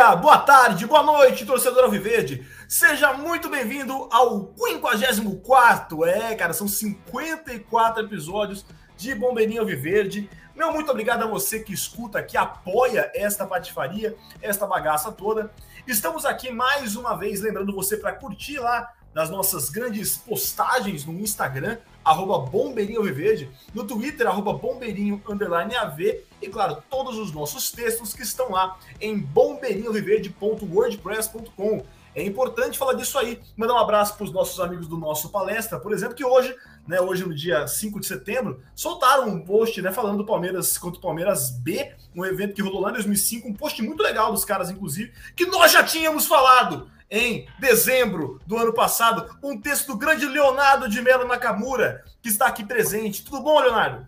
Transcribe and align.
dia, 0.00 0.16
boa 0.16 0.38
tarde, 0.38 0.86
boa 0.86 1.02
noite, 1.02 1.44
torcedor 1.44 1.84
Alviverde. 1.84 2.42
Seja 2.66 3.12
muito 3.12 3.50
bem-vindo 3.50 4.08
ao 4.10 4.50
54. 4.56 6.06
É, 6.06 6.34
cara, 6.34 6.54
são 6.54 6.66
54 6.66 8.06
episódios 8.06 8.64
de 8.96 9.14
Bombeirinho 9.14 9.60
Alviverde. 9.60 10.30
Meu 10.56 10.72
muito 10.72 10.90
obrigado 10.90 11.24
a 11.24 11.26
você 11.26 11.60
que 11.60 11.74
escuta, 11.74 12.22
que 12.22 12.38
apoia 12.38 13.12
esta 13.14 13.46
patifaria, 13.46 14.16
esta 14.40 14.66
bagaça 14.66 15.12
toda. 15.12 15.52
Estamos 15.86 16.24
aqui 16.24 16.50
mais 16.50 16.96
uma 16.96 17.14
vez 17.14 17.42
lembrando 17.42 17.74
você 17.74 17.98
para 17.98 18.14
curtir 18.14 18.58
lá 18.58 18.90
nas 19.12 19.28
nossas 19.28 19.68
grandes 19.68 20.16
postagens 20.16 21.04
no 21.04 21.12
Instagram, 21.20 21.76
arroba 22.10 22.38
Bombeirinho 22.38 23.02
Viverde, 23.02 23.50
no 23.72 23.84
Twitter, 23.84 24.26
arroba 24.26 24.52
Bombeirinho 24.52 25.22
Underline 25.28 25.76
AV, 25.76 26.20
e 26.42 26.48
claro, 26.48 26.82
todos 26.88 27.18
os 27.18 27.32
nossos 27.32 27.70
textos 27.70 28.12
que 28.12 28.22
estão 28.22 28.50
lá 28.50 28.76
em 29.00 29.16
bombeirinhoviverde.wordpress.com. 29.18 31.84
É 32.14 32.22
importante 32.24 32.78
falar 32.78 32.94
disso 32.94 33.18
aí. 33.18 33.38
Mandar 33.56 33.74
um 33.74 33.78
abraço 33.78 34.16
para 34.16 34.24
os 34.24 34.32
nossos 34.32 34.58
amigos 34.58 34.88
do 34.88 34.96
nosso 34.96 35.28
palestra, 35.30 35.78
por 35.78 35.92
exemplo, 35.92 36.16
que 36.16 36.24
hoje, 36.24 36.52
né, 36.86 36.98
hoje 37.00 37.24
no 37.24 37.34
dia 37.34 37.68
5 37.68 38.00
de 38.00 38.06
setembro, 38.06 38.60
soltaram 38.74 39.28
um 39.28 39.44
post, 39.44 39.80
né, 39.80 39.92
falando 39.92 40.18
do 40.18 40.26
Palmeiras 40.26 40.76
contra 40.76 40.98
o 40.98 41.02
Palmeiras 41.02 41.50
B, 41.50 41.92
um 42.14 42.24
evento 42.24 42.54
que 42.54 42.62
rolou 42.62 42.80
lá 42.80 42.90
em 42.90 42.94
2005, 42.94 43.48
um 43.48 43.54
post 43.54 43.80
muito 43.82 44.02
legal 44.02 44.32
dos 44.32 44.44
caras, 44.44 44.70
inclusive, 44.70 45.12
que 45.36 45.46
nós 45.46 45.70
já 45.70 45.84
tínhamos 45.84 46.26
falado 46.26 46.90
em 47.10 47.48
dezembro 47.58 48.40
do 48.46 48.56
ano 48.56 48.72
passado, 48.72 49.36
um 49.42 49.60
texto 49.60 49.88
do 49.88 49.98
grande 49.98 50.26
Leonardo 50.26 50.88
de 50.88 51.02
Mello 51.02 51.26
Nakamura, 51.26 52.04
que 52.22 52.28
está 52.28 52.46
aqui 52.46 52.64
presente. 52.64 53.24
Tudo 53.24 53.42
bom, 53.42 53.58
Leonardo? 53.58 54.06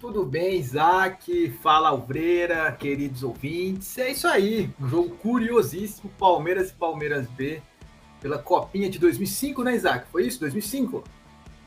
Tudo 0.00 0.24
bem, 0.24 0.58
Isaac? 0.58 1.50
Fala, 1.62 1.90
Alvreira, 1.90 2.72
queridos 2.72 3.22
ouvintes. 3.22 3.98
É 3.98 4.10
isso 4.10 4.26
aí, 4.26 4.70
um 4.80 4.88
jogo 4.88 5.10
curiosíssimo, 5.16 6.10
Palmeiras 6.18 6.70
e 6.70 6.74
Palmeiras 6.74 7.28
B, 7.28 7.62
pela 8.20 8.38
Copinha 8.38 8.88
de 8.88 8.98
2005, 8.98 9.62
né, 9.62 9.74
Isaac? 9.74 10.06
Foi 10.10 10.26
isso, 10.26 10.40
2005? 10.40 11.04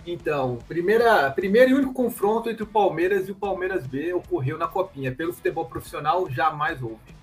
Então, 0.05 0.57
primeira, 0.67 1.31
primeiro 1.31 1.71
e 1.71 1.73
único 1.75 1.93
confronto 1.93 2.49
entre 2.49 2.63
o 2.63 2.67
Palmeiras 2.67 3.27
e 3.27 3.31
o 3.31 3.35
Palmeiras 3.35 3.87
B 3.87 4.13
ocorreu 4.13 4.57
na 4.57 4.67
Copinha. 4.67 5.13
Pelo 5.13 5.31
futebol 5.31 5.65
profissional, 5.65 6.29
jamais 6.29 6.81
houve. 6.81 7.14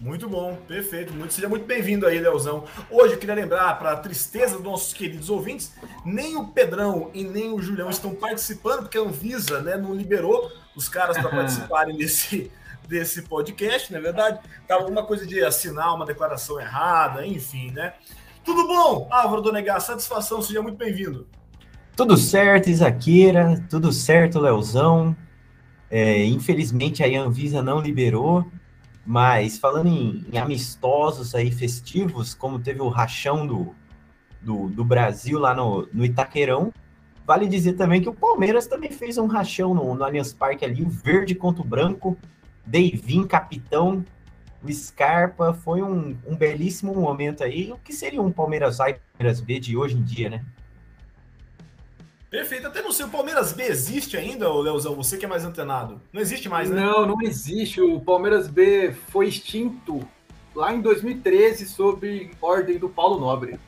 Muito 0.00 0.28
bom, 0.28 0.56
perfeito. 0.68 1.12
Muito, 1.12 1.34
seja 1.34 1.48
muito 1.48 1.66
bem-vindo 1.66 2.06
aí, 2.06 2.20
Leozão. 2.20 2.64
Hoje 2.88 3.14
eu 3.14 3.18
queria 3.18 3.34
lembrar, 3.34 3.76
para 3.80 3.92
a 3.92 3.96
tristeza 3.96 4.54
dos 4.54 4.62
nossos 4.62 4.92
queridos 4.92 5.28
ouvintes, 5.28 5.74
nem 6.04 6.36
o 6.36 6.46
Pedrão 6.46 7.10
e 7.12 7.24
nem 7.24 7.52
o 7.52 7.60
Julião 7.60 7.90
estão 7.90 8.14
participando, 8.14 8.82
porque 8.82 8.96
a 8.96 9.00
Anvisa 9.00 9.60
né, 9.60 9.76
não 9.76 9.92
liberou 9.92 10.52
os 10.76 10.88
caras 10.88 11.18
para 11.18 11.28
participarem 11.28 11.96
desse, 11.96 12.48
desse 12.86 13.22
podcast, 13.22 13.92
não 13.92 13.98
é 13.98 14.02
verdade? 14.02 14.38
Tava 14.68 14.86
uma 14.86 15.04
coisa 15.04 15.26
de 15.26 15.42
assinar 15.42 15.92
uma 15.92 16.06
declaração 16.06 16.60
errada, 16.60 17.26
enfim, 17.26 17.72
né? 17.72 17.94
Tudo 18.44 18.68
bom, 18.68 19.08
Álvaro 19.10 19.42
Donegar? 19.42 19.80
Satisfação, 19.80 20.40
seja 20.40 20.62
muito 20.62 20.78
bem-vindo. 20.78 21.26
Tudo 21.96 22.16
certo, 22.16 22.70
Isaqueira, 22.70 23.66
tudo 23.68 23.92
certo, 23.92 24.38
Leozão. 24.38 25.16
É, 25.90 26.24
infelizmente 26.24 27.02
a 27.02 27.20
Anvisa 27.20 27.62
não 27.62 27.80
liberou, 27.80 28.46
mas 29.08 29.56
falando 29.56 29.86
em, 29.86 30.22
em, 30.30 30.36
amistosos 30.36 31.34
aí 31.34 31.50
festivos, 31.50 32.34
como 32.34 32.58
teve 32.58 32.82
o 32.82 32.90
rachão 32.90 33.46
do, 33.46 33.74
do, 34.38 34.68
do, 34.68 34.84
Brasil 34.84 35.38
lá 35.38 35.54
no, 35.54 35.88
no 35.94 36.04
Itaquerão, 36.04 36.70
vale 37.26 37.46
dizer 37.46 37.72
também 37.72 38.02
que 38.02 38.08
o 38.10 38.12
Palmeiras 38.12 38.66
também 38.66 38.92
fez 38.92 39.16
um 39.16 39.26
rachão 39.26 39.72
no, 39.72 39.94
no 39.94 40.04
Allianz 40.04 40.34
Parque 40.34 40.62
ali, 40.62 40.82
o 40.82 40.90
verde 40.90 41.34
contra 41.34 41.62
o 41.62 41.66
branco, 41.66 42.18
Deivin, 42.66 43.26
capitão, 43.26 44.04
o 44.62 44.70
Scarpa, 44.70 45.54
foi 45.54 45.80
um, 45.80 46.14
um 46.26 46.36
belíssimo 46.36 46.94
momento 46.94 47.42
aí, 47.42 47.72
o 47.72 47.78
que 47.78 47.94
seria 47.94 48.20
um 48.20 48.30
Palmeiras 48.30 48.78
A 48.78 48.90
e 48.90 48.98
Palmeiras 49.16 49.40
B 49.40 49.58
de 49.58 49.74
hoje 49.74 49.96
em 49.96 50.02
dia, 50.02 50.28
né? 50.28 50.44
Perfeito. 52.30 52.66
Até 52.66 52.82
não 52.82 52.92
sei, 52.92 53.06
o 53.06 53.10
Palmeiras 53.10 53.52
B 53.52 53.64
existe 53.64 54.16
ainda, 54.16 54.52
Leozão? 54.52 54.94
Você 54.94 55.16
que 55.16 55.24
é 55.24 55.28
mais 55.28 55.44
antenado. 55.44 56.00
Não 56.12 56.20
existe 56.20 56.48
mais, 56.48 56.70
né? 56.70 56.80
Não, 56.80 57.06
não 57.06 57.22
existe. 57.22 57.80
O 57.80 58.00
Palmeiras 58.00 58.48
B 58.48 58.94
foi 59.08 59.28
extinto 59.28 60.06
lá 60.54 60.72
em 60.72 60.80
2013 60.80 61.66
sob 61.66 62.30
ordem 62.40 62.78
do 62.78 62.88
Paulo 62.88 63.18
Nobre. 63.18 63.58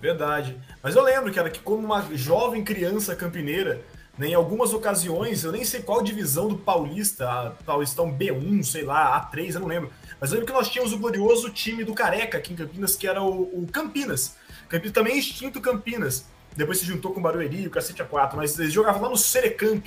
Verdade. 0.00 0.60
Mas 0.82 0.94
eu 0.94 1.02
lembro, 1.02 1.32
cara, 1.32 1.50
que 1.50 1.60
como 1.60 1.84
uma 1.84 2.02
jovem 2.14 2.64
criança 2.64 3.16
campineira, 3.16 3.82
né, 4.18 4.28
em 4.28 4.34
algumas 4.34 4.74
ocasiões, 4.74 5.44
eu 5.44 5.52
nem 5.52 5.64
sei 5.64 5.82
qual 5.82 6.02
divisão 6.02 6.48
do 6.48 6.56
Paulista, 6.56 7.56
Paulistão 7.64 8.12
B1, 8.12 8.62
sei 8.62 8.84
lá, 8.84 9.30
A3, 9.30 9.54
eu 9.54 9.60
não 9.60 9.68
lembro. 9.68 9.90
Mas 10.20 10.30
eu 10.30 10.34
lembro 10.34 10.52
que 10.52 10.58
nós 10.58 10.68
tínhamos 10.68 10.92
o 10.92 10.98
glorioso 10.98 11.48
time 11.50 11.84
do 11.84 11.94
Careca 11.94 12.36
aqui 12.36 12.52
em 12.52 12.56
Campinas, 12.56 12.96
que 12.96 13.06
era 13.06 13.22
o, 13.22 13.62
o 13.62 13.66
Campinas. 13.70 14.36
Campinas 14.68 14.92
também 14.92 15.18
extinto 15.18 15.60
Campinas 15.60 16.26
depois 16.56 16.78
se 16.78 16.84
juntou 16.84 17.12
com 17.12 17.20
o 17.20 17.22
Barueri, 17.22 17.66
o 17.66 17.70
Cacete 17.70 18.02
A4, 18.02 18.34
mas 18.34 18.58
eles 18.58 18.72
jogavam 18.72 19.02
lá 19.02 19.08
no 19.08 19.16
Serecamp, 19.16 19.86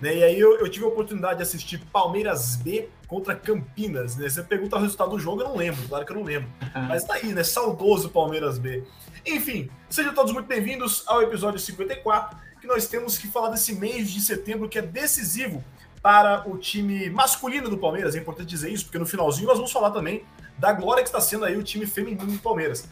né? 0.00 0.16
E 0.16 0.24
aí 0.24 0.38
eu, 0.38 0.58
eu, 0.58 0.68
tive 0.68 0.84
a 0.84 0.88
oportunidade 0.88 1.36
de 1.36 1.42
assistir 1.42 1.78
Palmeiras 1.92 2.56
B 2.56 2.88
contra 3.06 3.34
Campinas, 3.34 4.16
né? 4.16 4.28
Você 4.28 4.42
pergunta 4.42 4.76
o 4.76 4.80
resultado 4.80 5.10
do 5.10 5.18
jogo, 5.18 5.42
eu 5.42 5.48
não 5.48 5.56
lembro, 5.56 5.80
claro 5.88 6.04
que 6.04 6.12
eu 6.12 6.16
não 6.16 6.24
lembro. 6.24 6.48
Mas 6.88 7.04
tá 7.04 7.14
aí, 7.14 7.32
né? 7.32 7.44
Saudoso 7.44 8.08
Palmeiras 8.10 8.58
B. 8.58 8.82
Enfim, 9.24 9.70
sejam 9.88 10.12
todos 10.12 10.32
muito 10.32 10.46
bem-vindos 10.46 11.04
ao 11.06 11.22
episódio 11.22 11.60
54, 11.60 12.36
que 12.60 12.66
nós 12.66 12.88
temos 12.88 13.16
que 13.16 13.28
falar 13.28 13.50
desse 13.50 13.74
mês 13.74 14.10
de 14.10 14.20
setembro 14.20 14.68
que 14.68 14.78
é 14.78 14.82
decisivo 14.82 15.62
para 16.02 16.48
o 16.48 16.58
time 16.58 17.08
masculino 17.08 17.70
do 17.70 17.78
Palmeiras. 17.78 18.16
É 18.16 18.18
importante 18.18 18.48
dizer 18.48 18.70
isso, 18.70 18.84
porque 18.84 18.98
no 18.98 19.06
finalzinho 19.06 19.46
nós 19.46 19.56
vamos 19.56 19.70
falar 19.70 19.92
também 19.92 20.24
da 20.58 20.72
glória 20.72 21.02
que 21.02 21.08
está 21.08 21.20
sendo 21.20 21.44
aí 21.44 21.56
o 21.56 21.62
time 21.62 21.86
feminino 21.86 22.26
do 22.26 22.38
Palmeiras. 22.38 22.88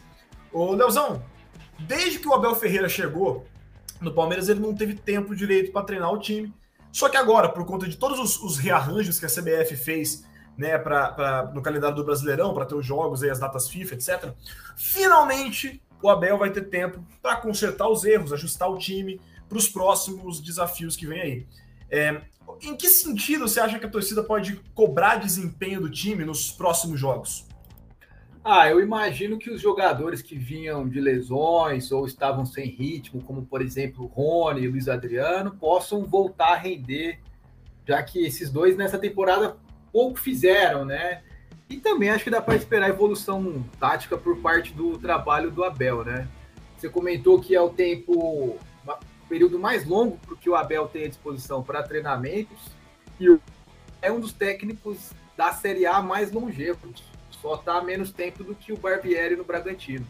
Ô, 0.53 0.71
Leozão, 0.71 1.21
desde 1.87 2.19
que 2.19 2.27
o 2.27 2.33
Abel 2.33 2.55
Ferreira 2.55 2.89
chegou 2.89 3.45
no 3.99 4.13
Palmeiras, 4.13 4.49
ele 4.49 4.59
não 4.59 4.73
teve 4.73 4.95
tempo 4.95 5.35
direito 5.35 5.71
para 5.71 5.85
treinar 5.85 6.11
o 6.11 6.19
time. 6.19 6.53
Só 6.91 7.07
que 7.07 7.17
agora, 7.17 7.47
por 7.49 7.65
conta 7.65 7.87
de 7.87 7.97
todos 7.97 8.19
os, 8.19 8.41
os 8.41 8.57
rearranjos 8.57 9.19
que 9.19 9.25
a 9.25 9.29
CBF 9.29 9.75
fez 9.75 10.25
né, 10.57 10.77
pra, 10.77 11.11
pra 11.11 11.51
no 11.53 11.61
calendário 11.61 11.95
do 11.95 12.03
Brasileirão, 12.03 12.53
para 12.53 12.65
ter 12.65 12.75
os 12.75 12.85
jogos, 12.85 13.23
aí, 13.23 13.29
as 13.29 13.39
datas 13.39 13.69
FIFA, 13.69 13.95
etc., 13.95 14.33
finalmente 14.75 15.81
o 16.01 16.09
Abel 16.09 16.37
vai 16.37 16.49
ter 16.49 16.63
tempo 16.63 17.05
para 17.21 17.35
consertar 17.37 17.87
os 17.87 18.03
erros, 18.03 18.33
ajustar 18.33 18.69
o 18.69 18.77
time 18.77 19.21
para 19.47 19.57
os 19.57 19.69
próximos 19.69 20.41
desafios 20.41 20.95
que 20.95 21.05
vem 21.05 21.21
aí. 21.21 21.47
É, 21.89 22.21
em 22.61 22.75
que 22.75 22.89
sentido 22.89 23.47
você 23.47 23.59
acha 23.59 23.77
que 23.77 23.85
a 23.85 23.89
torcida 23.89 24.23
pode 24.23 24.59
cobrar 24.73 25.17
desempenho 25.17 25.81
do 25.81 25.89
time 25.89 26.25
nos 26.25 26.51
próximos 26.51 26.99
jogos? 26.99 27.45
Ah, 28.43 28.67
eu 28.67 28.79
imagino 28.79 29.37
que 29.37 29.51
os 29.51 29.61
jogadores 29.61 30.19
que 30.19 30.35
vinham 30.35 30.89
de 30.89 30.99
lesões 30.99 31.91
ou 31.91 32.07
estavam 32.07 32.43
sem 32.43 32.65
ritmo, 32.65 33.21
como 33.21 33.45
por 33.45 33.61
exemplo 33.61 34.07
Rony 34.07 34.61
e 34.61 34.67
Luiz 34.67 34.87
Adriano, 34.87 35.51
possam 35.51 36.03
voltar 36.03 36.53
a 36.53 36.55
render, 36.55 37.19
já 37.87 38.01
que 38.01 38.25
esses 38.25 38.49
dois 38.49 38.75
nessa 38.75 38.97
temporada 38.97 39.57
pouco 39.93 40.19
fizeram, 40.19 40.83
né? 40.83 41.21
E 41.69 41.77
também 41.77 42.09
acho 42.09 42.23
que 42.23 42.31
dá 42.31 42.41
para 42.41 42.55
esperar 42.55 42.89
evolução 42.89 43.63
tática 43.79 44.17
por 44.17 44.35
parte 44.37 44.73
do 44.73 44.97
trabalho 44.97 45.51
do 45.51 45.63
Abel, 45.63 46.03
né? 46.03 46.27
Você 46.75 46.89
comentou 46.89 47.39
que 47.39 47.55
é 47.55 47.61
o 47.61 47.69
tempo, 47.69 48.11
o 48.11 48.57
período 49.29 49.59
mais 49.59 49.85
longo 49.85 50.17
que 50.37 50.49
o 50.49 50.55
Abel 50.55 50.87
tem 50.87 51.05
à 51.05 51.07
disposição 51.07 51.61
para 51.61 51.83
treinamentos 51.83 52.71
e 53.19 53.37
é 54.01 54.11
um 54.11 54.19
dos 54.19 54.33
técnicos 54.33 55.11
da 55.37 55.53
Série 55.53 55.85
A 55.85 56.01
mais 56.01 56.31
longevos 56.31 57.10
só 57.41 57.55
está 57.55 57.81
menos 57.81 58.11
tempo 58.11 58.43
do 58.43 58.53
que 58.53 58.71
o 58.71 58.77
Barbieri 58.77 59.35
no 59.35 59.43
Bragantino. 59.43 60.05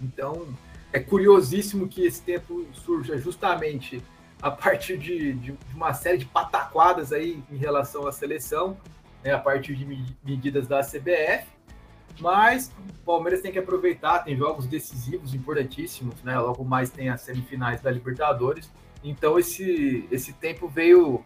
Então, 0.00 0.48
é 0.92 1.00
curiosíssimo 1.00 1.88
que 1.88 2.04
esse 2.04 2.22
tempo 2.22 2.66
surja 2.72 3.18
justamente 3.18 4.02
a 4.40 4.50
partir 4.50 4.98
de, 4.98 5.32
de 5.34 5.58
uma 5.74 5.92
série 5.94 6.18
de 6.18 6.26
pataquadas 6.26 7.12
aí 7.12 7.42
em 7.50 7.56
relação 7.56 8.06
à 8.06 8.12
seleção, 8.12 8.76
né, 9.22 9.32
a 9.32 9.38
partir 9.38 9.74
de 9.74 9.84
medidas 10.24 10.66
da 10.66 10.80
CBF. 10.80 11.46
Mas 12.18 12.72
o 13.00 13.04
Palmeiras 13.04 13.42
tem 13.42 13.52
que 13.52 13.58
aproveitar, 13.58 14.20
tem 14.20 14.36
jogos 14.36 14.66
decisivos 14.66 15.34
importantíssimos, 15.34 16.22
né? 16.22 16.38
Logo 16.38 16.64
mais 16.64 16.88
tem 16.88 17.10
as 17.10 17.20
semifinais 17.20 17.82
da 17.82 17.90
Libertadores. 17.90 18.70
Então 19.04 19.38
esse, 19.38 20.08
esse 20.10 20.32
tempo 20.32 20.66
veio 20.66 21.22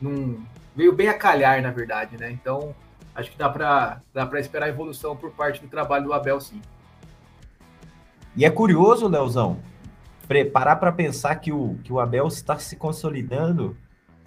num, 0.00 0.44
veio 0.76 0.92
bem 0.92 1.08
a 1.08 1.14
calhar, 1.14 1.60
na 1.60 1.72
verdade, 1.72 2.16
né? 2.16 2.30
Então 2.30 2.76
acho 3.14 3.30
que 3.30 3.38
dá 3.38 3.48
para 3.48 4.00
dá 4.12 4.40
esperar 4.40 4.68
evolução 4.68 5.16
por 5.16 5.30
parte 5.32 5.60
do 5.60 5.68
trabalho 5.68 6.04
do 6.04 6.12
Abel, 6.12 6.40
sim. 6.40 6.60
E 8.36 8.44
é 8.44 8.50
curioso, 8.50 9.06
Leozão, 9.06 9.58
parar 10.52 10.76
para 10.76 10.90
pensar 10.90 11.36
que 11.36 11.52
o, 11.52 11.78
que 11.84 11.92
o 11.92 12.00
Abel 12.00 12.26
está 12.26 12.58
se 12.58 12.76
consolidando 12.76 13.76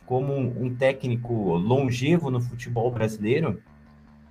como 0.05 0.33
um, 0.33 0.65
um 0.65 0.75
técnico 0.75 1.55
longevo 1.55 2.31
no 2.31 2.39
futebol 2.39 2.89
brasileiro, 2.89 3.61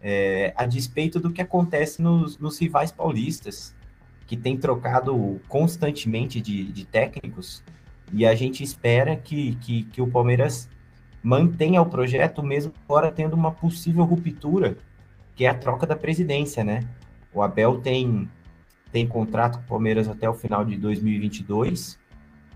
é, 0.00 0.54
a 0.56 0.64
despeito 0.64 1.20
do 1.20 1.30
que 1.30 1.42
acontece 1.42 2.00
nos, 2.00 2.38
nos 2.38 2.58
rivais 2.58 2.90
paulistas, 2.90 3.74
que 4.26 4.36
tem 4.36 4.56
trocado 4.56 5.40
constantemente 5.48 6.40
de, 6.40 6.72
de 6.72 6.84
técnicos, 6.86 7.62
e 8.12 8.24
a 8.24 8.34
gente 8.34 8.62
espera 8.62 9.16
que, 9.16 9.56
que, 9.56 9.82
que 9.84 10.00
o 10.00 10.06
Palmeiras 10.06 10.68
mantenha 11.26 11.82
o 11.82 11.86
projeto 11.86 12.40
mesmo 12.40 12.72
agora 12.84 13.10
tendo 13.10 13.34
uma 13.34 13.50
possível 13.50 14.04
ruptura 14.04 14.76
que 15.34 15.44
é 15.44 15.48
a 15.48 15.54
troca 15.54 15.84
da 15.84 15.96
presidência, 15.96 16.62
né? 16.62 16.86
O 17.34 17.42
Abel 17.42 17.80
tem, 17.80 18.30
tem 18.92 19.08
contrato 19.08 19.58
com 19.58 19.64
o 19.64 19.66
Palmeiras 19.66 20.08
até 20.08 20.30
o 20.30 20.32
final 20.32 20.64
de 20.64 20.76
2022, 20.76 21.98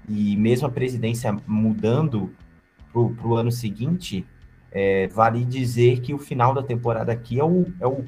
e 0.08 0.36
mesmo 0.36 0.68
a 0.68 0.70
presidência 0.70 1.36
mudando 1.48 2.32
para 2.92 3.00
o 3.02 3.34
ano 3.34 3.50
seguinte, 3.50 4.24
é, 4.70 5.08
vale 5.08 5.44
dizer 5.44 6.00
que 6.00 6.14
o 6.14 6.18
final 6.18 6.54
da 6.54 6.62
temporada 6.62 7.10
aqui 7.10 7.40
é, 7.40 7.44
o, 7.44 7.66
é, 7.80 7.86
o, 7.88 8.04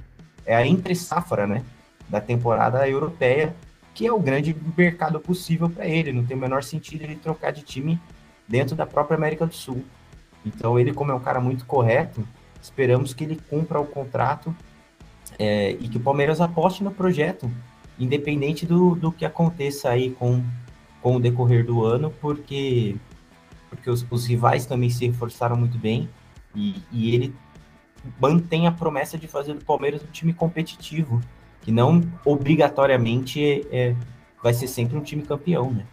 é 0.47 0.55
a 0.55 0.65
entre-safra, 0.65 1.45
né? 1.45 1.65
Da 2.09 2.21
temporada 2.21 2.89
europeia, 2.89 3.53
que 3.93 4.07
é 4.07 4.13
o 4.13 4.21
grande 4.21 4.57
mercado 4.79 5.19
possível 5.19 5.69
para 5.69 5.87
ele. 5.87 6.13
Não 6.13 6.25
tem 6.25 6.37
o 6.37 6.41
menor 6.41 6.63
sentido 6.63 7.03
ele 7.03 7.17
trocar 7.17 7.51
de 7.51 7.63
time 7.63 8.01
dentro 8.49 8.77
da 8.77 8.87
própria 8.87 9.17
América 9.17 9.45
do 9.45 9.55
Sul. 9.55 9.85
Então, 10.45 10.79
ele, 10.79 10.93
como 10.93 11.13
é 11.13 11.15
um 11.15 11.21
cara 11.21 11.41
muito 11.41 11.65
correto, 11.65 12.27
esperamos 12.61 13.15
que 13.15 13.25
ele 13.25 13.41
cumpra 13.49 13.81
o 13.81 13.87
contrato 13.87 14.55
é, 15.39 15.73
e 15.73 15.89
que 15.89 15.97
o 15.97 16.01
Palmeiras 16.01 16.41
aposte 16.41 16.83
no 16.83 16.91
projeto, 16.91 17.51
independente 17.99 18.67
do, 18.67 18.95
do 18.95 19.13
que 19.13 19.25
aconteça 19.25 19.91
aí 19.91 20.11
com, 20.11 20.45
com 21.01 21.17
o 21.17 21.21
decorrer 21.21 21.65
do 21.65 21.85
ano, 21.85 22.13
porque, 22.21 22.97
porque 23.69 23.91
os, 23.91 24.07
os 24.11 24.27
rivais 24.27 24.67
também 24.67 24.91
se 24.91 25.07
reforçaram 25.07 25.57
muito 25.57 25.79
bem 25.79 26.09
e, 26.55 26.83
e 26.91 27.15
ele 27.15 27.35
mantém 28.21 28.67
a 28.67 28.73
promessa 28.73 29.17
de 29.17 29.29
fazer 29.29 29.55
do 29.55 29.65
Palmeiras 29.65 30.03
um 30.03 30.11
time 30.11 30.33
competitivo, 30.33 31.21
que 31.61 31.71
não 31.71 32.03
obrigatoriamente 32.25 33.43
é, 33.45 33.91
é 33.91 33.97
vai 34.43 34.53
ser 34.53 34.67
sempre 34.67 34.97
um 34.97 35.03
time 35.03 35.23
campeão, 35.23 35.71
né? 35.71 35.87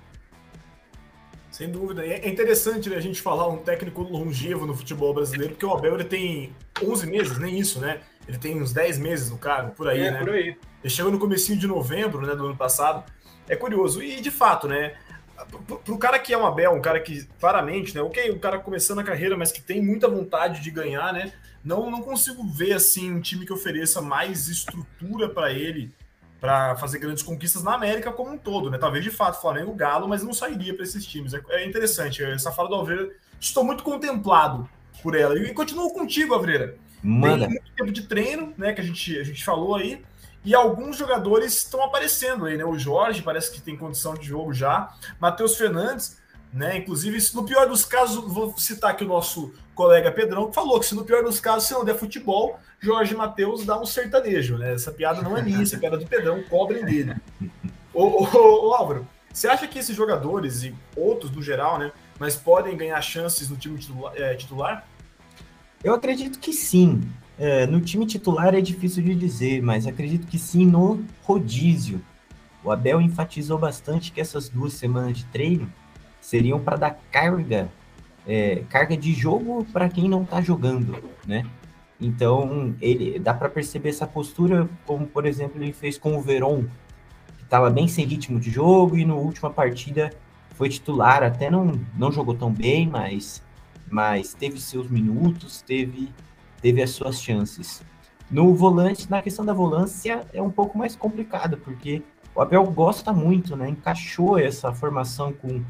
Sem 1.60 1.70
dúvida. 1.70 2.06
É 2.06 2.30
interessante 2.30 2.90
né, 2.90 2.96
a 2.96 3.02
gente 3.02 3.22
falar 3.22 3.50
um 3.50 3.58
técnico 3.58 4.02
longevo 4.02 4.66
no 4.66 4.74
futebol 4.74 5.14
brasileiro, 5.14 5.56
porque 5.56 5.66
o 5.66 5.74
Abel 5.74 5.96
ele 5.96 6.06
tem 6.06 6.56
11 6.82 7.06
meses, 7.06 7.38
nem 7.38 7.60
isso, 7.60 7.82
né? 7.82 8.00
Ele 8.26 8.38
tem 8.38 8.62
uns 8.62 8.72
10 8.72 8.98
meses 8.98 9.30
no 9.30 9.38
cargo, 9.38 9.72
por 9.72 9.90
aí, 9.90 10.00
é, 10.00 10.10
né? 10.10 10.20
Por 10.20 10.30
aí. 10.30 10.56
Ele 10.82 10.90
chegou 10.90 11.12
no 11.12 11.20
comecinho 11.20 11.60
de 11.60 11.68
novembro 11.68 12.26
né, 12.26 12.34
do 12.34 12.46
ano 12.46 12.56
passado. 12.56 13.04
É 13.46 13.58
curioso. 13.58 14.02
E, 14.02 14.22
de 14.22 14.32
fato, 14.32 14.70
né? 14.70 14.96
Para 15.36 15.94
o 15.94 15.98
cara 15.98 16.18
que 16.18 16.34
é 16.34 16.38
um 16.38 16.46
Abel, 16.46 16.72
um 16.72 16.80
cara 16.82 17.02
que 17.02 17.26
claramente, 17.42 17.94
né? 17.94 18.02
Ok, 18.02 18.32
um 18.32 18.40
cara 18.40 18.58
começando 18.60 19.00
a 19.00 19.04
carreira, 19.04 19.36
mas 19.36 19.52
que 19.52 19.62
tem 19.62 19.82
muita 19.82 20.08
vontade 20.08 20.62
de 20.62 20.72
ganhar, 20.72 21.12
né? 21.12 21.34
Não, 21.62 21.92
não 21.92 22.02
consigo 22.02 22.42
ver 22.48 22.72
assim 22.72 23.12
um 23.12 23.20
time 23.20 23.46
que 23.46 23.52
ofereça 23.52 24.02
mais 24.02 24.48
estrutura 24.48 25.28
para 25.28 25.52
ele 25.52 25.92
para 26.40 26.76
fazer 26.78 27.00
grandes 27.00 27.24
conquistas 27.24 27.64
na 27.64 27.74
América 27.74 28.12
como 28.12 28.32
um 28.32 28.38
todo, 28.38 28.70
né? 28.70 28.78
Talvez 28.78 29.04
de 29.04 29.12
fato 29.12 29.42
Flamengo, 29.42 29.74
Galo, 29.74 30.08
mas 30.08 30.24
não 30.24 30.34
sairia 30.34 30.74
para 30.74 30.84
esses 30.84 31.06
times. 31.06 31.34
É, 31.34 31.42
é, 31.50 31.66
interessante. 31.68 32.24
Essa 32.24 32.52
fala 32.52 32.70
do 32.70 32.76
Alveira, 32.76 33.10
estou 33.40 33.64
muito 33.64 33.84
contemplado 33.84 34.70
por 35.04 35.16
ela. 35.16 35.38
E 35.38 35.54
continuo 35.54 35.94
contigo, 35.94 36.34
Avreira. 36.34 36.78
Manda. 37.04 37.48
Tem 37.48 37.50
muito 37.50 37.72
tempo 37.76 37.92
de 37.92 38.02
treino, 38.04 38.54
né? 38.58 38.74
Que 38.74 38.82
a 38.82 38.84
gente, 38.84 39.18
a 39.18 39.24
gente 39.24 39.44
falou 39.44 39.76
aí. 39.76 40.02
E 40.44 40.56
alguns 40.56 40.96
jogadores 40.96 41.54
estão 41.54 41.84
aparecendo 41.84 42.46
aí, 42.46 42.58
né? 42.58 42.64
O 42.64 42.78
Jorge 42.78 43.22
parece 43.22 43.52
que 43.52 43.62
tem 43.62 43.76
condição 43.76 44.14
de 44.14 44.26
jogo 44.26 44.54
já. 44.54 44.94
Matheus 45.20 45.58
Fernandes, 45.58 46.18
né? 46.54 46.78
Inclusive, 46.78 47.18
no 47.34 47.44
pior 47.44 47.68
dos 47.68 47.84
casos, 47.84 48.32
vou 48.34 48.58
citar 48.58 48.92
aqui 48.92 49.04
o 49.04 49.08
nosso 49.08 49.54
colega 49.80 50.12
Pedrão, 50.12 50.50
que 50.50 50.56
falou 50.56 50.78
que 50.78 50.86
se 50.86 50.94
no 50.94 51.06
pior 51.06 51.24
dos 51.24 51.40
casos, 51.40 51.66
se 51.66 51.74
não 51.74 51.86
der 51.86 51.96
futebol, 51.96 52.60
Jorge 52.82 53.16
Matheus 53.16 53.64
dá 53.64 53.80
um 53.80 53.86
sertanejo, 53.86 54.58
né? 54.58 54.74
Essa 54.74 54.92
piada 54.92 55.22
não 55.22 55.38
é 55.38 55.42
minha, 55.42 55.62
essa 55.62 55.78
é 55.78 55.80
piada 55.80 55.98
do 55.98 56.06
Pedrão, 56.06 56.44
cobrem 56.50 56.84
dele. 56.84 57.16
Ô, 57.94 58.04
ô, 58.04 58.68
ô, 58.68 58.74
Álvaro, 58.74 59.08
você 59.32 59.48
acha 59.48 59.66
que 59.70 59.80
esses 59.80 59.96
jogadores 59.96 60.64
e 60.64 60.76
outros 60.98 61.32
no 61.32 61.42
geral, 61.42 61.80
né? 61.80 61.94
Mas 62.20 62.36
podem 62.36 62.76
ganhar 62.76 63.00
chances 63.00 63.50
no 63.50 63.56
time 63.56 63.80
titular? 63.80 64.14
É, 64.18 64.36
titular? 64.36 64.86
Eu 65.82 65.94
acredito 65.94 66.40
que 66.40 66.52
sim. 66.52 67.02
É, 67.38 67.66
no 67.66 67.80
time 67.80 68.06
titular 68.06 68.54
é 68.54 68.60
difícil 68.60 69.02
de 69.02 69.16
dizer, 69.16 69.62
mas 69.62 69.88
acredito 69.88 70.28
que 70.28 70.38
sim 70.38 70.66
no 70.66 71.06
rodízio. 71.24 72.04
O 72.66 72.70
Abel 72.70 73.00
enfatizou 73.00 73.58
bastante 73.58 74.12
que 74.12 74.20
essas 74.20 74.50
duas 74.50 74.74
semanas 74.74 75.18
de 75.18 75.26
treino 75.28 75.72
seriam 76.20 76.60
para 76.60 76.76
dar 76.76 77.00
carga, 77.10 77.72
é, 78.30 78.64
carga 78.70 78.96
de 78.96 79.12
jogo 79.12 79.66
para 79.74 79.90
quem 79.90 80.08
não 80.08 80.22
está 80.22 80.40
jogando, 80.40 80.96
né? 81.26 81.44
Então, 82.00 82.76
ele 82.80 83.18
dá 83.18 83.34
para 83.34 83.50
perceber 83.50 83.90
essa 83.90 84.06
postura, 84.06 84.70
como 84.86 85.08
por 85.08 85.26
exemplo 85.26 85.62
ele 85.62 85.74
fez 85.74 85.98
com 85.98 86.16
o 86.16 86.22
Veron, 86.22 86.64
que 87.38 87.44
estava 87.44 87.72
bem 87.72 87.88
sem 87.88 88.06
ritmo 88.06 88.40
de 88.40 88.52
jogo 88.52 88.96
e 88.96 89.04
na 89.04 89.16
última 89.16 89.50
partida 89.50 90.12
foi 90.52 90.70
titular, 90.70 91.24
até 91.24 91.50
não, 91.50 91.74
não 91.98 92.12
jogou 92.12 92.36
tão 92.36 92.54
bem, 92.54 92.88
mas, 92.88 93.44
mas 93.90 94.36
teve 94.36 94.62
seus 94.62 94.88
minutos, 94.90 95.62
teve 95.64 96.10
teve 96.62 96.82
as 96.82 96.92
suas 96.92 97.22
chances. 97.22 97.82
No 98.30 98.54
volante, 98.54 99.10
na 99.10 99.22
questão 99.22 99.44
da 99.44 99.54
volância, 99.54 100.22
é 100.34 100.42
um 100.42 100.52
pouco 100.52 100.78
mais 100.78 100.96
complicado, 100.96 101.58
porque 101.58 102.04
o 102.36 102.42
Abel 102.42 102.64
gosta 102.66 103.12
muito, 103.12 103.56
né? 103.56 103.70
Encaixou 103.70 104.38
essa 104.38 104.72
formação 104.72 105.34
com, 105.34 105.64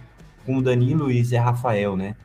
com 0.45 0.57
o 0.57 0.61
Danilo 0.61 1.09
e 1.09 1.23
Zé 1.23 1.37
Rafael, 1.37 1.95
né? 1.95 2.15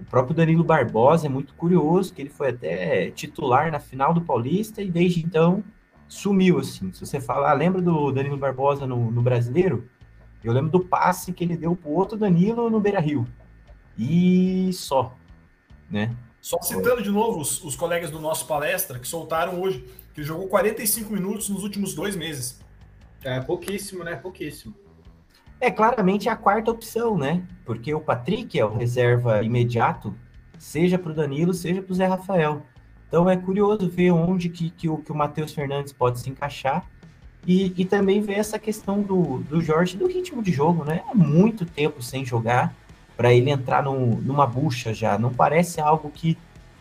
O 0.00 0.04
próprio 0.04 0.34
Danilo 0.36 0.62
Barbosa 0.62 1.26
é 1.26 1.28
muito 1.28 1.54
curioso, 1.54 2.12
que 2.12 2.20
ele 2.20 2.30
foi 2.30 2.50
até 2.50 3.10
titular 3.10 3.70
na 3.72 3.80
final 3.80 4.12
do 4.12 4.20
Paulista 4.20 4.82
e 4.82 4.90
desde 4.90 5.24
então 5.24 5.64
sumiu, 6.08 6.58
assim. 6.58 6.92
Se 6.92 7.04
você 7.04 7.20
falar, 7.20 7.52
lembra 7.54 7.80
do 7.80 8.12
Danilo 8.12 8.36
Barbosa 8.36 8.86
no, 8.86 9.10
no 9.10 9.22
Brasileiro? 9.22 9.88
Eu 10.44 10.52
lembro 10.52 10.70
do 10.70 10.80
passe 10.80 11.32
que 11.32 11.42
ele 11.42 11.56
deu 11.56 11.74
pro 11.74 11.90
outro 11.90 12.16
Danilo 12.16 12.70
no 12.70 12.78
Beira-Rio. 12.78 13.26
E 13.98 14.70
só, 14.72 15.16
né? 15.90 16.14
Só 16.40 16.60
citando 16.62 17.02
de 17.02 17.10
novo 17.10 17.40
os, 17.40 17.64
os, 17.64 17.74
colegas 17.74 18.10
do 18.10 18.20
nosso 18.20 18.46
palestra 18.46 18.98
que 18.98 19.08
soltaram 19.08 19.60
hoje, 19.60 19.84
que 20.14 20.20
ele 20.20 20.26
jogou 20.26 20.46
45 20.46 21.12
minutos 21.12 21.48
nos 21.48 21.64
últimos 21.64 21.94
dois 21.94 22.14
meses. 22.14 22.60
É 23.24 23.40
pouquíssimo, 23.40 24.04
né? 24.04 24.14
Pouquíssimo. 24.14 24.74
É 25.60 25.70
claramente 25.70 26.28
a 26.28 26.36
quarta 26.36 26.70
opção, 26.70 27.16
né? 27.16 27.42
Porque 27.64 27.92
o 27.94 28.00
Patrick 28.00 28.58
é 28.58 28.64
o 28.64 28.74
reserva 28.74 29.42
imediato, 29.42 30.14
seja 30.58 30.98
para 30.98 31.12
o 31.12 31.14
Danilo, 31.14 31.54
seja 31.54 31.80
para 31.80 31.92
o 31.92 31.94
Zé 31.94 32.06
Rafael. 32.06 32.62
Então 33.08 33.28
é 33.28 33.36
curioso 33.36 33.88
ver 33.88 34.10
onde 34.10 34.48
que, 34.48 34.70
que 34.70 34.88
o, 34.88 34.98
que 34.98 35.10
o 35.10 35.14
Matheus 35.14 35.54
Fernandes 35.54 35.92
pode 35.92 36.20
se 36.20 36.28
encaixar 36.28 36.84
e, 37.46 37.72
e 37.76 37.84
também 37.84 38.20
ver 38.20 38.34
essa 38.34 38.58
questão 38.58 39.00
do, 39.00 39.38
do 39.38 39.60
Jorge 39.60 39.96
do 39.96 40.06
ritmo 40.06 40.42
de 40.42 40.52
jogo, 40.52 40.84
né? 40.84 41.02
Há 41.08 41.14
muito 41.14 41.64
tempo 41.64 42.02
sem 42.02 42.24
jogar 42.24 42.74
para 43.16 43.32
ele 43.32 43.50
entrar 43.50 43.82
no, 43.82 44.16
numa 44.16 44.46
bucha 44.46 44.92
já. 44.92 45.18
Não 45.18 45.32
parece 45.32 45.80
algo 45.80 46.10
que, 46.10 46.36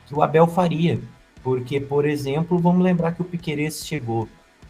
que 0.06 0.14
o 0.14 0.22
Abel 0.22 0.48
faria. 0.48 1.00
Porque, 1.42 1.80
por 1.80 2.06
exemplo, 2.06 2.58
vamos 2.58 2.84
lembrar 2.84 3.14
que 3.14 3.22
o 3.22 3.26
Piqueires 3.26 3.86
chegou 3.86 4.28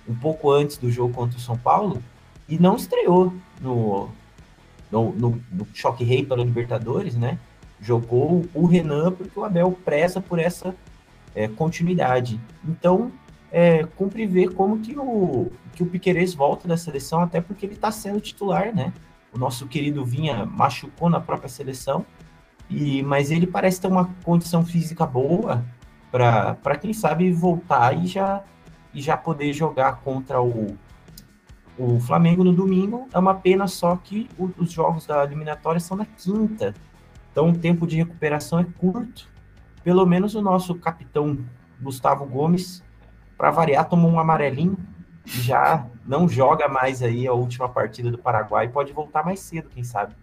um 0.07 0.13
pouco 0.13 0.51
antes 0.51 0.77
do 0.77 0.91
jogo 0.91 1.13
contra 1.13 1.37
o 1.37 1.41
São 1.41 1.57
Paulo 1.57 2.03
e 2.47 2.59
não 2.59 2.75
estreou 2.75 3.33
no, 3.61 4.09
no, 4.91 5.11
no, 5.13 5.41
no 5.51 5.67
Choque 5.73 6.03
Rei 6.03 6.25
para 6.25 6.43
Libertadores, 6.43 7.15
né? 7.15 7.39
Jogou 7.81 8.45
o 8.53 8.65
Renan 8.65 9.11
porque 9.11 9.39
o 9.39 9.43
Abel 9.43 9.71
preza 9.83 10.21
por 10.21 10.39
essa 10.39 10.75
é, 11.33 11.47
continuidade. 11.47 12.39
Então, 12.63 13.11
é, 13.51 13.83
cumpre 13.83 14.25
ver 14.25 14.53
como 14.53 14.79
que 14.79 14.97
o, 14.97 15.51
que 15.73 15.83
o 15.83 15.85
Piqueires 15.85 16.33
volta 16.33 16.67
da 16.67 16.77
seleção, 16.77 17.19
até 17.19 17.41
porque 17.41 17.65
ele 17.65 17.73
está 17.73 17.91
sendo 17.91 18.19
titular, 18.19 18.73
né? 18.73 18.93
O 19.33 19.37
nosso 19.37 19.67
querido 19.67 20.05
Vinha 20.05 20.45
machucou 20.45 21.09
na 21.09 21.19
própria 21.19 21.49
seleção, 21.49 22.05
e 22.69 23.03
mas 23.03 23.31
ele 23.31 23.45
parece 23.45 23.79
ter 23.79 23.87
uma 23.87 24.09
condição 24.23 24.65
física 24.65 25.05
boa 25.05 25.63
para 26.11 26.77
quem 26.79 26.93
sabe 26.93 27.31
voltar 27.31 27.93
e 27.93 28.07
já 28.07 28.43
e 28.93 29.01
já 29.01 29.17
poder 29.17 29.51
jogar 29.51 29.97
contra 29.97 30.41
o, 30.41 30.77
o 31.77 31.99
Flamengo 31.99 32.43
no 32.43 32.53
domingo. 32.53 33.07
É 33.13 33.19
uma 33.19 33.35
pena 33.35 33.67
só 33.67 33.95
que 33.95 34.29
os 34.37 34.71
jogos 34.71 35.05
da 35.05 35.23
eliminatória 35.23 35.79
são 35.79 35.97
na 35.97 36.05
quinta. 36.05 36.73
Então 37.31 37.49
o 37.49 37.57
tempo 37.57 37.85
de 37.85 37.97
recuperação 37.97 38.59
é 38.59 38.63
curto. 38.63 39.27
Pelo 39.83 40.05
menos 40.05 40.35
o 40.35 40.41
nosso 40.41 40.75
capitão 40.75 41.37
Gustavo 41.81 42.25
Gomes, 42.25 42.83
para 43.37 43.51
variar, 43.51 43.87
tomou 43.87 44.09
um 44.09 44.19
amarelinho 44.19 44.77
já 45.25 45.87
não 46.05 46.29
joga 46.29 46.67
mais 46.67 47.01
aí 47.01 47.27
a 47.27 47.33
última 47.33 47.67
partida 47.67 48.11
do 48.11 48.17
Paraguai, 48.17 48.67
pode 48.67 48.93
voltar 48.93 49.25
mais 49.25 49.39
cedo, 49.39 49.69
quem 49.69 49.83
sabe. 49.83 50.15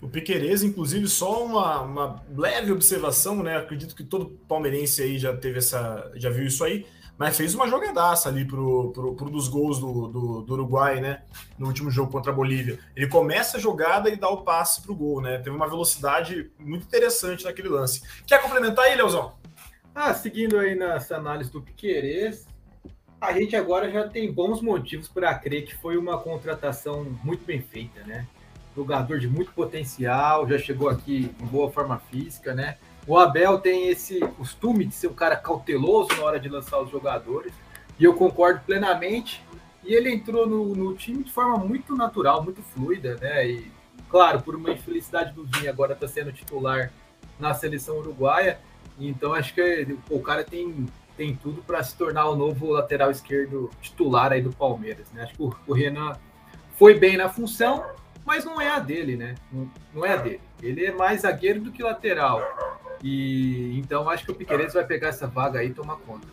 O 0.00 0.08
Piquerez, 0.08 0.62
inclusive, 0.62 1.08
só 1.08 1.44
uma, 1.44 1.80
uma 1.80 2.22
leve 2.36 2.70
observação, 2.70 3.42
né? 3.42 3.56
Acredito 3.56 3.96
que 3.96 4.04
todo 4.04 4.38
palmeirense 4.46 5.02
aí 5.02 5.18
já 5.18 5.34
teve 5.34 5.58
essa, 5.58 6.12
já 6.14 6.30
viu 6.30 6.46
isso 6.46 6.62
aí, 6.62 6.86
mas 7.18 7.36
fez 7.36 7.54
uma 7.54 7.66
jogadaça 7.68 8.28
ali 8.28 8.44
pro, 8.44 8.90
pro, 8.92 9.14
pro 9.14 9.30
dos 9.30 9.48
gols 9.48 9.78
do, 9.80 10.08
do, 10.08 10.42
do, 10.42 10.52
Uruguai, 10.52 11.00
né? 11.00 11.22
No 11.58 11.66
último 11.66 11.90
jogo 11.90 12.12
contra 12.12 12.30
a 12.30 12.34
Bolívia. 12.34 12.78
Ele 12.94 13.08
começa 13.08 13.56
a 13.56 13.60
jogada 13.60 14.10
e 14.10 14.16
dá 14.16 14.28
o 14.28 14.42
passe 14.42 14.82
pro 14.82 14.94
gol, 14.94 15.22
né? 15.22 15.38
Teve 15.38 15.56
uma 15.56 15.68
velocidade 15.68 16.50
muito 16.58 16.84
interessante 16.84 17.44
naquele 17.44 17.68
lance. 17.68 18.02
Quer 18.26 18.42
complementar 18.42 18.84
aí, 18.84 18.96
Leozão? 18.96 19.34
Ah, 19.94 20.12
seguindo 20.12 20.58
aí 20.58 20.74
nessa 20.74 21.16
análise 21.16 21.50
do 21.50 21.62
Piquerez, 21.62 22.46
a 23.18 23.32
gente 23.32 23.56
agora 23.56 23.90
já 23.90 24.06
tem 24.06 24.30
bons 24.30 24.60
motivos 24.60 25.08
para 25.08 25.34
crer 25.34 25.64
que 25.64 25.74
foi 25.74 25.96
uma 25.96 26.18
contratação 26.18 27.04
muito 27.24 27.44
bem 27.46 27.62
feita, 27.62 28.02
né? 28.04 28.26
Jogador 28.76 29.18
de 29.18 29.26
muito 29.26 29.52
potencial, 29.52 30.46
já 30.46 30.58
chegou 30.58 30.90
aqui 30.90 31.34
em 31.40 31.46
boa 31.46 31.70
forma 31.70 31.98
física, 32.10 32.54
né? 32.54 32.76
O 33.06 33.16
Abel 33.16 33.58
tem 33.58 33.88
esse 33.88 34.18
costume 34.20 34.84
de 34.84 34.94
ser 34.94 35.06
um 35.06 35.14
cara 35.14 35.36
cauteloso 35.36 36.08
na 36.16 36.24
hora 36.24 36.40
de 36.40 36.48
lançar 36.48 36.80
os 36.80 36.90
jogadores. 36.90 37.52
E 37.98 38.04
eu 38.04 38.14
concordo 38.14 38.60
plenamente. 38.66 39.44
E 39.84 39.94
ele 39.94 40.12
entrou 40.12 40.46
no, 40.46 40.74
no 40.74 40.94
time 40.94 41.22
de 41.22 41.32
forma 41.32 41.56
muito 41.56 41.94
natural, 41.94 42.42
muito 42.42 42.60
fluida, 42.60 43.16
né? 43.20 43.48
E, 43.48 43.70
claro, 44.10 44.42
por 44.42 44.56
uma 44.56 44.72
infelicidade 44.72 45.32
do 45.32 45.44
Vinha, 45.44 45.70
agora 45.70 45.92
está 45.92 46.08
sendo 46.08 46.32
titular 46.32 46.90
na 47.38 47.54
seleção 47.54 47.98
uruguaia. 47.98 48.58
Então 48.98 49.32
acho 49.32 49.54
que 49.54 49.96
o 50.10 50.20
cara 50.20 50.42
tem, 50.42 50.86
tem 51.16 51.36
tudo 51.36 51.62
para 51.62 51.82
se 51.84 51.96
tornar 51.96 52.28
o 52.28 52.34
novo 52.34 52.70
lateral 52.72 53.10
esquerdo 53.10 53.70
titular 53.80 54.32
aí 54.32 54.42
do 54.42 54.50
Palmeiras, 54.50 55.12
né? 55.12 55.22
Acho 55.22 55.34
que 55.34 55.42
o, 55.42 55.54
o 55.68 55.72
Renan 55.72 56.16
foi 56.76 56.98
bem 56.98 57.16
na 57.16 57.28
função, 57.28 57.84
mas 58.24 58.44
não 58.44 58.60
é 58.60 58.68
a 58.68 58.80
dele, 58.80 59.16
né? 59.16 59.36
Não, 59.52 59.70
não 59.94 60.04
é 60.04 60.14
a 60.14 60.16
dele. 60.16 60.40
Ele 60.60 60.84
é 60.84 60.92
mais 60.92 61.20
zagueiro 61.20 61.60
do 61.60 61.70
que 61.70 61.82
lateral. 61.82 62.42
E 63.02 63.78
então 63.78 64.08
acho 64.08 64.24
que 64.24 64.30
o 64.30 64.34
Piqueires 64.34 64.74
vai 64.74 64.84
pegar 64.84 65.08
essa 65.08 65.26
vaga 65.26 65.60
aí 65.60 65.68
e 65.68 65.74
tomar 65.74 65.96
conta. 65.96 66.26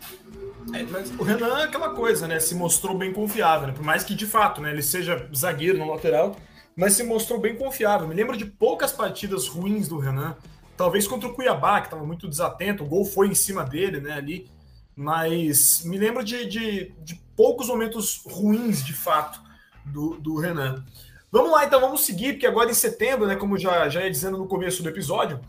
É, 0.72 0.82
mas 0.84 1.10
o 1.18 1.22
Renan 1.22 1.58
é 1.60 1.64
aquela 1.64 1.90
coisa, 1.90 2.26
né? 2.26 2.40
Se 2.40 2.54
mostrou 2.54 2.96
bem 2.96 3.12
confiável, 3.12 3.68
né? 3.68 3.74
Por 3.74 3.84
mais 3.84 4.02
que 4.02 4.14
de 4.14 4.26
fato, 4.26 4.60
né, 4.60 4.70
ele 4.70 4.82
seja 4.82 5.28
zagueiro 5.34 5.78
no 5.78 5.90
lateral, 5.90 6.36
mas 6.74 6.94
se 6.94 7.02
mostrou 7.02 7.38
bem 7.38 7.56
confiável. 7.56 8.08
Me 8.08 8.14
lembro 8.14 8.36
de 8.36 8.46
poucas 8.46 8.92
partidas 8.92 9.46
ruins 9.46 9.88
do 9.88 9.98
Renan. 9.98 10.36
Talvez 10.76 11.06
contra 11.06 11.28
o 11.28 11.34
Cuiabá, 11.34 11.80
que 11.80 11.86
estava 11.86 12.04
muito 12.04 12.28
desatento, 12.28 12.82
o 12.82 12.86
gol 12.86 13.04
foi 13.04 13.28
em 13.28 13.34
cima 13.34 13.62
dele, 13.62 14.00
né, 14.00 14.12
ali. 14.12 14.50
Mas 14.96 15.82
me 15.84 15.98
lembro 15.98 16.24
de, 16.24 16.46
de, 16.46 16.92
de 17.02 17.14
poucos 17.36 17.68
momentos 17.68 18.22
ruins, 18.26 18.84
de 18.84 18.92
fato, 18.92 19.40
do, 19.84 20.16
do 20.16 20.36
Renan. 20.36 20.84
Vamos 21.30 21.50
lá, 21.50 21.64
então, 21.64 21.80
vamos 21.80 22.04
seguir, 22.04 22.34
porque 22.34 22.46
agora 22.46 22.70
em 22.70 22.74
setembro, 22.74 23.26
né, 23.26 23.34
como 23.34 23.58
já, 23.58 23.88
já 23.88 24.02
ia 24.02 24.10
dizendo 24.10 24.38
no 24.38 24.46
começo 24.46 24.82
do 24.82 24.88
episódio, 24.88 25.40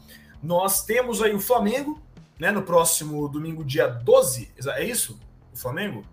nós 0.45 0.85
temos 0.85 1.21
aí 1.21 1.33
o 1.33 1.39
Flamengo, 1.39 1.99
né, 2.39 2.51
no 2.51 2.61
próximo 2.61 3.27
domingo, 3.27 3.63
dia 3.63 3.87
12. 3.87 4.51
É 4.75 4.83
isso? 4.83 5.19
O 5.51 5.57
Flamengo? 5.57 6.03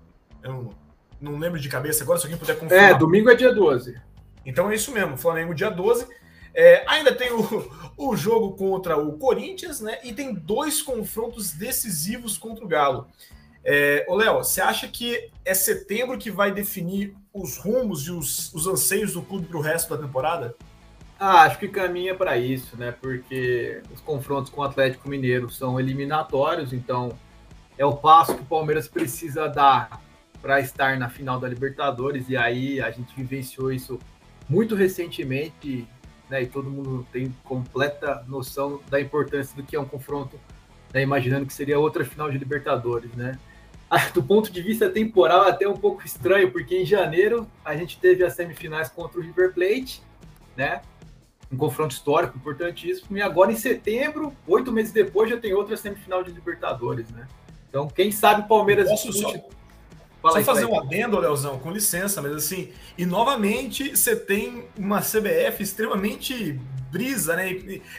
Eu 0.43 0.75
não 1.21 1.39
lembro 1.39 1.61
de 1.61 1.69
cabeça 1.69 2.03
agora, 2.03 2.19
se 2.19 2.25
alguém 2.25 2.39
puder 2.39 2.59
confirmar. 2.59 2.91
É, 2.91 2.95
domingo 2.95 3.31
é 3.31 3.35
dia 3.35 3.53
12. 3.53 4.01
Então 4.45 4.71
é 4.71 4.75
isso 4.75 4.91
mesmo, 4.91 5.19
Flamengo 5.19 5.55
dia 5.55 5.71
12. 5.71 6.07
É, 6.55 6.83
ainda 6.87 7.15
tem 7.15 7.31
o, 7.31 7.71
o 7.97 8.17
jogo 8.17 8.53
contra 8.57 8.97
o 8.97 9.19
Corinthians, 9.19 9.81
né? 9.81 9.99
E 10.03 10.13
tem 10.13 10.35
dois 10.35 10.81
confrontos 10.81 11.53
decisivos 11.53 12.39
contra 12.39 12.65
o 12.65 12.69
Galo. 12.69 13.09
É, 13.65 14.05
ô 14.09 14.17
Léo, 14.17 14.39
você 14.39 14.61
acha 14.61 14.89
que 14.89 15.31
é 15.45 15.55
setembro 15.55 16.19
que 16.19 16.31
vai 16.31 16.51
definir 16.51 17.15
os 17.33 17.59
rumos 17.59 18.07
e 18.07 18.11
os, 18.11 18.53
os 18.53 18.67
anseios 18.67 19.13
do 19.13 19.23
clube 19.23 19.47
para 19.47 19.59
o 19.59 19.61
resto 19.61 19.95
da 19.95 20.03
temporada? 20.03 20.57
Ah, 21.25 21.43
acho 21.43 21.57
que 21.61 21.69
caminha 21.69 22.17
para 22.17 22.37
isso, 22.37 22.77
né? 22.77 22.91
Porque 23.01 23.81
os 23.95 24.01
confrontos 24.01 24.51
com 24.51 24.61
o 24.61 24.65
Atlético 24.65 25.09
Mineiro 25.09 25.49
são 25.49 25.79
eliminatórios, 25.79 26.73
então 26.73 27.17
é 27.79 27.87
o 27.87 27.93
passo 27.97 28.35
que 28.35 28.43
o 28.43 28.45
Palmeiras 28.45 28.89
precisa 28.89 29.47
dar 29.47 30.03
para 30.41 30.59
estar 30.59 30.99
na 30.99 31.09
final 31.09 31.39
da 31.39 31.49
Libertadores. 31.49 32.29
E 32.29 32.37
aí 32.37 32.81
a 32.81 32.91
gente 32.91 33.15
vivenciou 33.15 33.73
isso 33.73 34.01
muito 34.49 34.75
recentemente, 34.75 35.87
né? 36.29 36.43
E 36.43 36.47
todo 36.49 36.69
mundo 36.69 37.07
tem 37.13 37.33
completa 37.45 38.25
noção 38.27 38.81
da 38.91 39.01
importância 39.01 39.55
do 39.55 39.63
que 39.63 39.77
é 39.77 39.81
um 39.81 39.87
confronto, 39.87 40.37
né? 40.93 41.03
imaginando 41.03 41.47
que 41.47 41.53
seria 41.53 41.79
outra 41.79 42.05
final 42.05 42.33
de 42.33 42.37
Libertadores, 42.37 43.13
né? 43.13 43.39
do 44.13 44.25
ponto 44.25 44.51
de 44.51 44.61
vista 44.61 44.91
temporal, 44.91 45.43
até 45.43 45.69
um 45.69 45.77
pouco 45.77 46.05
estranho, 46.05 46.51
porque 46.51 46.79
em 46.79 46.85
janeiro 46.85 47.47
a 47.65 47.77
gente 47.77 48.01
teve 48.01 48.25
as 48.25 48.33
semifinais 48.33 48.89
contra 48.89 49.21
o 49.21 49.23
River 49.23 49.55
Plate, 49.55 50.03
né? 50.57 50.83
Um 51.53 51.57
confronto 51.57 51.95
histórico 51.95 52.37
importantíssimo. 52.37 53.17
E 53.17 53.23
agora 53.23 53.53
em 53.53 53.57
setembro, 53.57 54.35
oito 54.47 54.73
meses 54.73 54.93
depois, 54.93 55.29
já 55.29 55.37
tem 55.37 55.53
outra 55.53 55.77
semifinal 55.77 56.23
de 56.25 56.33
Libertadores, 56.33 57.11
né? 57.11 57.29
Então, 57.69 57.87
quem 57.89 58.11
sabe 58.11 58.43
o 58.43 58.49
Palmeiras. 58.49 58.89
Posso 58.89 59.13
só, 59.13 59.33
Fala 60.23 60.39
só 60.39 60.55
fazer 60.55 60.67
um 60.67 60.79
adendo, 60.79 61.19
Leozão, 61.19 61.59
com 61.59 61.73
licença, 61.73 62.23
mas 62.23 62.33
assim, 62.33 62.71
e 62.97 63.05
novamente 63.05 63.97
você 63.97 64.15
tem 64.15 64.65
uma 64.79 65.01
CBF 65.01 65.63
extremamente 65.63 66.61
brisa, 66.93 67.35
né? 67.35 67.51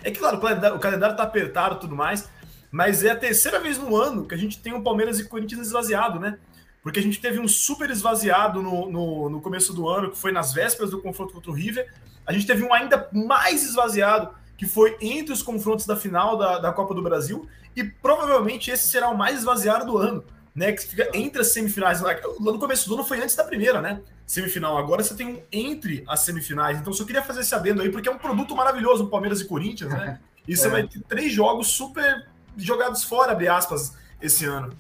É 0.03 0.09
que, 0.09 0.19
claro, 0.19 0.37
o 0.37 0.79
calendário 0.79 1.17
tá 1.17 1.23
apertado 1.23 1.75
e 1.75 1.79
tudo 1.79 1.95
mais, 1.95 2.29
mas 2.71 3.03
é 3.03 3.11
a 3.11 3.15
terceira 3.15 3.59
vez 3.59 3.77
no 3.77 3.95
ano 3.95 4.25
que 4.25 4.33
a 4.33 4.37
gente 4.37 4.57
tem 4.59 4.71
o 4.71 4.77
um 4.77 4.83
Palmeiras 4.83 5.19
e 5.19 5.27
Corinthians 5.27 5.67
esvaziado, 5.67 6.19
né? 6.19 6.37
Porque 6.81 6.99
a 6.99 7.03
gente 7.03 7.19
teve 7.19 7.39
um 7.39 7.47
super 7.47 7.89
esvaziado 7.89 8.61
no, 8.61 8.89
no, 8.89 9.29
no, 9.29 9.41
começo 9.41 9.73
do 9.73 9.87
ano, 9.87 10.11
que 10.11 10.17
foi 10.17 10.31
nas 10.31 10.53
vésperas 10.53 10.91
do 10.91 11.01
confronto 11.01 11.33
contra 11.33 11.51
o 11.51 11.53
River. 11.53 11.91
A 12.25 12.33
gente 12.33 12.47
teve 12.47 12.63
um 12.63 12.73
ainda 12.73 13.09
mais 13.11 13.63
esvaziado, 13.63 14.29
que 14.57 14.65
foi 14.65 14.97
entre 15.01 15.33
os 15.33 15.41
confrontos 15.41 15.85
da 15.85 15.95
final 15.95 16.37
da, 16.37 16.59
da 16.59 16.71
Copa 16.71 16.93
do 16.93 17.01
Brasil. 17.01 17.47
E 17.75 17.83
provavelmente 17.83 18.69
esse 18.71 18.87
será 18.87 19.09
o 19.09 19.17
mais 19.17 19.39
esvaziado 19.39 19.85
do 19.85 19.97
ano, 19.97 20.23
né? 20.55 20.71
Que 20.71 20.83
fica 20.83 21.09
entre 21.13 21.41
as 21.41 21.51
semifinais. 21.51 22.01
Lá 22.01 22.15
no 22.39 22.59
começo 22.59 22.87
do 22.87 22.95
ano 22.95 23.03
foi 23.03 23.21
antes 23.21 23.35
da 23.35 23.43
primeira, 23.43 23.81
né? 23.81 24.01
Semifinal. 24.25 24.77
Agora 24.77 25.03
você 25.03 25.15
tem 25.15 25.27
um 25.27 25.41
entre 25.51 26.03
as 26.07 26.21
semifinais. 26.21 26.77
Então, 26.77 26.91
eu 26.91 26.97
só 26.97 27.03
queria 27.03 27.23
fazer 27.23 27.41
esse 27.41 27.53
adendo 27.53 27.81
aí, 27.81 27.89
porque 27.89 28.07
é 28.07 28.11
um 28.11 28.17
produto 28.17 28.55
maravilhoso 28.55 29.05
o 29.05 29.09
Palmeiras 29.09 29.41
e 29.41 29.45
Corinthians, 29.45 29.91
né? 29.91 30.19
E 30.47 30.55
você 30.55 30.67
é. 30.67 30.69
vai 30.69 30.87
ter 30.87 31.01
três 31.01 31.31
jogos 31.31 31.67
super 31.67 32.27
jogados 32.55 33.03
fora, 33.03 33.31
abre 33.31 33.47
aspas, 33.47 33.97
esse 34.21 34.45
ano. 34.45 34.73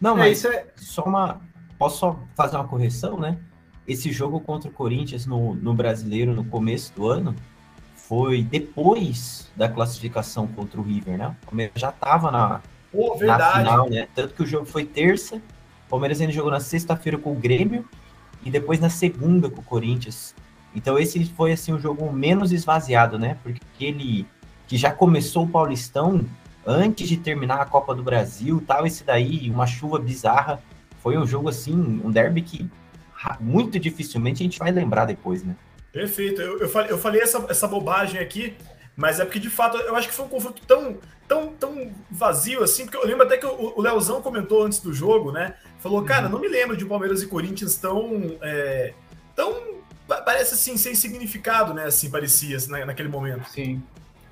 Não, 0.00 0.16
é, 0.16 0.18
mas 0.18 0.38
isso 0.38 0.48
é... 0.48 0.66
só 0.76 1.02
uma. 1.04 1.40
Posso 1.78 1.98
só 1.98 2.18
fazer 2.34 2.56
uma 2.56 2.68
correção, 2.68 3.18
né? 3.18 3.38
Esse 3.90 4.12
jogo 4.12 4.38
contra 4.38 4.70
o 4.70 4.72
Corinthians 4.72 5.26
no, 5.26 5.52
no 5.56 5.74
brasileiro 5.74 6.32
no 6.32 6.44
começo 6.44 6.94
do 6.94 7.08
ano 7.08 7.34
foi 7.96 8.40
depois 8.40 9.50
da 9.56 9.68
classificação 9.68 10.46
contra 10.46 10.80
o 10.80 10.84
River, 10.84 11.18
né? 11.18 11.36
O 11.42 11.46
Palmeiras 11.46 11.74
já 11.74 11.88
estava 11.88 12.30
na, 12.30 12.60
Pô, 12.92 13.18
na 13.20 13.52
final, 13.52 13.90
né? 13.90 14.06
Tanto 14.14 14.32
que 14.34 14.44
o 14.44 14.46
jogo 14.46 14.64
foi 14.64 14.84
terça, 14.84 15.38
o 15.38 15.90
Palmeiras 15.90 16.20
ainda 16.20 16.32
jogou 16.32 16.52
na 16.52 16.60
sexta-feira 16.60 17.18
com 17.18 17.32
o 17.32 17.34
Grêmio 17.34 17.84
e 18.44 18.50
depois 18.50 18.78
na 18.78 18.88
segunda 18.88 19.50
com 19.50 19.60
o 19.60 19.64
Corinthians. 19.64 20.36
Então 20.72 20.96
esse 20.96 21.24
foi 21.24 21.50
assim 21.50 21.72
o 21.72 21.80
jogo 21.80 22.12
menos 22.12 22.52
esvaziado, 22.52 23.18
né? 23.18 23.38
Porque 23.42 23.60
ele 23.80 24.24
que 24.68 24.76
já 24.76 24.92
começou 24.92 25.46
o 25.46 25.48
Paulistão 25.48 26.24
antes 26.64 27.08
de 27.08 27.16
terminar 27.16 27.60
a 27.60 27.66
Copa 27.66 27.92
do 27.92 28.04
Brasil, 28.04 28.62
tal, 28.64 28.86
esse 28.86 29.02
daí, 29.02 29.50
uma 29.50 29.66
chuva 29.66 29.98
bizarra. 29.98 30.62
Foi 31.02 31.18
um 31.18 31.26
jogo 31.26 31.48
assim, 31.48 32.00
um 32.04 32.08
derby 32.08 32.40
que 32.42 32.70
muito 33.40 33.78
dificilmente 33.78 34.42
a 34.42 34.44
gente 34.44 34.58
vai 34.58 34.70
lembrar 34.70 35.04
depois, 35.04 35.42
né? 35.42 35.56
Perfeito. 35.92 36.40
Eu, 36.40 36.58
eu 36.58 36.68
falei, 36.68 36.90
eu 36.90 36.98
falei 36.98 37.20
essa, 37.20 37.44
essa 37.48 37.66
bobagem 37.66 38.20
aqui, 38.20 38.54
mas 38.96 39.20
é 39.20 39.24
porque 39.24 39.38
de 39.38 39.50
fato 39.50 39.76
eu 39.76 39.96
acho 39.96 40.08
que 40.08 40.14
foi 40.14 40.24
um 40.24 40.28
confronto 40.28 40.62
tão, 40.66 40.98
tão, 41.26 41.48
tão 41.54 41.92
vazio 42.10 42.62
assim, 42.62 42.84
porque 42.84 42.96
eu 42.96 43.06
lembro 43.06 43.24
até 43.24 43.36
que 43.36 43.46
o, 43.46 43.74
o 43.76 43.82
Leozão 43.82 44.22
comentou 44.22 44.64
antes 44.64 44.80
do 44.80 44.92
jogo, 44.92 45.32
né? 45.32 45.54
Falou, 45.78 46.04
cara, 46.04 46.26
uhum. 46.26 46.32
não 46.32 46.40
me 46.40 46.48
lembro 46.48 46.76
de 46.76 46.84
Palmeiras 46.84 47.22
e 47.22 47.26
Corinthians 47.26 47.76
tão. 47.76 48.38
É, 48.42 48.92
tão. 49.34 49.80
Parece 50.06 50.54
assim, 50.54 50.76
sem 50.76 50.94
significado, 50.94 51.72
né? 51.72 51.84
Assim, 51.84 52.10
parecia 52.10 52.56
assim, 52.56 52.70
naquele 52.70 53.08
momento. 53.08 53.48
Sim. 53.48 53.82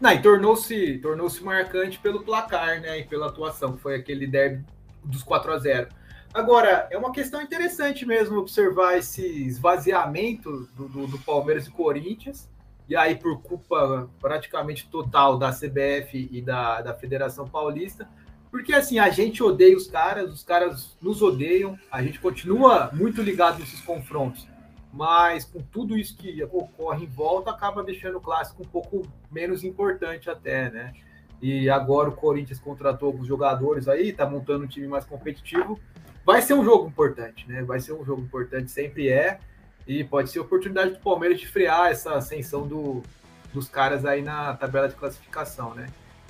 Não, 0.00 0.12
e 0.12 0.20
tornou-se 0.20 0.98
tornou 0.98 1.28
marcante 1.42 1.98
pelo 1.98 2.22
placar, 2.22 2.80
né? 2.80 2.98
E 2.98 3.04
pela 3.04 3.28
atuação, 3.28 3.72
que 3.72 3.82
foi 3.82 3.96
aquele 3.96 4.26
derby 4.26 4.64
dos 5.04 5.22
4 5.22 5.52
a 5.52 5.58
0 5.58 5.88
Agora, 6.38 6.86
é 6.88 6.96
uma 6.96 7.10
questão 7.10 7.42
interessante 7.42 8.06
mesmo 8.06 8.38
observar 8.38 8.96
esse 8.96 9.26
esvaziamento 9.26 10.68
do, 10.76 10.88
do, 10.88 11.06
do, 11.08 11.18
Palmeiras 11.18 11.66
e 11.66 11.70
Corinthians, 11.72 12.48
e 12.88 12.94
aí 12.94 13.16
por 13.16 13.42
culpa 13.42 14.08
praticamente 14.20 14.86
total 14.86 15.36
da 15.36 15.50
CBF 15.50 16.28
e 16.30 16.40
da, 16.40 16.80
da 16.80 16.94
Federação 16.94 17.48
Paulista, 17.48 18.08
porque 18.52 18.72
assim, 18.72 19.00
a 19.00 19.10
gente 19.10 19.42
odeia 19.42 19.76
os 19.76 19.88
caras, 19.88 20.32
os 20.32 20.44
caras 20.44 20.96
nos 21.02 21.22
odeiam, 21.22 21.76
a 21.90 22.04
gente 22.04 22.20
continua 22.20 22.88
muito 22.92 23.20
ligado 23.20 23.58
nesses 23.58 23.80
confrontos 23.80 24.46
mas 24.92 25.44
com 25.44 25.60
tudo 25.60 25.98
isso 25.98 26.16
que 26.16 26.42
ocorre 26.44 27.04
em 27.04 27.08
volta, 27.08 27.50
acaba 27.50 27.82
deixando 27.82 28.16
o 28.18 28.20
clássico 28.20 28.62
um 28.62 28.66
pouco 28.66 29.02
menos 29.30 29.62
importante 29.62 30.30
até, 30.30 30.70
né? 30.70 30.92
E 31.42 31.68
agora 31.68 32.08
o 32.08 32.16
Corinthians 32.16 32.58
contratou 32.58 33.08
alguns 33.08 33.26
jogadores 33.26 33.86
aí, 33.86 34.12
tá 34.12 34.26
montando 34.26 34.64
um 34.64 34.66
time 34.66 34.88
mais 34.88 35.04
competitivo. 35.04 35.78
Vai 36.28 36.42
ser 36.42 36.52
um 36.52 36.62
jogo 36.62 36.86
importante, 36.86 37.48
né? 37.48 37.62
Vai 37.62 37.80
ser 37.80 37.94
um 37.94 38.04
jogo 38.04 38.20
importante, 38.20 38.70
sempre 38.70 39.08
é. 39.08 39.40
E 39.86 40.04
pode 40.04 40.28
ser 40.28 40.40
oportunidade 40.40 40.90
do 40.90 40.98
Palmeiras 40.98 41.40
de 41.40 41.48
frear 41.48 41.90
essa 41.90 42.16
ascensão 42.16 42.68
do, 42.68 43.02
dos 43.50 43.66
caras 43.70 44.04
aí 44.04 44.20
na 44.20 44.52
tabela 44.52 44.90
de 44.90 44.94
classificação, 44.94 45.72
né? 45.72 45.86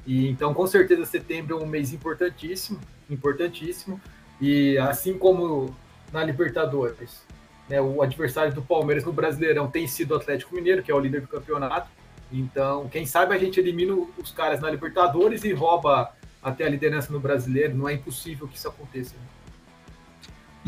E 0.07 0.29
então, 0.29 0.55
com 0.55 0.65
certeza, 0.69 1.05
setembro 1.05 1.59
é 1.59 1.65
um 1.65 1.67
mês 1.67 1.93
importantíssimo, 1.93 2.79
importantíssimo. 3.11 4.01
E 4.41 4.79
assim 4.79 5.19
como 5.19 5.75
na 6.13 6.23
Libertadores, 6.23 7.21
né, 7.69 7.81
o 7.81 8.01
adversário 8.01 8.55
do 8.55 8.63
Palmeiras 8.63 9.05
no 9.05 9.13
Brasileirão 9.13 9.69
tem 9.69 9.89
sido 9.89 10.13
o 10.13 10.17
Atlético 10.17 10.55
Mineiro, 10.55 10.81
que 10.81 10.93
é 10.93 10.95
o 10.95 11.01
líder 11.01 11.23
do 11.23 11.27
campeonato. 11.27 11.91
Então, 12.31 12.89
quem 12.89 13.05
sabe 13.05 13.35
a 13.35 13.39
gente 13.39 13.59
elimina 13.59 13.95
os 14.17 14.31
caras 14.31 14.61
na 14.61 14.71
Libertadores 14.71 15.43
e 15.43 15.53
rouba 15.53 16.15
até 16.41 16.67
a 16.67 16.69
liderança 16.69 17.13
no 17.13 17.19
Brasileiro. 17.19 17.75
Não 17.75 17.89
é 17.89 17.95
impossível 17.95 18.47
que 18.47 18.57
isso 18.57 18.69
aconteça. 18.69 19.17
Né? 19.17 19.38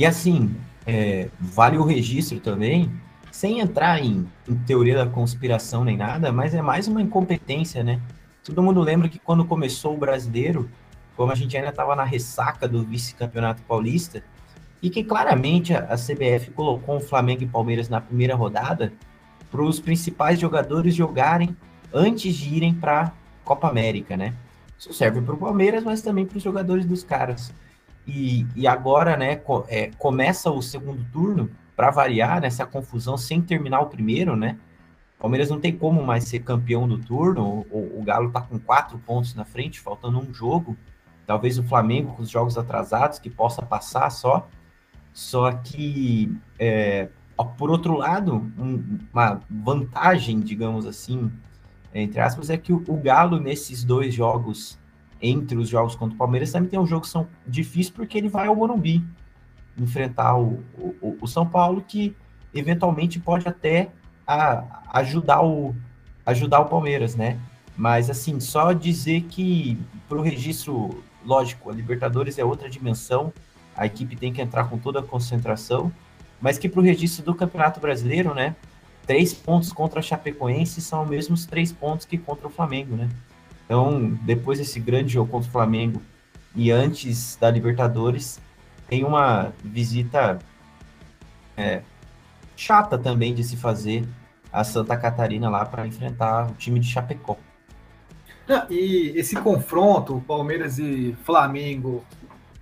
E 0.00 0.07
assim, 0.07 0.57
é, 0.87 1.28
vale 1.38 1.76
o 1.76 1.85
registro 1.85 2.40
também, 2.40 2.90
sem 3.30 3.61
entrar 3.61 4.02
em, 4.02 4.26
em 4.49 4.54
teoria 4.54 4.97
da 4.97 5.04
conspiração 5.04 5.85
nem 5.85 5.95
nada, 5.95 6.33
mas 6.33 6.54
é 6.54 6.62
mais 6.62 6.88
uma 6.88 7.02
incompetência, 7.02 7.85
né? 7.85 8.00
Todo 8.42 8.62
mundo 8.62 8.80
lembra 8.80 9.11
que 9.11 9.19
quando 9.19 9.45
começou 9.45 9.95
o 9.95 9.99
brasileiro, 9.99 10.71
como 11.14 11.30
a 11.30 11.35
gente 11.35 11.54
ainda 11.54 11.69
estava 11.69 11.95
na 11.95 12.02
ressaca 12.02 12.66
do 12.66 12.83
vice-campeonato 12.83 13.61
paulista, 13.64 14.25
e 14.83 14.88
que 14.88 15.04
claramente 15.04 15.75
a, 15.75 15.80
a 15.80 15.97
CBF 15.97 16.50
colocou 16.52 16.97
o 16.97 17.00
Flamengo 17.00 17.42
e 17.42 17.47
Palmeiras 17.47 17.90
na 17.90 18.00
primeira 18.00 18.35
rodada 18.35 18.95
para 19.50 19.61
os 19.61 19.80
principais 19.80 20.40
jogadores 20.40 20.95
jogarem 20.95 21.54
antes 21.92 22.35
de 22.35 22.54
irem 22.54 22.73
para 22.73 23.12
Copa 23.45 23.69
América, 23.69 24.16
né? 24.16 24.33
Isso 24.78 24.95
serve 24.95 25.21
para 25.21 25.35
o 25.35 25.37
Palmeiras, 25.37 25.85
mas 25.85 26.00
também 26.00 26.25
para 26.25 26.38
os 26.38 26.42
jogadores 26.42 26.87
dos 26.87 27.04
caras. 27.04 27.52
E, 28.12 28.47
e 28.57 28.67
agora, 28.67 29.17
né, 29.17 29.37
co 29.37 29.64
é, 29.69 29.90
começa 29.99 30.50
o 30.50 30.61
segundo 30.61 31.05
turno, 31.12 31.50
para 31.76 31.90
variar 31.90 32.43
nessa 32.43 32.67
confusão, 32.67 33.17
sem 33.17 33.40
terminar 33.40 33.81
o 33.81 33.87
primeiro, 33.87 34.37
né? 34.37 34.59
O 35.17 35.23
Palmeiras 35.23 35.49
não 35.49 35.61
tem 35.61 35.75
como 35.75 36.02
mais 36.02 36.25
ser 36.25 36.40
campeão 36.40 36.87
do 36.87 36.99
turno. 36.99 37.67
O, 37.71 38.00
o 38.00 38.02
Galo 38.02 38.29
está 38.29 38.40
com 38.40 38.59
quatro 38.59 38.99
pontos 38.99 39.35
na 39.35 39.45
frente, 39.45 39.81
faltando 39.81 40.19
um 40.19 40.35
jogo. 40.35 40.76
Talvez 41.26 41.59
o 41.59 41.62
Flamengo, 41.62 42.12
com 42.14 42.23
os 42.23 42.29
jogos 42.29 42.59
atrasados, 42.59 43.19
que 43.19 43.31
possa 43.31 43.62
passar 43.62 44.11
só. 44.11 44.49
Só 45.12 45.52
que, 45.52 46.35
é, 46.59 47.09
por 47.57 47.71
outro 47.71 47.97
lado, 47.97 48.35
um, 48.59 48.99
uma 49.12 49.40
vantagem, 49.49 50.40
digamos 50.40 50.85
assim, 50.85 51.31
entre 51.95 52.21
aspas, 52.21 52.50
é 52.50 52.57
que 52.57 52.73
o, 52.73 52.85
o, 52.88 52.97
Galo, 52.97 53.40
nesses 53.40 53.83
dois 53.85 54.14
jogos, 54.14 54.79
entre 55.21 55.57
os 55.57 55.69
jogos 55.69 55.95
contra 55.95 56.15
o 56.15 56.19
Palmeiras, 56.19 56.53
também 56.53 56.69
tem 56.69 56.79
um 56.79 56.87
jogo 56.87 57.07
são 57.07 57.27
difíceis 57.47 57.91
porque 57.91 58.17
ele 58.17 58.29
vai 58.29 58.47
ao 58.47 58.57
Morumbi 58.57 59.05
enfrentar 59.79 60.37
o, 60.37 60.62
o, 60.79 61.17
o 61.21 61.27
São 61.27 61.47
Paulo, 61.47 61.85
que 61.87 62.15
eventualmente 62.55 63.19
pode 63.19 63.49
até 63.49 63.91
a, 64.27 64.83
ajudar, 64.99 65.43
o, 65.43 65.75
ajudar 66.27 66.61
o 66.61 66.67
Palmeiras, 66.67 67.15
né? 67.15 67.39
Mas, 67.77 68.11
assim, 68.11 68.39
só 68.41 68.73
dizer 68.73 69.23
que 69.23 69.79
para 70.09 70.19
o 70.19 70.23
registro, 70.23 71.03
lógico, 71.25 71.71
a 71.71 71.73
Libertadores 71.73 72.39
é 72.39 72.45
outra 72.45 72.69
dimensão, 72.69 73.33
a 73.77 73.87
equipe 73.87 74.17
tem 74.17 74.33
que 74.33 74.43
entrar 74.43 74.65
com 74.65 74.77
toda 74.77 75.00
a 75.00 75.03
concentração, 75.03 75.91
mas 76.41 76.59
que 76.59 76.69
para 76.69 76.81
o 76.81 76.83
registro 76.83 77.25
do 77.25 77.35
Campeonato 77.35 77.81
Brasileiro, 77.81 78.35
né? 78.35 78.55
Três 79.07 79.33
pontos 79.33 79.73
contra 79.73 80.00
a 80.00 80.03
Chapecoense 80.03 80.81
são 80.81 81.03
os 81.03 81.09
mesmos 81.09 81.47
três 81.47 81.73
pontos 81.73 82.05
que 82.05 82.19
contra 82.19 82.47
o 82.47 82.50
Flamengo, 82.50 82.97
né? 82.97 83.09
Então, 83.71 84.19
depois 84.23 84.59
desse 84.59 84.81
grande 84.81 85.12
jogo 85.12 85.31
contra 85.31 85.49
o 85.49 85.53
Flamengo 85.53 86.03
e 86.57 86.73
antes 86.73 87.37
da 87.37 87.49
Libertadores, 87.49 88.41
tem 88.89 89.05
uma 89.05 89.53
visita 89.62 90.41
é, 91.57 91.81
chata 92.57 92.99
também 92.99 93.33
de 93.33 93.45
se 93.45 93.57
fazer 93.57 94.05
a 94.53 94.65
Santa 94.65 94.97
Catarina 94.97 95.49
lá 95.49 95.65
para 95.65 95.87
enfrentar 95.87 96.50
o 96.50 96.55
time 96.55 96.81
de 96.81 96.89
Chapecó. 96.89 97.39
E 98.69 99.12
esse 99.15 99.37
confronto, 99.37 100.21
Palmeiras 100.27 100.81
e 100.81 101.17
Flamengo, 101.23 102.05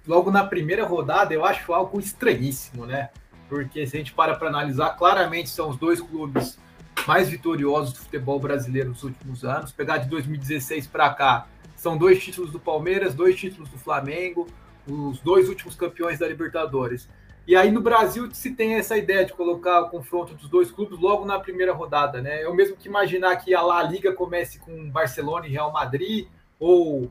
logo 0.07 0.31
na 0.31 0.45
primeira 0.45 0.85
rodada, 0.85 1.33
eu 1.33 1.43
acho 1.43 1.73
algo 1.73 1.99
estranhíssimo, 1.99 2.85
né? 2.85 3.09
Porque 3.49 3.87
se 3.87 3.97
a 3.97 3.99
gente 3.99 4.13
para 4.13 4.35
para 4.35 4.49
analisar, 4.49 4.91
claramente 4.91 5.49
são 5.49 5.71
os 5.71 5.79
dois 5.79 6.03
clubes 6.03 6.59
mais 7.07 7.29
vitoriosos 7.29 7.93
do 7.93 8.01
futebol 8.01 8.39
brasileiro 8.39 8.91
nos 8.91 9.03
últimos 9.03 9.45
anos. 9.45 9.73
Pegar 9.73 9.99
de 9.99 10.09
2016 10.09 10.87
para 10.87 11.13
cá, 11.15 11.47
são 11.77 11.97
dois 11.97 12.23
títulos 12.23 12.51
do 12.51 12.59
Palmeiras, 12.59 13.15
dois 13.15 13.37
títulos 13.37 13.69
do 13.69 13.79
Flamengo, 13.79 14.47
os 14.87 15.21
dois 15.21 15.49
últimos 15.49 15.75
campeões 15.75 16.19
da 16.19 16.27
Libertadores. 16.27 17.09
E 17.47 17.57
aí 17.57 17.71
no 17.71 17.81
Brasil 17.81 18.29
se 18.33 18.55
tem 18.55 18.75
essa 18.75 18.97
ideia 18.97 19.25
de 19.25 19.33
colocar 19.33 19.81
o 19.81 19.89
confronto 19.89 20.35
dos 20.35 20.51
dois 20.51 20.71
clubes 20.71 20.99
logo 20.99 21.25
na 21.25 21.41
primeira 21.41 21.73
rodada, 21.73 22.21
né? 22.21 22.45
Eu 22.45 22.55
mesmo 22.55 22.77
que 22.77 22.89
imaginar 22.89 23.37
que 23.37 23.55
a 23.55 23.63
La 23.63 23.83
Liga 23.83 24.13
comece 24.13 24.59
com 24.59 24.91
Barcelona 24.91 25.47
e 25.47 25.51
Real 25.51 25.73
Madrid, 25.73 26.27
ou 26.61 27.11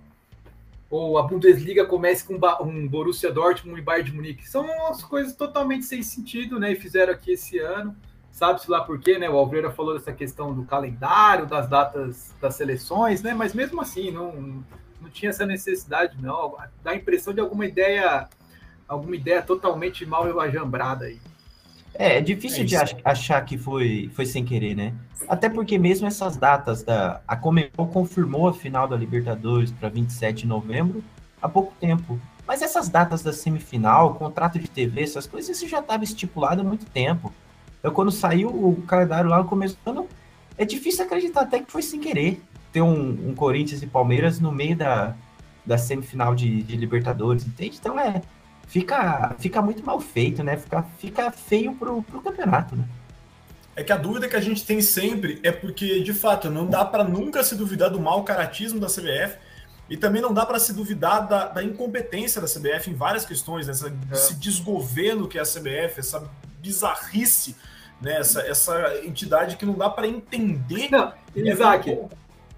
ou 0.89 1.17
a 1.17 1.23
Bundesliga 1.23 1.85
comece 1.85 2.23
com 2.23 2.39
um 2.61 2.87
Borussia 2.87 3.31
Dortmund 3.31 3.79
e 3.79 3.83
Bayern 3.83 4.09
de 4.09 4.15
Munique. 4.15 4.47
São 4.47 4.63
umas 4.63 5.03
coisas 5.03 5.35
totalmente 5.35 5.85
sem 5.85 6.01
sentido, 6.01 6.59
né? 6.59 6.71
E 6.71 6.75
fizeram 6.75 7.11
aqui 7.11 7.31
esse 7.31 7.59
ano. 7.59 7.95
Sabe-se 8.37 8.69
lá 8.69 8.81
por 8.81 8.99
quê, 8.99 9.17
né? 9.17 9.27
O 9.27 9.35
Alveira 9.35 9.71
falou 9.71 9.95
dessa 9.95 10.13
questão 10.13 10.53
do 10.53 10.63
calendário, 10.63 11.47
das 11.47 11.67
datas 11.67 12.35
das 12.39 12.53
seleções, 12.53 13.23
né? 13.23 13.33
Mas 13.33 13.51
mesmo 13.51 13.81
assim, 13.81 14.11
não, 14.11 14.63
não 15.01 15.09
tinha 15.09 15.31
essa 15.31 15.43
necessidade, 15.43 16.15
não. 16.21 16.55
Dá 16.83 16.91
a 16.91 16.95
impressão 16.95 17.33
de 17.33 17.39
alguma 17.39 17.65
ideia, 17.65 18.29
alguma 18.87 19.15
ideia 19.15 19.41
totalmente 19.41 20.05
mal 20.05 20.39
ajambrada 20.39 21.05
aí. 21.05 21.19
É, 21.95 22.19
é 22.19 22.21
difícil 22.21 22.61
é 22.61 22.65
de 22.65 22.75
achar 23.03 23.41
que 23.43 23.57
foi, 23.57 24.11
foi 24.13 24.27
sem 24.27 24.45
querer, 24.45 24.75
né? 24.75 24.93
Até 25.27 25.49
porque 25.49 25.79
mesmo 25.79 26.05
essas 26.05 26.37
datas 26.37 26.83
da 26.83 27.19
a 27.27 27.35
Comebol 27.35 27.87
confirmou 27.87 28.47
a 28.47 28.53
final 28.53 28.87
da 28.87 28.95
Libertadores 28.95 29.71
para 29.71 29.89
27 29.89 30.41
de 30.41 30.47
novembro 30.47 31.03
há 31.41 31.49
pouco 31.49 31.73
tempo. 31.79 32.21
Mas 32.45 32.61
essas 32.61 32.87
datas 32.87 33.23
da 33.23 33.33
semifinal, 33.33 34.13
contrato 34.13 34.59
de 34.59 34.67
TV, 34.67 35.01
essas 35.01 35.25
coisas, 35.25 35.57
isso 35.57 35.67
já 35.67 35.79
estava 35.79 36.03
estipulado 36.03 36.61
há 36.61 36.63
muito 36.63 36.85
tempo. 36.85 37.33
Então, 37.79 37.91
quando 37.91 38.11
saiu 38.11 38.49
o 38.49 38.81
calendário 38.87 39.29
lá 39.29 39.37
no 39.39 39.45
começo 39.45 39.77
do 39.83 39.89
ano, 39.91 40.07
é 40.57 40.65
difícil 40.65 41.05
acreditar 41.05 41.41
até 41.41 41.59
que 41.59 41.71
foi 41.71 41.81
sem 41.81 41.99
querer 41.99 42.41
ter 42.71 42.81
um, 42.81 43.29
um 43.29 43.35
Corinthians 43.35 43.81
e 43.81 43.87
Palmeiras 43.87 44.39
no 44.39 44.51
meio 44.51 44.75
da, 44.75 45.15
da 45.65 45.77
semifinal 45.77 46.35
de, 46.35 46.63
de 46.63 46.75
Libertadores, 46.75 47.45
entende? 47.45 47.77
Então 47.79 47.99
é. 47.99 48.21
Fica, 48.67 49.33
fica 49.39 49.61
muito 49.61 49.85
mal 49.85 49.99
feito, 50.01 50.43
né? 50.43 50.57
Fica, 50.57 50.83
fica 50.97 51.31
feio 51.31 51.73
pro, 51.73 52.01
pro 52.03 52.21
campeonato, 52.21 52.75
né? 52.75 52.83
É 53.77 53.83
que 53.83 53.93
a 53.93 53.97
dúvida 53.97 54.27
que 54.27 54.35
a 54.35 54.41
gente 54.41 54.65
tem 54.65 54.81
sempre 54.81 55.39
é 55.41 55.51
porque, 55.51 56.01
de 56.01 56.13
fato, 56.13 56.49
não 56.49 56.65
dá 56.65 56.83
para 56.83 57.03
nunca 57.03 57.43
se 57.43 57.55
duvidar 57.55 57.89
do 57.89 57.99
mau 57.99 58.23
caratismo 58.23 58.79
da 58.79 58.87
CBF 58.87 59.37
e 59.89 59.95
também 59.95 60.21
não 60.21 60.33
dá 60.33 60.45
para 60.45 60.59
se 60.59 60.73
duvidar 60.73 61.27
da, 61.27 61.47
da, 61.47 61.63
incompetência 61.63 62.41
da 62.41 62.47
CBF 62.47 62.89
em 62.89 62.93
várias 62.93 63.25
questões, 63.25 63.67
né? 63.67 63.71
essa, 63.71 63.87
é. 63.87 64.13
esse 64.13 64.35
desgoverno 64.35 65.27
que 65.27 65.37
é 65.37 65.41
a 65.41 65.45
CBF, 65.45 65.99
essa 65.99 66.29
bizarrice, 66.57 67.55
né? 68.01 68.17
essa, 68.17 68.41
essa 68.41 69.05
entidade 69.05 69.57
que 69.57 69.65
não 69.65 69.73
dá 69.73 69.89
para 69.89 70.07
entender. 70.07 70.89
Não, 70.91 71.13
Isaac, 71.35 71.97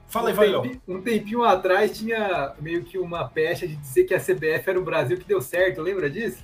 Fala 0.09 0.31
aí, 0.31 0.55
um, 0.55 0.95
um 0.95 1.01
tempinho 1.01 1.43
atrás 1.43 1.95
tinha 1.95 2.55
meio 2.59 2.83
que 2.83 2.97
uma 2.97 3.29
pecha 3.29 3.67
de 3.67 3.75
dizer 3.75 4.05
que 4.05 4.15
a 4.15 4.19
CBF 4.19 4.67
era 4.67 4.79
o 4.79 4.83
Brasil 4.83 5.15
que 5.19 5.23
deu 5.23 5.39
certo, 5.39 5.83
lembra 5.83 6.09
disso? 6.09 6.43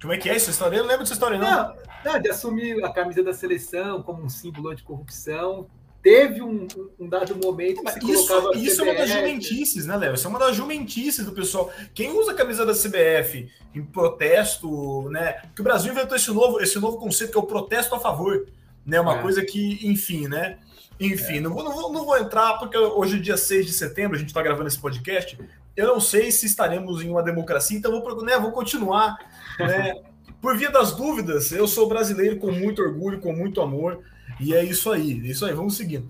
Como 0.00 0.14
é 0.14 0.16
que 0.16 0.28
é 0.28 0.34
essa 0.34 0.50
história? 0.50 0.76
Eu 0.76 0.82
não 0.82 0.88
lembro 0.88 1.04
dessa 1.04 1.12
história, 1.12 1.38
não. 1.38 1.50
não. 1.50 1.76
Não, 2.04 2.20
de 2.20 2.30
assumir 2.30 2.82
a 2.82 2.90
camisa 2.90 3.22
da 3.22 3.34
seleção 3.34 4.02
como 4.02 4.22
um 4.22 4.28
símbolo 4.28 4.70
anticorrupção. 4.70 5.68
Teve 6.02 6.42
um, 6.42 6.66
um 6.98 7.08
dado 7.08 7.36
momento 7.36 7.80
que 7.84 7.92
se 7.92 7.98
isso, 8.10 8.26
colocava 8.26 8.56
Isso 8.56 8.80
é 8.80 8.84
uma 8.84 8.94
das 8.94 9.08
jumentices, 9.08 9.86
né, 9.86 9.96
Léo? 9.96 10.14
Isso 10.14 10.26
é 10.26 10.30
uma 10.30 10.38
das 10.38 10.56
jumentices 10.56 11.24
do 11.24 11.32
pessoal. 11.32 11.72
Quem 11.94 12.10
usa 12.10 12.32
a 12.32 12.34
camisa 12.34 12.66
da 12.66 12.72
CBF 12.72 13.48
em 13.72 13.84
protesto, 13.84 15.08
né? 15.10 15.42
Que 15.54 15.60
o 15.60 15.64
Brasil 15.64 15.92
inventou 15.92 16.16
esse 16.16 16.30
novo, 16.32 16.60
esse 16.60 16.76
novo 16.80 16.98
conceito 16.98 17.30
que 17.30 17.38
é 17.38 17.40
o 17.40 17.46
protesto 17.46 17.94
a 17.94 18.00
favor. 18.00 18.48
Né? 18.84 19.00
Uma 19.00 19.18
é. 19.18 19.22
coisa 19.22 19.44
que, 19.44 19.78
enfim, 19.86 20.26
né? 20.26 20.58
Enfim, 20.98 21.36
é. 21.36 21.40
não, 21.40 21.54
vou, 21.54 21.62
não, 21.62 21.72
vou, 21.72 21.92
não 21.92 22.04
vou 22.04 22.18
entrar, 22.18 22.58
porque 22.58 22.76
hoje 22.76 23.18
é 23.18 23.20
dia 23.20 23.36
6 23.36 23.66
de 23.66 23.72
setembro, 23.72 24.16
a 24.16 24.18
gente 24.18 24.28
está 24.28 24.42
gravando 24.42 24.66
esse 24.66 24.80
podcast. 24.80 25.38
Eu 25.76 25.86
não 25.86 26.00
sei 26.00 26.32
se 26.32 26.46
estaremos 26.46 27.00
em 27.00 27.10
uma 27.10 27.22
democracia, 27.22 27.78
então 27.78 27.92
vou, 27.92 28.24
né, 28.24 28.36
vou 28.40 28.50
continuar. 28.50 29.16
Né? 29.56 29.94
Por 30.42 30.56
via 30.56 30.70
das 30.70 30.96
dúvidas, 30.96 31.52
eu 31.52 31.68
sou 31.68 31.88
brasileiro 31.88 32.38
com 32.38 32.50
muito 32.50 32.82
orgulho, 32.82 33.20
com 33.20 33.32
muito 33.32 33.60
amor, 33.60 34.02
e 34.42 34.54
é 34.54 34.64
isso 34.64 34.90
aí, 34.90 35.20
é 35.24 35.30
isso 35.30 35.44
aí, 35.44 35.52
vamos 35.52 35.76
seguindo. 35.76 36.08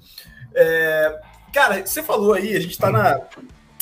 É, 0.55 1.21
cara, 1.53 1.85
você 1.85 2.03
falou 2.03 2.33
aí, 2.33 2.57
a 2.57 2.61
gente 2.61 2.73
está 2.73 2.91
na, 2.91 3.21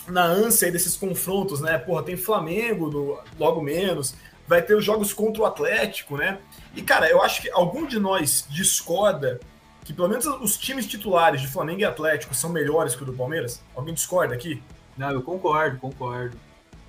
na 0.08 0.24
ânsia 0.24 0.70
desses 0.70 0.96
confrontos, 0.96 1.60
né? 1.60 1.78
Porra, 1.78 2.02
tem 2.02 2.16
Flamengo 2.16 2.90
no, 2.90 3.18
logo 3.38 3.62
menos, 3.62 4.14
vai 4.46 4.60
ter 4.60 4.74
os 4.74 4.84
jogos 4.84 5.12
contra 5.12 5.42
o 5.42 5.46
Atlético, 5.46 6.16
né? 6.16 6.38
E, 6.74 6.82
cara, 6.82 7.08
eu 7.08 7.22
acho 7.22 7.42
que 7.42 7.50
algum 7.50 7.86
de 7.86 7.98
nós 7.98 8.46
discorda 8.48 9.40
que 9.84 9.92
pelo 9.92 10.08
menos 10.08 10.26
os 10.26 10.56
times 10.56 10.86
titulares 10.86 11.40
de 11.40 11.48
Flamengo 11.48 11.80
e 11.80 11.84
Atlético 11.84 12.34
são 12.34 12.50
melhores 12.50 12.94
que 12.94 13.02
o 13.02 13.06
do 13.06 13.12
Palmeiras? 13.12 13.62
Alguém 13.74 13.94
discorda 13.94 14.34
aqui? 14.34 14.62
Não, 14.96 15.10
eu 15.10 15.22
concordo, 15.22 15.78
concordo. 15.78 16.36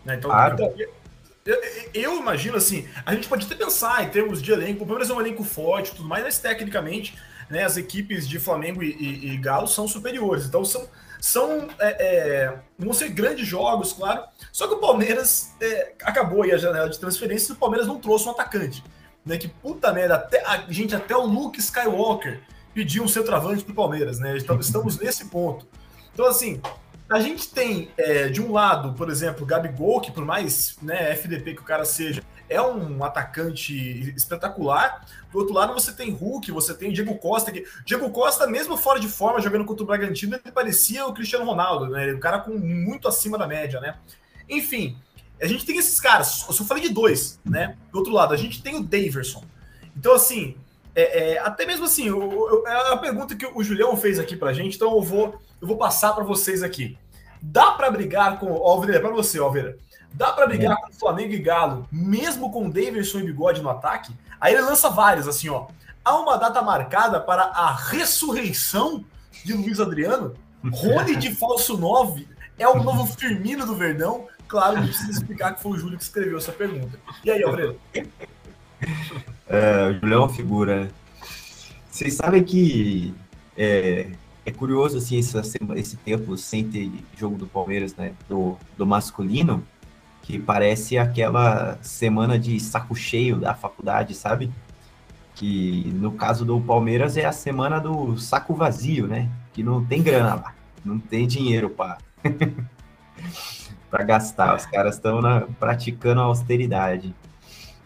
Né, 0.04 0.16
então, 0.16 0.32
ah, 0.32 0.50
então 0.54 0.74
eu, 1.46 1.62
eu, 1.94 2.18
imagino 2.20 2.58
assim, 2.58 2.88
a 3.06 3.14
gente 3.14 3.28
pode 3.28 3.46
até 3.46 3.56
pensar 3.56 4.04
em 4.04 4.10
termos 4.10 4.42
de 4.42 4.52
elenco, 4.52 4.84
o 4.84 4.88
Palmeiras 4.88 5.10
é 5.10 5.14
um 5.14 5.22
elenco 5.22 5.44
forte 5.44 5.92
tudo 5.92 6.08
mais, 6.08 6.24
mas 6.24 6.38
tecnicamente 6.40 7.16
né, 7.52 7.66
as 7.66 7.76
equipes 7.76 8.28
de 8.28 8.40
Flamengo 8.40 8.82
e, 8.82 8.92
e, 8.94 9.34
e 9.34 9.38
Galo 9.38 9.68
são 9.68 9.88
superiores. 9.88 10.46
Então 10.46 10.64
são, 10.64 10.88
são 11.20 11.68
é, 11.78 11.90
é, 11.90 12.60
vão 12.80 12.94
ser 12.94 13.10
grandes 13.10 13.46
jogos, 13.46 13.92
claro. 13.92 14.24
Só 14.52 14.68
que 14.68 14.76
o 14.76 14.80
Palmeiras 14.80 15.52
é, 15.60 15.94
acabou 16.04 16.44
aí 16.44 16.54
a 16.54 16.58
janela 16.58 16.90
de 16.90 16.98
transferência 16.98 17.52
e 17.52 17.56
o 17.56 17.60
Palmeiras 17.60 17.88
não 17.88 18.00
trouxe 18.00 18.28
um 18.28 18.32
atacante. 18.32 18.82
Né, 19.24 19.38
que 19.38 19.48
puta 19.48 19.94
merda, 19.94 20.16
até, 20.16 20.44
a 20.44 20.66
gente, 20.68 20.96
até 20.96 21.16
o 21.16 21.24
Luke 21.24 21.60
Skywalker 21.60 22.42
pediu 22.74 23.04
um 23.04 23.08
centroavante 23.08 23.64
para 23.64 23.72
o 23.72 23.76
Palmeiras, 23.76 24.18
né? 24.18 24.36
Estamos 24.36 24.98
nesse 24.98 25.26
ponto. 25.26 25.68
Então, 26.12 26.26
assim, 26.26 26.60
a 27.08 27.20
gente 27.20 27.50
tem, 27.50 27.90
é, 27.98 28.30
de 28.30 28.42
um 28.42 28.52
lado, 28.52 28.94
por 28.94 29.12
exemplo, 29.12 29.46
Gabigol, 29.46 30.02
que 30.02 30.12
por 30.12 30.26
mais 30.26 30.76
né, 30.82 31.12
FDP 31.12 31.54
que 31.54 31.62
o 31.62 31.66
cara 31.66 31.86
seja, 31.86 32.24
é 32.52 32.62
um 32.62 33.04
atacante 33.04 33.74
espetacular. 34.16 35.06
Do 35.32 35.40
outro 35.40 35.54
lado, 35.54 35.74
você 35.74 35.94
tem 35.94 36.12
Hulk, 36.12 36.52
você 36.52 36.74
tem 36.74 36.92
Diego 36.92 37.18
Costa. 37.18 37.52
Que... 37.52 37.66
Diego 37.86 38.10
Costa, 38.10 38.46
mesmo 38.46 38.76
fora 38.76 39.00
de 39.00 39.08
forma, 39.08 39.40
jogando 39.40 39.64
contra 39.64 39.84
o 39.84 39.88
Bragantino, 39.88 40.36
ele 40.36 40.52
parecia 40.52 41.06
o 41.08 41.14
Cristiano 41.14 41.46
Ronaldo, 41.46 41.88
né? 41.88 42.12
O 42.12 42.20
cara 42.20 42.40
com 42.40 42.52
muito 42.52 43.08
acima 43.08 43.38
da 43.38 43.48
média, 43.48 43.80
né? 43.80 43.96
Enfim, 44.50 44.98
a 45.42 45.48
gente 45.48 45.66
tem 45.66 45.78
esses 45.78 46.00
caras, 46.00 46.46
eu 46.48 46.54
só 46.54 46.66
falei 46.66 46.84
de 46.84 46.90
dois, 46.90 47.40
né? 47.46 47.78
Do 47.92 48.00
outro 48.00 48.14
lado, 48.14 48.34
a 48.34 48.38
gente 48.38 48.62
tem 48.62 48.76
o 48.76 48.84
Daverson. 48.84 49.44
Então, 49.96 50.14
assim, 50.14 50.58
é, 50.94 51.34
é, 51.34 51.40
até 51.40 51.66
mesmo 51.66 51.86
assim, 51.86 52.08
eu, 52.08 52.22
eu, 52.22 52.68
é 52.68 52.94
a 52.94 52.98
pergunta 52.98 53.36
que 53.36 53.46
o 53.46 53.64
Julião 53.64 53.96
fez 53.96 54.20
aqui 54.20 54.36
pra 54.36 54.52
gente, 54.52 54.76
então 54.76 54.94
eu 54.94 55.02
vou, 55.02 55.40
eu 55.62 55.68
vou 55.68 55.78
passar 55.78 56.14
para 56.14 56.24
vocês 56.24 56.62
aqui. 56.62 56.98
Dá 57.42 57.72
para 57.72 57.90
brigar 57.90 58.40
com. 58.40 58.52
Ó, 58.52 58.72
Alveira, 58.72 58.98
é 58.98 59.02
para 59.02 59.12
você, 59.12 59.40
Alveira. 59.40 59.78
Dá 60.14 60.32
para 60.32 60.46
brigar 60.46 60.78
é. 60.78 60.82
com 60.82 60.94
Flamengo 60.94 61.34
e 61.34 61.40
Galo, 61.40 61.88
mesmo 61.92 62.52
com 62.52 62.70
Daverson 62.70 63.20
e 63.20 63.24
Bigode 63.24 63.62
no 63.62 63.70
ataque? 63.70 64.14
Aí 64.40 64.54
ele 64.54 64.64
lança 64.64 64.90
vários, 64.90 65.28
assim, 65.28 65.50
ó. 65.50 65.68
Há 66.04 66.18
uma 66.18 66.38
data 66.38 66.62
marcada 66.62 67.20
para 67.20 67.44
a 67.44 67.74
ressurreição 67.74 69.06
de 69.46 69.54
Luiz 69.54 69.80
Adriano? 69.80 70.36
Rony 70.64 71.16
de 71.16 71.34
falso 71.34 71.78
9 71.78 72.28
é 72.58 72.68
o 72.68 72.84
novo 72.84 73.06
Firmino 73.06 73.66
do 73.66 73.76
Verdão? 73.76 74.28
Claro, 74.48 74.78
não 74.78 74.88
precisa 74.88 75.12
explicar 75.12 75.56
que 75.56 75.62
foi 75.62 75.72
o 75.72 75.78
Júlio 75.78 75.98
que 75.98 76.04
escreveu 76.04 76.38
essa 76.38 76.52
pergunta. 76.52 77.00
E 77.24 77.32
aí, 77.32 77.42
Alfredo? 77.42 77.80
É, 79.48 79.88
o 79.88 79.94
Julião 79.94 80.22
é 80.22 80.26
uma 80.26 80.30
figura. 80.30 80.82
Né? 80.82 80.92
Vocês 81.90 82.14
sabem 82.16 82.44
que 82.44 83.14
é, 83.58 84.08
é 84.46 84.52
curioso 84.52 84.98
assim 84.98 85.18
esse, 85.18 85.38
esse 85.76 85.98
tempo 85.98 86.36
sem 86.38 86.68
ter 86.68 86.92
jogo 87.16 87.38
do 87.38 87.48
Palmeiras, 87.48 87.96
né? 87.96 88.14
Do, 88.28 88.58
do 88.78 88.86
masculino, 88.86 89.64
que 90.22 90.40
parece 90.40 90.98
aquela 90.98 91.78
semana 91.82 92.38
de 92.40 92.60
saco 92.60 92.96
cheio 92.96 93.38
da 93.38 93.54
faculdade, 93.54 94.16
sabe? 94.16 94.52
Que 95.36 95.92
no 95.94 96.12
caso 96.12 96.44
do 96.46 96.60
Palmeiras 96.60 97.18
é 97.18 97.26
a 97.26 97.32
semana 97.32 97.80
do 97.80 98.18
saco 98.18 98.54
vazio, 98.54 99.08
né? 99.08 99.30
Que 99.54 99.64
não 99.64 99.84
tem 99.84 100.02
grana 100.02 100.36
lá, 100.36 100.56
não 100.84 101.00
tem 101.00 101.28
dinheiro 101.28 101.70
para 101.70 101.98
para 103.90 104.04
gastar. 104.04 104.56
Os 104.56 104.66
caras 104.66 104.96
estão 104.96 105.20
praticando 105.60 106.22
a 106.22 106.24
austeridade. 106.24 107.14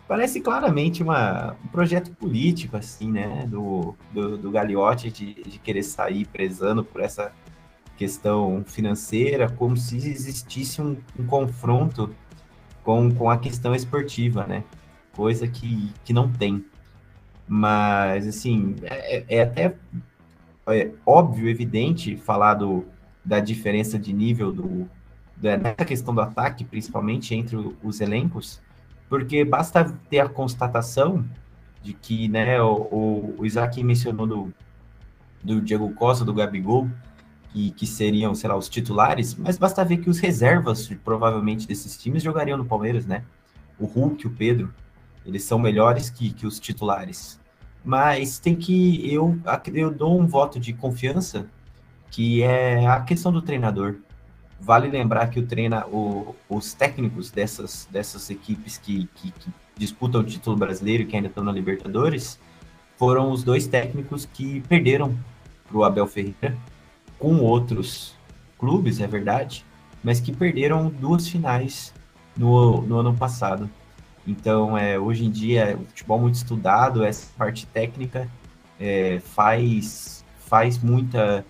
Parece 0.07 0.39
claramente 0.39 1.01
uma, 1.01 1.55
um 1.63 1.67
projeto 1.67 2.11
político, 2.11 2.77
assim, 2.77 3.11
né? 3.11 3.45
Do, 3.47 3.95
do, 4.13 4.37
do 4.37 4.51
Gagliotti 4.51 5.09
de, 5.09 5.33
de 5.33 5.59
querer 5.59 5.83
sair 5.83 6.25
prezando 6.25 6.83
por 6.83 7.01
essa 7.01 7.31
questão 7.97 8.63
financeira, 8.65 9.49
como 9.49 9.75
se 9.75 9.95
existisse 9.95 10.81
um, 10.81 10.97
um 11.17 11.25
confronto 11.25 12.13
com, 12.83 13.09
com 13.13 13.29
a 13.29 13.37
questão 13.37 13.73
esportiva, 13.73 14.45
né? 14.45 14.63
Coisa 15.13 15.47
que, 15.47 15.91
que 16.03 16.13
não 16.13 16.31
tem. 16.31 16.63
Mas, 17.47 18.27
assim, 18.27 18.75
é, 18.83 19.23
é 19.27 19.41
até 19.41 19.75
é 20.67 20.91
óbvio, 21.05 21.47
evidente 21.47 22.17
falar 22.17 22.55
do, 22.55 22.85
da 23.23 23.39
diferença 23.39 23.99
de 23.99 24.11
nível 24.11 24.51
do, 24.51 24.89
nessa 25.37 25.85
questão 25.85 26.13
do 26.13 26.21
ataque, 26.21 26.63
principalmente 26.63 27.35
entre 27.35 27.55
os 27.83 28.01
porque 29.09 29.43
basta 29.45 29.85
ter 30.09 30.19
a 30.19 30.29
constatação 30.29 31.25
de 31.81 31.93
que, 31.93 32.27
né, 32.27 32.61
o, 32.61 33.35
o 33.37 33.45
Isaac 33.45 33.83
mencionou 33.83 34.25
do, 34.25 34.53
do 35.43 35.61
Diego 35.61 35.93
Costa, 35.93 36.25
do 36.25 36.33
Gabigol, 36.33 36.89
e 37.53 37.71
que 37.71 37.87
seriam, 37.87 38.35
sei 38.35 38.49
lá, 38.49 38.57
os 38.57 38.67
titulares, 38.67 39.33
mas 39.33 39.57
basta 39.57 39.85
ver 39.85 39.97
que 39.97 40.09
os 40.09 40.19
reservas, 40.19 40.89
provavelmente, 41.05 41.65
desses 41.65 41.97
times 41.97 42.21
jogariam 42.21 42.57
no 42.57 42.65
Palmeiras, 42.65 43.05
né? 43.05 43.23
O 43.79 43.85
Hulk, 43.85 44.27
o 44.27 44.31
Pedro, 44.31 44.73
eles 45.25 45.43
são 45.43 45.57
melhores 45.57 46.09
que, 46.09 46.33
que 46.33 46.45
os 46.45 46.59
titulares. 46.59 47.39
Mas 47.83 48.39
tem 48.39 48.55
que, 48.55 49.09
eu, 49.13 49.39
eu 49.73 49.89
dou 49.89 50.19
um 50.19 50.27
voto 50.27 50.59
de 50.59 50.73
confiança, 50.73 51.47
que 52.11 52.43
é 52.43 52.87
a 52.87 52.99
questão 53.01 53.31
do 53.31 53.41
treinador. 53.41 53.95
Vale 54.59 54.87
lembrar 54.87 55.29
que 55.29 55.39
o 55.39 55.45
treina, 55.45 55.85
o, 55.87 56.35
os 56.49 56.73
técnicos 56.73 57.29
dessas, 57.29 57.87
dessas 57.91 58.29
equipes 58.29 58.77
que, 58.77 59.07
que, 59.15 59.31
que 59.31 59.49
disputam 59.77 60.21
o 60.21 60.23
título 60.23 60.55
brasileiro 60.55 61.03
e 61.03 61.05
que 61.05 61.15
ainda 61.15 61.27
estão 61.27 61.43
na 61.43 61.51
Libertadores 61.51 62.39
foram 62.97 63.31
os 63.31 63.43
dois 63.43 63.67
técnicos 63.67 64.25
que 64.25 64.61
perderam 64.61 65.15
para 65.67 65.77
o 65.77 65.83
Abel 65.83 66.07
Ferreira 66.07 66.57
com 67.19 67.37
outros 67.39 68.15
clubes, 68.57 68.99
é 69.01 69.07
verdade, 69.07 69.65
mas 70.03 70.19
que 70.19 70.31
perderam 70.31 70.89
duas 70.89 71.27
finais 71.27 71.93
no, 72.37 72.81
no 72.81 72.99
ano 72.99 73.13
passado. 73.13 73.69
Então, 74.25 74.77
é, 74.77 74.97
hoje 74.97 75.25
em 75.25 75.29
dia, 75.29 75.77
o 75.79 75.85
futebol 75.85 76.19
muito 76.19 76.35
estudado, 76.35 77.03
essa 77.03 77.27
parte 77.37 77.67
técnica 77.67 78.29
é, 78.79 79.19
faz, 79.19 80.25
faz 80.39 80.77
muita 80.77 81.45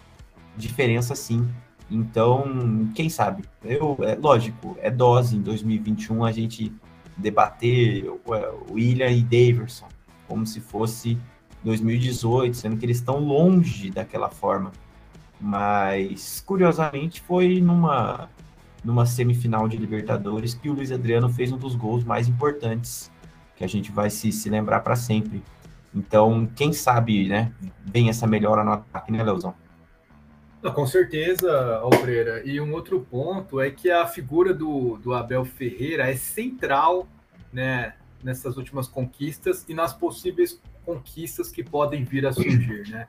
diferença 0.58 1.15
sim 1.15 1.48
então, 1.89 2.89
quem 2.95 3.10
sabe? 3.10 3.43
Eu, 3.63 3.98
é 4.02 4.15
lógico, 4.15 4.78
é 4.82 4.89
dose 4.89 5.36
em 5.36 5.41
2021 5.41 6.24
a 6.24 6.32
gente 6.32 6.74
debater 7.17 8.10
o 8.10 8.74
William 8.74 9.10
e 9.10 9.21
Daverson 9.21 9.88
como 10.28 10.45
se 10.45 10.60
fosse 10.60 11.17
2018, 11.63 12.56
sendo 12.56 12.78
que 12.78 12.86
eles 12.86 12.98
estão 12.98 13.19
longe 13.19 13.89
daquela 13.89 14.30
forma. 14.30 14.71
Mas, 15.39 16.41
curiosamente, 16.45 17.21
foi 17.21 17.60
numa, 17.62 18.30
numa 18.84 19.06
semifinal 19.06 19.67
de 19.67 19.78
Libertadores 19.78 20.54
que 20.54 20.69
o 20.69 20.74
Luiz 20.74 20.91
Adriano 20.91 21.30
fez 21.30 21.52
um 21.52 21.58
dos 21.58 21.76
gols 21.76 22.04
mais 22.04 22.28
importantes, 22.28 23.12
que 23.56 23.63
a 23.63 23.67
gente 23.67 23.91
vai 23.91 24.10
se, 24.10 24.32
se 24.32 24.50
lembrar 24.50 24.82
para 24.82 24.95
sempre. 24.95 25.43
Então, 25.93 26.48
quem 26.56 26.74
sabe, 26.74 27.28
né, 27.28 27.52
vem 27.86 28.10
essa 28.10 28.28
melhora 28.28 28.63
no 28.63 28.71
ataque, 28.71 29.12
né, 29.12 29.24
Leozão? 29.24 29.54
Não, 30.65 30.73
com 30.73 30.88
certeza, 30.88 31.75
Alfreira. 31.75 32.41
E 32.43 32.60
um 32.60 32.73
outro 32.73 32.99
ponto 32.99 33.62
é 33.62 33.69
que 33.69 33.91
a 33.91 34.08
figura 34.08 34.51
do, 34.51 34.97
do 34.97 35.13
Abel 35.13 35.45
Ferreira 35.45 36.10
é 36.10 36.15
central 36.15 37.08
né, 37.54 37.93
nessas 38.23 38.58
últimas 38.58 38.88
conquistas 38.88 39.63
e 39.69 39.75
nas 39.75 39.93
possíveis 39.93 40.60
conquistas 40.84 41.51
que 41.51 41.63
podem 41.63 42.04
vir 42.04 42.25
a 42.25 42.34
surgir, 42.34 42.89
né? 42.89 43.06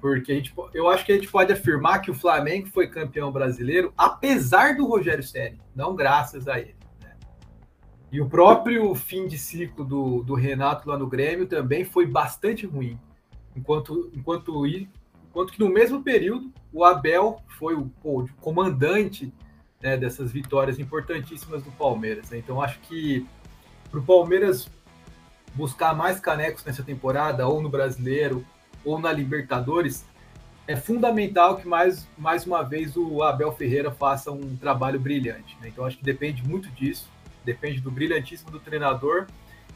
Porque 0.00 0.32
a 0.32 0.34
gente, 0.34 0.52
eu 0.74 0.88
acho 0.88 1.06
que 1.06 1.12
a 1.12 1.14
gente 1.14 1.28
pode 1.30 1.52
afirmar 1.52 2.00
que 2.00 2.10
o 2.10 2.14
Flamengo 2.14 2.66
foi 2.66 2.88
campeão 2.88 3.30
brasileiro 3.30 3.92
apesar 3.96 4.74
do 4.76 4.84
Rogério 4.84 5.22
Ceni, 5.22 5.60
não 5.76 5.94
graças 5.94 6.48
a 6.48 6.58
ele. 6.58 6.74
Né? 7.00 7.14
E 8.10 8.20
o 8.20 8.28
próprio 8.28 8.92
fim 8.96 9.28
de 9.28 9.38
ciclo 9.38 9.84
do, 9.84 10.24
do 10.24 10.34
Renato 10.34 10.88
lá 10.88 10.98
no 10.98 11.06
Grêmio 11.06 11.46
também 11.46 11.84
foi 11.84 12.04
bastante 12.04 12.66
ruim. 12.66 12.98
Enquanto, 13.54 14.10
enquanto 14.12 14.66
Enquanto 15.36 15.52
que 15.52 15.60
no 15.60 15.68
mesmo 15.68 16.02
período, 16.02 16.50
o 16.72 16.82
Abel 16.82 17.42
foi 17.58 17.74
o, 17.74 17.92
o 18.02 18.26
comandante 18.40 19.30
né, 19.82 19.94
dessas 19.94 20.32
vitórias 20.32 20.78
importantíssimas 20.78 21.62
do 21.62 21.70
Palmeiras. 21.72 22.30
Né? 22.30 22.38
Então, 22.38 22.62
acho 22.62 22.80
que 22.80 23.26
para 23.90 24.00
o 24.00 24.02
Palmeiras 24.02 24.66
buscar 25.52 25.94
mais 25.94 26.18
canecos 26.18 26.64
nessa 26.64 26.82
temporada, 26.82 27.46
ou 27.46 27.60
no 27.60 27.68
Brasileiro, 27.68 28.46
ou 28.82 28.98
na 28.98 29.12
Libertadores, 29.12 30.06
é 30.66 30.74
fundamental 30.74 31.58
que 31.58 31.68
mais, 31.68 32.08
mais 32.16 32.46
uma 32.46 32.62
vez 32.62 32.96
o 32.96 33.22
Abel 33.22 33.52
Ferreira 33.52 33.90
faça 33.90 34.32
um 34.32 34.56
trabalho 34.56 34.98
brilhante. 34.98 35.54
Né? 35.60 35.68
Então, 35.68 35.84
acho 35.84 35.98
que 35.98 36.04
depende 36.04 36.42
muito 36.48 36.70
disso, 36.70 37.10
depende 37.44 37.82
do 37.82 37.90
brilhantismo 37.90 38.50
do 38.50 38.58
treinador 38.58 39.26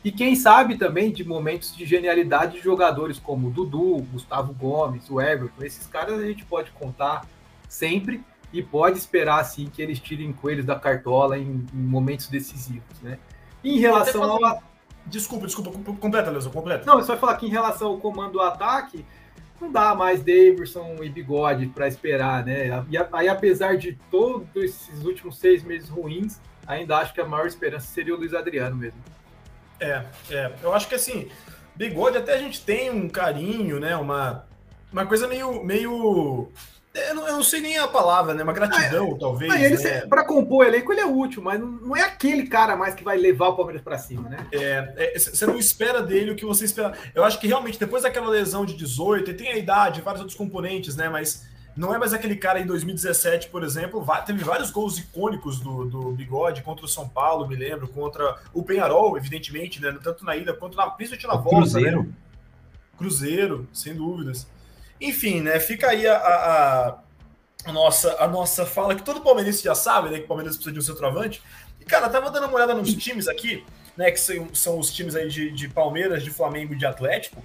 e 0.05 0.11
quem 0.11 0.35
sabe 0.35 0.77
também 0.77 1.13
de 1.13 1.25
momentos 1.25 1.77
de 1.77 1.85
genialidade 1.85 2.55
de 2.55 2.61
jogadores 2.61 3.19
como 3.19 3.49
o 3.49 3.51
Dudu, 3.51 3.99
Gustavo 4.13 4.53
Gomes, 4.55 5.11
o 5.11 5.21
Everton. 5.21 5.63
Esses 5.65 5.87
caras 5.87 6.19
a 6.19 6.27
gente 6.27 6.45
pode 6.45 6.71
contar 6.71 7.27
sempre 7.69 8.23
e 8.53 8.63
pode 8.63 8.99
esperar 8.99 9.41
assim 9.41 9.67
que 9.67 9.83
eles 9.83 9.99
tirem 10.01 10.33
coelhos 10.33 10.65
da 10.65 10.75
cartola 10.75 11.39
em, 11.39 11.67
em 11.73 11.79
momentos 11.79 12.29
decisivos, 12.29 13.01
né? 13.03 13.19
em 13.63 13.79
relação 13.79 14.23
ao 14.23 14.63
Desculpa, 15.07 15.47
desculpa, 15.47 15.71
completa, 15.99 16.31
Leandro, 16.31 16.51
completa. 16.51 16.85
Não, 16.87 17.03
vai 17.03 17.17
falar 17.17 17.37
que 17.37 17.47
em 17.47 17.51
relação 17.51 17.89
ao 17.89 17.99
comando 17.99 18.33
do 18.33 18.41
ataque, 18.41 19.05
não 19.61 19.73
dá 19.73 19.95
mais 19.95 20.23
Davidson 20.23 20.97
e 21.03 21.09
Bigode 21.09 21.67
para 21.67 21.89
esperar, 21.89 22.45
né? 22.45 22.85
E 22.89 22.97
aí, 23.13 23.29
apesar 23.29 23.77
de 23.77 23.99
todos 24.11 24.47
esses 24.57 25.05
últimos 25.05 25.39
seis 25.39 25.65
meses 25.65 25.89
ruins, 25.89 26.39
ainda 26.67 26.99
acho 26.99 27.15
que 27.15 27.21
a 27.21 27.27
maior 27.27 27.47
esperança 27.47 27.87
seria 27.87 28.15
o 28.15 28.19
Luiz 28.19 28.35
Adriano 28.35 28.77
mesmo. 28.77 29.01
É, 29.81 30.05
é. 30.31 30.53
Eu 30.63 30.73
acho 30.75 30.87
que 30.87 30.95
assim, 30.95 31.29
bigode 31.75 32.19
até 32.19 32.35
a 32.35 32.39
gente 32.39 32.61
tem 32.63 32.91
um 32.91 33.09
carinho, 33.09 33.81
né? 33.81 33.97
Uma, 33.97 34.45
uma 34.93 35.07
coisa 35.07 35.27
meio. 35.27 35.65
meio 35.65 36.53
eu 36.93 37.15
não, 37.15 37.27
eu 37.27 37.37
não 37.37 37.43
sei 37.43 37.61
nem 37.61 37.79
a 37.79 37.87
palavra, 37.87 38.35
né? 38.35 38.43
Uma 38.43 38.53
gratidão, 38.53 39.13
ah, 39.15 39.19
talvez. 39.19 39.83
Né? 39.83 40.01
Para 40.03 40.25
compor 40.25 40.67
elenco, 40.67 40.93
ele 40.93 41.01
é 41.01 41.07
útil, 41.07 41.41
mas 41.41 41.61
não, 41.61 41.97
é 41.97 42.03
aquele 42.03 42.49
cara 42.49 42.77
mais 42.77 42.95
que 42.95 43.05
vai 43.05 43.17
levar 43.17 43.49
o 43.49 43.57
Palmeiras 43.57 43.83
para 43.83 43.97
cima, 43.97 44.29
né? 44.29 44.47
É, 44.53 45.17
você 45.17 45.45
é, 45.45 45.47
não 45.47 45.57
espera 45.57 46.03
dele 46.03 46.33
o 46.33 46.37
que 46.37 46.45
você 46.45 46.65
espera. 46.65 46.93
Eu 47.15 47.23
acho 47.23 47.39
que 47.39 47.47
realmente, 47.47 47.79
depois 47.79 48.03
daquela 48.03 48.29
lesão 48.29 48.67
de 48.67 48.75
18, 48.75 49.31
ele 49.31 49.39
tem 49.39 49.53
a 49.53 49.57
idade, 49.57 50.01
vários 50.01 50.21
outros 50.21 50.37
componentes, 50.37 50.97
né? 50.97 51.09
Mas 51.09 51.49
não 51.77 51.95
é 51.95 51.99
mais 51.99 52.13
aquele 52.13 52.37
cara 52.37 52.61
em 52.61 52.67
2017, 52.67 53.49
por 53.49 53.63
exemplo. 53.63 54.05
Teve 54.27 54.43
vários 54.43 54.71
gols 54.71 54.99
icônicos 54.99 55.61
do, 55.61 55.85
do 55.85 56.13
Bigode 56.13 56.63
contra 56.63 56.85
o 56.85 56.89
São 56.89 57.09
Paulo, 57.09 57.47
me 57.47 57.57
lembro, 57.57 57.89
contra 57.89 58.39
o 58.53 58.63
Penharol, 58.63 59.17
evidentemente, 59.17 59.81
né? 59.81 59.97
Tanto 60.03 60.25
na 60.25 60.37
ida 60.37 60.53
quanto 60.53 60.77
na, 60.77 60.91
principalmente 60.91 61.27
na 61.27 61.35
o 61.35 61.43
volta. 61.43 61.59
Cruzeiro. 61.59 62.03
Né? 62.03 62.09
Cruzeiro, 62.99 63.69
sem 63.73 63.95
dúvidas. 63.95 64.47
Enfim, 65.01 65.41
né? 65.41 65.59
Fica 65.61 65.89
aí 65.89 66.07
a, 66.07 66.17
a, 66.17 66.99
a, 67.65 67.73
nossa, 67.73 68.17
a 68.23 68.29
nossa 68.29 68.67
fala, 68.67 68.95
que 68.95 69.03
todo 69.03 69.23
palmeirense 69.23 69.63
já 69.63 69.75
sabe, 69.75 70.11
né? 70.11 70.19
Que 70.19 70.25
o 70.25 70.29
Palmeiras 70.29 70.57
precisa 70.57 70.73
de 70.73 70.79
um 70.79 70.83
centroavante. 70.83 71.41
E, 71.81 71.85
cara, 71.85 72.09
tava 72.09 72.31
dando 72.31 72.47
uma 72.47 72.57
olhada 72.57 72.75
nos 72.75 72.93
times 72.95 73.29
aqui, 73.29 73.65
né? 73.97 74.11
Que 74.11 74.21
são, 74.21 74.55
são 74.55 74.79
os 74.79 74.93
times 74.93 75.15
aí 75.15 75.29
de, 75.29 75.51
de 75.51 75.69
Palmeiras, 75.69 76.23
de 76.23 76.31
Flamengo 76.31 76.75
e 76.75 76.77
de 76.77 76.85
Atlético. 76.85 77.43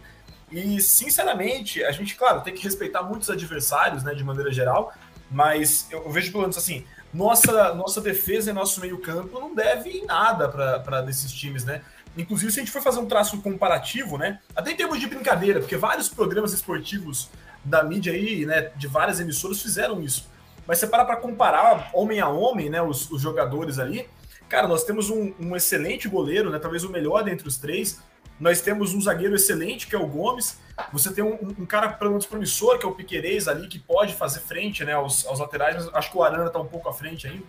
E, 0.55 0.79
sinceramente, 0.79 1.83
a 1.83 1.91
gente, 1.91 2.15
claro, 2.15 2.39
tem 2.39 2.53
que 2.53 2.63
respeitar 2.63 3.03
muitos 3.03 3.29
adversários, 3.29 4.03
né, 4.03 4.13
de 4.13 4.23
maneira 4.23 4.49
geral, 4.53 4.93
mas 5.29 5.85
eu, 5.91 6.09
vejo 6.09 6.31
pelo 6.31 6.43
menos 6.43 6.57
assim, 6.57 6.85
nossa, 7.13 7.73
nossa 7.73 7.99
defesa 7.99 8.51
e 8.51 8.53
nosso 8.53 8.79
meio-campo 8.79 9.37
não 9.37 9.53
deve 9.53 10.05
nada 10.05 10.47
para 10.47 11.01
desses 11.01 11.29
times, 11.33 11.65
né? 11.65 11.81
Inclusive, 12.17 12.53
se 12.53 12.59
a 12.59 12.63
gente 12.63 12.71
for 12.71 12.81
fazer 12.81 12.99
um 12.99 13.05
traço 13.05 13.41
comparativo, 13.41 14.17
né? 14.17 14.39
Até 14.55 14.71
em 14.71 14.77
termos 14.77 14.97
de 14.97 15.07
brincadeira, 15.07 15.59
porque 15.59 15.75
vários 15.75 16.07
programas 16.07 16.53
esportivos 16.53 17.29
da 17.61 17.83
mídia 17.83 18.13
aí, 18.13 18.45
né, 18.45 18.71
de 18.77 18.87
várias 18.87 19.19
emissoras 19.19 19.61
fizeram 19.61 20.01
isso. 20.01 20.29
Mas 20.65 20.79
você 20.79 20.87
para 20.87 21.03
para 21.03 21.17
comparar 21.17 21.89
homem 21.93 22.21
a 22.21 22.29
homem, 22.29 22.69
né, 22.69 22.81
os, 22.81 23.11
os 23.11 23.21
jogadores 23.21 23.77
ali, 23.77 24.07
cara, 24.47 24.69
nós 24.69 24.85
temos 24.85 25.09
um, 25.09 25.33
um, 25.37 25.53
excelente 25.53 26.07
goleiro, 26.07 26.49
né, 26.49 26.59
talvez 26.59 26.85
o 26.85 26.89
melhor 26.89 27.23
dentre 27.23 27.45
os 27.45 27.57
três. 27.57 27.99
Nós 28.39 28.61
temos 28.61 28.93
um 28.93 29.01
zagueiro 29.01 29.35
excelente, 29.35 29.87
que 29.87 29.95
é 29.95 29.99
o 29.99 30.05
Gomes. 30.07 30.59
Você 30.91 31.13
tem 31.13 31.23
um, 31.23 31.37
um 31.59 31.65
cara 31.65 31.89
pelo 31.89 32.11
menos 32.11 32.25
promissor, 32.25 32.77
que 32.77 32.85
é 32.85 32.89
o 32.89 32.93
Piquerez 32.93 33.47
ali, 33.47 33.67
que 33.67 33.79
pode 33.79 34.13
fazer 34.13 34.41
frente 34.41 34.83
né, 34.83 34.93
aos, 34.93 35.25
aos 35.25 35.39
laterais, 35.39 35.75
mas 35.75 35.93
acho 35.93 36.11
que 36.11 36.17
o 36.17 36.23
Arana 36.23 36.47
está 36.47 36.59
um 36.59 36.67
pouco 36.67 36.89
à 36.89 36.93
frente 36.93 37.27
ainda. 37.27 37.43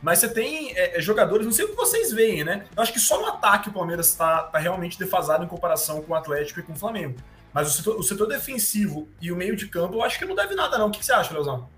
Mas 0.00 0.20
você 0.20 0.28
tem 0.28 0.72
é, 0.76 0.98
é, 0.98 1.00
jogadores, 1.00 1.44
não 1.44 1.52
sei 1.52 1.64
o 1.64 1.68
que 1.68 1.74
vocês 1.74 2.12
veem, 2.12 2.44
né? 2.44 2.66
Eu 2.76 2.82
acho 2.82 2.92
que 2.92 3.00
só 3.00 3.20
no 3.20 3.26
ataque 3.26 3.68
o 3.68 3.72
Palmeiras 3.72 4.08
está 4.08 4.44
tá 4.44 4.58
realmente 4.58 4.98
defasado 4.98 5.44
em 5.44 5.48
comparação 5.48 6.00
com 6.02 6.12
o 6.12 6.16
Atlético 6.16 6.60
e 6.60 6.62
com 6.62 6.72
o 6.72 6.76
Flamengo. 6.76 7.16
Mas 7.52 7.68
o 7.68 7.70
setor, 7.76 7.96
o 7.98 8.02
setor 8.02 8.28
defensivo 8.28 9.08
e 9.20 9.32
o 9.32 9.36
meio 9.36 9.56
de 9.56 9.66
campo, 9.66 9.94
eu 9.94 10.02
acho 10.02 10.18
que 10.18 10.24
não 10.24 10.36
deve 10.36 10.54
nada, 10.54 10.78
não. 10.78 10.88
O 10.88 10.90
que, 10.90 11.00
que 11.00 11.06
você 11.06 11.12
acha, 11.12 11.32
Leozão? 11.32 11.68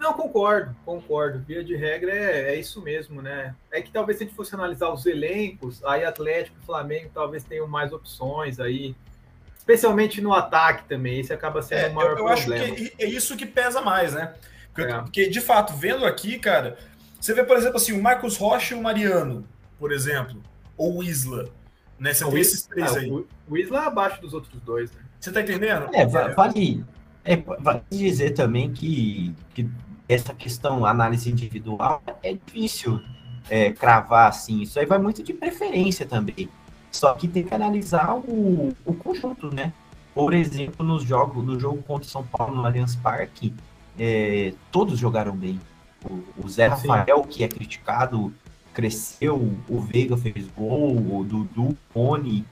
Não, 0.00 0.14
concordo, 0.14 0.74
concordo. 0.82 1.40
Via 1.40 1.62
de 1.62 1.76
regra 1.76 2.10
é, 2.10 2.54
é, 2.54 2.58
isso 2.58 2.80
mesmo, 2.80 3.20
né? 3.20 3.54
É 3.70 3.82
que 3.82 3.90
talvez 3.92 4.16
se 4.16 4.24
a 4.24 4.26
gente 4.26 4.34
fosse 4.34 4.54
analisar 4.54 4.88
os 4.88 5.04
elencos, 5.04 5.84
aí 5.84 6.06
Atlético 6.06 6.56
e 6.60 6.64
Flamengo 6.64 7.10
talvez 7.12 7.44
tenham 7.44 7.68
mais 7.68 7.92
opções 7.92 8.58
aí, 8.58 8.96
especialmente 9.58 10.22
no 10.22 10.32
ataque 10.32 10.84
também. 10.88 11.20
Esse 11.20 11.34
acaba 11.34 11.60
sendo 11.60 11.80
é, 11.80 11.88
o 11.90 11.94
maior 11.94 12.12
eu, 12.12 12.16
eu 12.16 12.24
problema. 12.24 12.64
acho 12.64 12.74
que 12.74 12.94
é 12.98 13.06
isso 13.06 13.36
que 13.36 13.44
pesa 13.44 13.82
mais, 13.82 14.14
né? 14.14 14.32
Porque, 14.72 14.90
é. 14.90 14.98
porque, 15.00 15.28
de 15.28 15.40
fato, 15.40 15.74
vendo 15.74 16.06
aqui, 16.06 16.38
cara, 16.38 16.78
você 17.20 17.34
vê, 17.34 17.44
por 17.44 17.58
exemplo, 17.58 17.76
assim, 17.76 17.92
o 17.92 18.02
Marcos 18.02 18.38
Rocha 18.38 18.74
e 18.74 18.78
o 18.78 18.82
Mariano, 18.82 19.46
por 19.78 19.92
exemplo, 19.92 20.42
ou 20.78 21.00
o 21.00 21.02
Isla, 21.02 21.50
né? 21.98 22.14
Você 22.14 22.24
o 22.24 22.30
tem 22.30 22.40
esses 22.40 22.62
três 22.62 22.96
ah, 22.96 23.00
aí. 23.00 23.10
O 23.46 23.56
Isla 23.58 23.84
é 23.84 23.86
abaixo 23.86 24.18
dos 24.22 24.32
outros 24.32 24.62
dois, 24.62 24.90
né? 24.92 25.02
Você 25.20 25.30
tá 25.30 25.42
entendendo? 25.42 25.90
É, 25.92 26.06
vale, 26.06 26.82
é, 27.22 27.36
vale 27.36 27.82
dizer 27.90 28.30
também 28.30 28.72
que, 28.72 29.34
que 29.52 29.68
essa 30.12 30.34
questão, 30.34 30.84
análise 30.84 31.30
individual, 31.30 32.02
é 32.22 32.32
difícil 32.32 33.00
é, 33.48 33.72
cravar 33.72 34.28
assim. 34.28 34.62
Isso 34.62 34.78
aí 34.78 34.84
vai 34.84 34.98
muito 34.98 35.22
de 35.22 35.32
preferência 35.32 36.04
também. 36.04 36.48
Só 36.90 37.14
que 37.14 37.28
tem 37.28 37.44
que 37.44 37.54
analisar 37.54 38.16
o, 38.16 38.74
o 38.84 38.92
conjunto, 38.94 39.54
né? 39.54 39.72
Por 40.12 40.34
exemplo, 40.34 40.84
nos 40.84 41.04
jogos, 41.04 41.44
no 41.44 41.58
jogo 41.58 41.80
contra 41.84 42.06
o 42.06 42.10
São 42.10 42.26
Paulo 42.26 42.56
no 42.56 42.66
Allianz 42.66 42.96
Parque, 42.96 43.54
é, 43.96 44.52
todos 44.72 44.98
jogaram 44.98 45.36
bem. 45.36 45.60
O, 46.04 46.44
o 46.44 46.48
Zé 46.48 46.66
Rafael, 46.66 47.22
que 47.22 47.44
é 47.44 47.48
criticado, 47.48 48.32
cresceu, 48.74 49.56
o 49.68 49.80
Veiga 49.80 50.16
fez 50.16 50.48
gol, 50.48 50.96
o 50.96 51.24
Dudu, 51.24 51.76
Pony. 51.94 52.44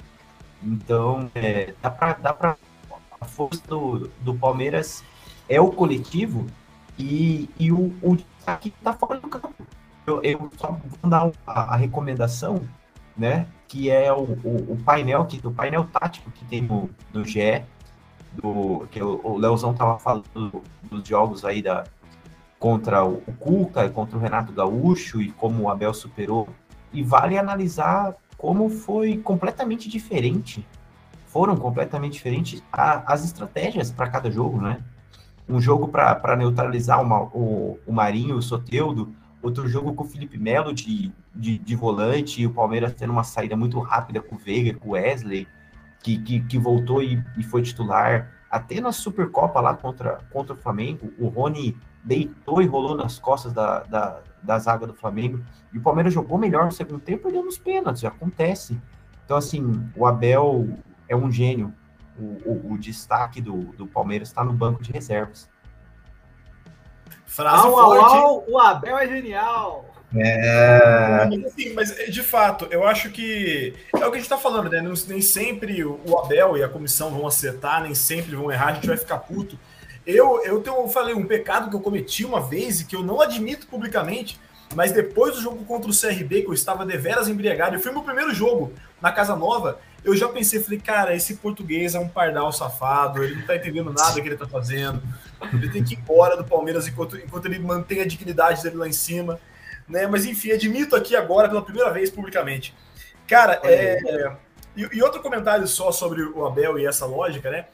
Então, 0.62 1.28
é, 1.34 1.74
dá 1.82 1.90
para 1.90 2.12
dá 2.12 2.32
pra, 2.32 2.56
a 3.20 3.24
força 3.24 3.62
do, 3.66 4.08
do 4.20 4.34
Palmeiras 4.34 5.02
é 5.48 5.60
o 5.60 5.70
coletivo 5.70 6.46
e, 6.98 7.48
e 7.58 7.70
o, 7.70 7.94
o 8.02 8.16
destaque 8.16 8.74
está 8.76 8.92
fora 8.92 9.20
do 9.20 9.28
campo. 9.28 9.54
Eu, 10.06 10.22
eu 10.22 10.50
só 10.56 10.72
vou 10.72 11.11
dar 11.11 11.30
a, 11.46 11.74
a 11.74 11.76
recomendação, 11.76 12.61
né? 13.16 13.46
Que 13.68 13.90
é 13.90 14.12
o, 14.12 14.22
o, 14.22 14.72
o, 14.72 14.78
painel, 14.84 15.26
que, 15.26 15.46
o 15.46 15.52
painel 15.52 15.84
tático 15.84 16.30
que 16.30 16.44
tem 16.46 16.62
no, 16.62 16.90
no 17.12 17.24
GE, 17.24 17.62
do, 18.32 18.87
que 18.90 19.02
o, 19.02 19.20
o 19.22 19.37
Leozão 19.37 19.74
tava 19.74 19.98
falando 19.98 20.62
dos 20.82 21.06
jogos 21.06 21.44
aí 21.44 21.62
da, 21.62 21.84
contra 22.58 23.04
o, 23.04 23.22
o 23.26 23.32
Cuca 23.34 23.84
e 23.84 23.90
contra 23.90 24.16
o 24.16 24.20
Renato 24.20 24.52
Gaúcho 24.52 25.20
e 25.20 25.30
como 25.32 25.64
o 25.64 25.70
Abel 25.70 25.94
superou. 25.94 26.48
E 26.92 27.02
vale 27.02 27.38
analisar 27.38 28.14
como 28.37 28.70
foi 28.70 29.18
completamente 29.18 29.88
diferente. 29.88 30.66
Foram 31.26 31.56
completamente 31.56 32.14
diferentes 32.14 32.62
a, 32.72 33.12
as 33.12 33.24
estratégias 33.24 33.90
para 33.90 34.08
cada 34.08 34.30
jogo, 34.30 34.61
né? 34.61 34.82
Um 35.48 35.61
jogo 35.61 35.88
para 35.88 36.37
neutralizar 36.37 37.00
uma, 37.00 37.22
o, 37.22 37.78
o 37.87 37.92
Marinho, 37.92 38.37
o 38.37 38.42
Soteudo, 38.42 39.14
outro 39.42 39.68
jogo 39.68 39.94
com 39.94 40.04
o 40.04 40.06
Felipe 40.06 40.38
Melo 40.38 40.72
de, 40.72 41.12
de, 41.34 41.58
de, 41.58 41.76
volante 41.76 42.42
e 42.42 42.46
o 42.46 42.52
Palmeiras 42.52 42.94
tendo 42.94 43.12
uma 43.12 43.24
saída 43.24 43.56
muito 43.56 43.78
rápida 43.78 44.20
com 44.20 44.37
o 44.37 44.38
Veiga, 44.38 44.78
com 44.78 44.90
o 44.90 44.92
Wesley, 44.92 45.46
que, 46.02 46.18
que, 46.18 46.40
que 46.40 46.58
voltou 46.58 47.02
e, 47.02 47.22
e, 47.37 47.42
foi 47.42 47.62
titular. 47.62 48.30
Até 48.50 48.80
na 48.80 48.92
Supercopa 48.92 49.61
lá 49.61 49.74
contra, 49.74 50.20
contra 50.30 50.54
o 50.54 50.56
Flamengo, 50.56 51.12
o 51.18 51.28
Rony 51.28 51.76
deitou 52.04 52.62
e 52.62 52.66
rolou 52.66 52.96
nas 52.96 53.18
costas 53.18 53.52
da, 53.52 53.80
da, 53.84 54.20
da 54.42 54.58
zaga 54.58 54.87
do 54.87 54.94
Flamengo. 54.94 55.40
E 55.72 55.78
o 55.78 55.82
Palmeiras 55.82 56.12
jogou 56.12 56.38
melhor 56.38 56.64
no 56.64 56.72
segundo 56.72 57.00
tempo, 57.00 57.24
perdeu 57.24 57.44
nos 57.44 57.58
pênaltis, 57.58 58.04
acontece. 58.04 58.80
Então, 59.24 59.37
assim, 59.37 59.90
o 59.94 60.06
Abel 60.06 60.68
é 61.08 61.14
um 61.14 61.30
gênio. 61.30 61.74
O, 62.18 62.50
o, 62.50 62.72
o 62.72 62.78
destaque 62.78 63.40
do, 63.40 63.64
do 63.76 63.87
Palmeiras 63.87 64.28
está 64.28 64.42
no 64.42 64.52
banco 64.52 64.83
de 64.83 64.92
reservas. 64.92 65.48
Frase 67.26 67.66
au, 67.66 67.72
forte. 67.72 68.16
Au, 68.16 68.26
au, 68.26 68.44
o 68.48 68.59
Abel 68.59 68.98
é 68.98 69.07
genial. 69.07 69.94
É... 70.16 71.26
Mas, 71.28 71.44
assim, 71.44 71.72
mas, 71.74 71.90
de 72.11 72.22
fato, 72.22 72.66
eu 72.70 72.87
acho 72.87 73.11
que 73.11 73.74
é 73.92 73.98
o 73.98 74.11
que 74.11 74.16
a 74.16 74.20
gente 74.20 74.22
está 74.22 74.38
falando, 74.38 74.70
né? 74.70 74.83
Nem 75.07 75.20
sempre 75.20 75.85
o 75.85 76.18
Abel 76.18 76.57
e 76.57 76.62
a 76.62 76.68
comissão 76.68 77.11
vão 77.11 77.26
acertar, 77.26 77.83
nem 77.83 77.94
sempre 77.94 78.35
vão 78.35 78.50
errar, 78.50 78.68
a 78.68 78.74
gente 78.74 78.87
vai 78.87 78.96
ficar 78.96 79.18
puto. 79.18 79.59
Eu, 80.07 80.42
eu, 80.44 80.61
tenho, 80.62 80.76
eu 80.76 80.88
falei 80.88 81.14
um 81.14 81.26
pecado 81.26 81.68
que 81.68 81.76
eu 81.76 81.81
cometi 81.81 82.24
uma 82.24 82.40
vez 82.40 82.81
e 82.81 82.87
que 82.87 82.96
eu 82.96 83.02
não 83.02 83.20
admito 83.20 83.66
publicamente, 83.66 84.40
mas 84.74 84.92
depois 84.92 85.35
do 85.35 85.42
jogo 85.42 85.62
contra 85.64 85.90
o 85.90 85.94
CRB, 85.94 86.42
que 86.42 86.48
eu 86.48 86.54
estava 86.54 86.87
deveras 86.87 87.28
embriagado, 87.28 87.76
e 87.76 87.78
foi 87.78 87.92
meu 87.92 88.02
primeiro 88.02 88.33
jogo 88.35 88.72
na 89.02 89.12
Casa 89.12 89.37
Nova, 89.37 89.78
eu 90.04 90.16
já 90.16 90.28
pensei, 90.28 90.61
falei, 90.61 90.78
cara, 90.78 91.14
esse 91.14 91.34
português 91.37 91.94
é 91.94 91.98
um 91.98 92.08
pardal 92.08 92.52
safado, 92.52 93.22
ele 93.22 93.37
não 93.37 93.46
tá 93.46 93.56
entendendo 93.56 93.92
nada 93.92 94.20
que 94.20 94.28
ele 94.28 94.37
tá 94.37 94.46
fazendo, 94.46 95.02
ele 95.52 95.68
tem 95.70 95.82
que 95.82 95.94
ir 95.94 95.98
embora 95.98 96.37
do 96.37 96.44
Palmeiras 96.44 96.87
enquanto, 96.87 97.16
enquanto 97.16 97.46
ele 97.46 97.58
mantém 97.58 98.00
a 98.00 98.06
dignidade 98.06 98.62
dele 98.62 98.76
lá 98.76 98.88
em 98.88 98.92
cima, 98.92 99.38
né? 99.88 100.06
Mas 100.06 100.24
enfim, 100.24 100.52
admito 100.52 100.94
aqui 100.94 101.16
agora 101.16 101.48
pela 101.48 101.62
primeira 101.62 101.90
vez 101.90 102.11
publicamente. 102.11 102.74
Cara, 103.26 103.61
é, 103.62 103.98
é, 103.98 104.37
e, 104.76 104.88
e 104.96 105.02
outro 105.02 105.20
comentário 105.20 105.66
só 105.66 105.90
sobre 105.90 106.22
o 106.22 106.46
Abel 106.46 106.78
e 106.78 106.87
essa 106.87 107.04
lógica, 107.04 107.50
né? 107.50 107.66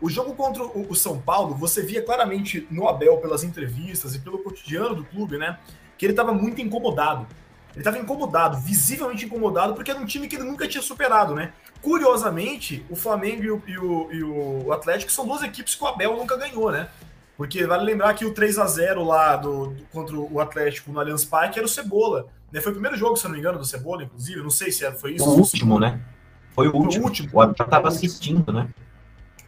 O 0.00 0.10
jogo 0.10 0.34
contra 0.34 0.64
o 0.64 0.94
São 0.96 1.20
Paulo, 1.20 1.54
você 1.54 1.80
via 1.80 2.02
claramente 2.02 2.66
no 2.70 2.88
Abel, 2.88 3.18
pelas 3.18 3.44
entrevistas 3.44 4.16
e 4.16 4.18
pelo 4.18 4.38
cotidiano 4.38 4.96
do 4.96 5.04
clube, 5.04 5.38
né? 5.38 5.58
Que 5.96 6.06
ele 6.06 6.12
estava 6.12 6.32
muito 6.32 6.60
incomodado. 6.60 7.26
Ele 7.70 7.80
estava 7.80 7.98
incomodado, 7.98 8.58
visivelmente 8.58 9.24
incomodado, 9.24 9.74
porque 9.74 9.90
era 9.90 10.00
um 10.00 10.04
time 10.04 10.26
que 10.26 10.36
ele 10.36 10.44
nunca 10.44 10.66
tinha 10.66 10.82
superado, 10.82 11.34
né? 11.34 11.52
Curiosamente, 11.82 12.86
o 12.88 12.94
Flamengo 12.94 13.42
e 13.42 13.50
o, 13.50 13.62
e 13.66 13.78
o, 13.78 14.12
e 14.12 14.22
o 14.22 14.72
Atlético 14.72 15.10
são 15.10 15.26
duas 15.26 15.42
equipes 15.42 15.74
que 15.74 15.82
o 15.82 15.86
Abel 15.86 16.16
nunca 16.16 16.36
ganhou, 16.36 16.70
né? 16.70 16.88
Porque 17.36 17.66
vale 17.66 17.84
lembrar 17.84 18.14
que 18.14 18.24
o 18.24 18.32
3 18.32 18.58
a 18.58 18.66
0 18.66 19.02
lá 19.02 19.36
do, 19.36 19.66
do, 19.66 19.84
contra 19.86 20.16
o 20.16 20.40
Atlético 20.40 20.92
no 20.92 21.00
Allianz 21.00 21.24
Parque 21.24 21.58
era 21.58 21.66
o 21.66 21.68
Cebola. 21.68 22.26
Né? 22.52 22.60
Foi 22.60 22.70
o 22.70 22.74
primeiro 22.74 22.96
jogo, 22.96 23.16
se 23.16 23.24
eu 23.24 23.30
não 23.30 23.34
me 23.34 23.40
engano, 23.40 23.58
do 23.58 23.64
Cebola, 23.64 24.04
inclusive. 24.04 24.40
Não 24.40 24.50
sei 24.50 24.70
se 24.70 24.90
foi 24.92 25.14
isso. 25.14 25.28
O 25.28 25.38
último, 25.38 25.80
né? 25.80 26.00
Foi 26.54 26.68
o 26.68 26.76
último. 26.76 27.04
O, 27.04 27.08
último. 27.08 27.30
o 27.32 27.40
Abel 27.40 27.52
estava 27.52 27.88
assistindo, 27.88 28.52
né? 28.52 28.68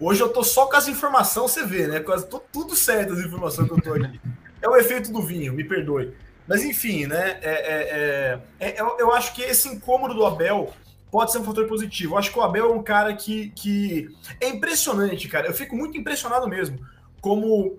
Hoje 0.01 0.21
eu 0.21 0.29
tô 0.29 0.43
só 0.43 0.67
com 0.67 0.77
as 0.77 0.89
informações, 0.89 1.53
você 1.53 1.65
vê, 1.65 1.87
né? 1.87 2.01
Quase 2.01 2.27
tô 2.27 2.41
tudo 2.41 2.75
certo 2.75 3.13
as 3.13 3.21
informações 3.21 3.69
que 3.69 3.75
eu 3.75 3.81
tô 3.81 3.93
aqui. 3.93 4.21
É 4.61 4.69
o 4.69 4.77
efeito 4.77 5.13
do 5.13 5.23
vinho, 5.23 5.53
me 5.53 5.63
perdoe. 5.63 6.15
Mas 6.49 6.65
enfim, 6.65 7.07
né? 7.07 7.39
É, 7.43 7.53
é, 7.53 8.41
é, 8.61 8.69
é 8.69 8.81
eu, 8.81 9.13
acho 9.13 9.35
que 9.35 9.43
esse 9.43 9.69
incômodo 9.69 10.15
do 10.15 10.27
Abel 10.27 10.73
pode 11.15 11.31
ser 11.31 11.39
um 11.39 11.45
fator 11.45 11.69
positivo. 11.69 12.15
Eu 12.15 12.19
acho 12.19 12.33
que 12.33 12.39
o 12.41 12.43
Abel 12.43 12.73
é 12.73 12.75
um 12.75 12.83
cara 12.83 13.15
que, 13.15 13.51
que 13.51 14.09
é 14.41 14.49
impressionante, 14.49 15.29
cara. 15.29 15.47
Eu 15.47 15.55
fico 15.55 15.77
muito 15.77 15.97
impressionado 15.97 16.49
mesmo. 16.49 16.77
Como 17.21 17.79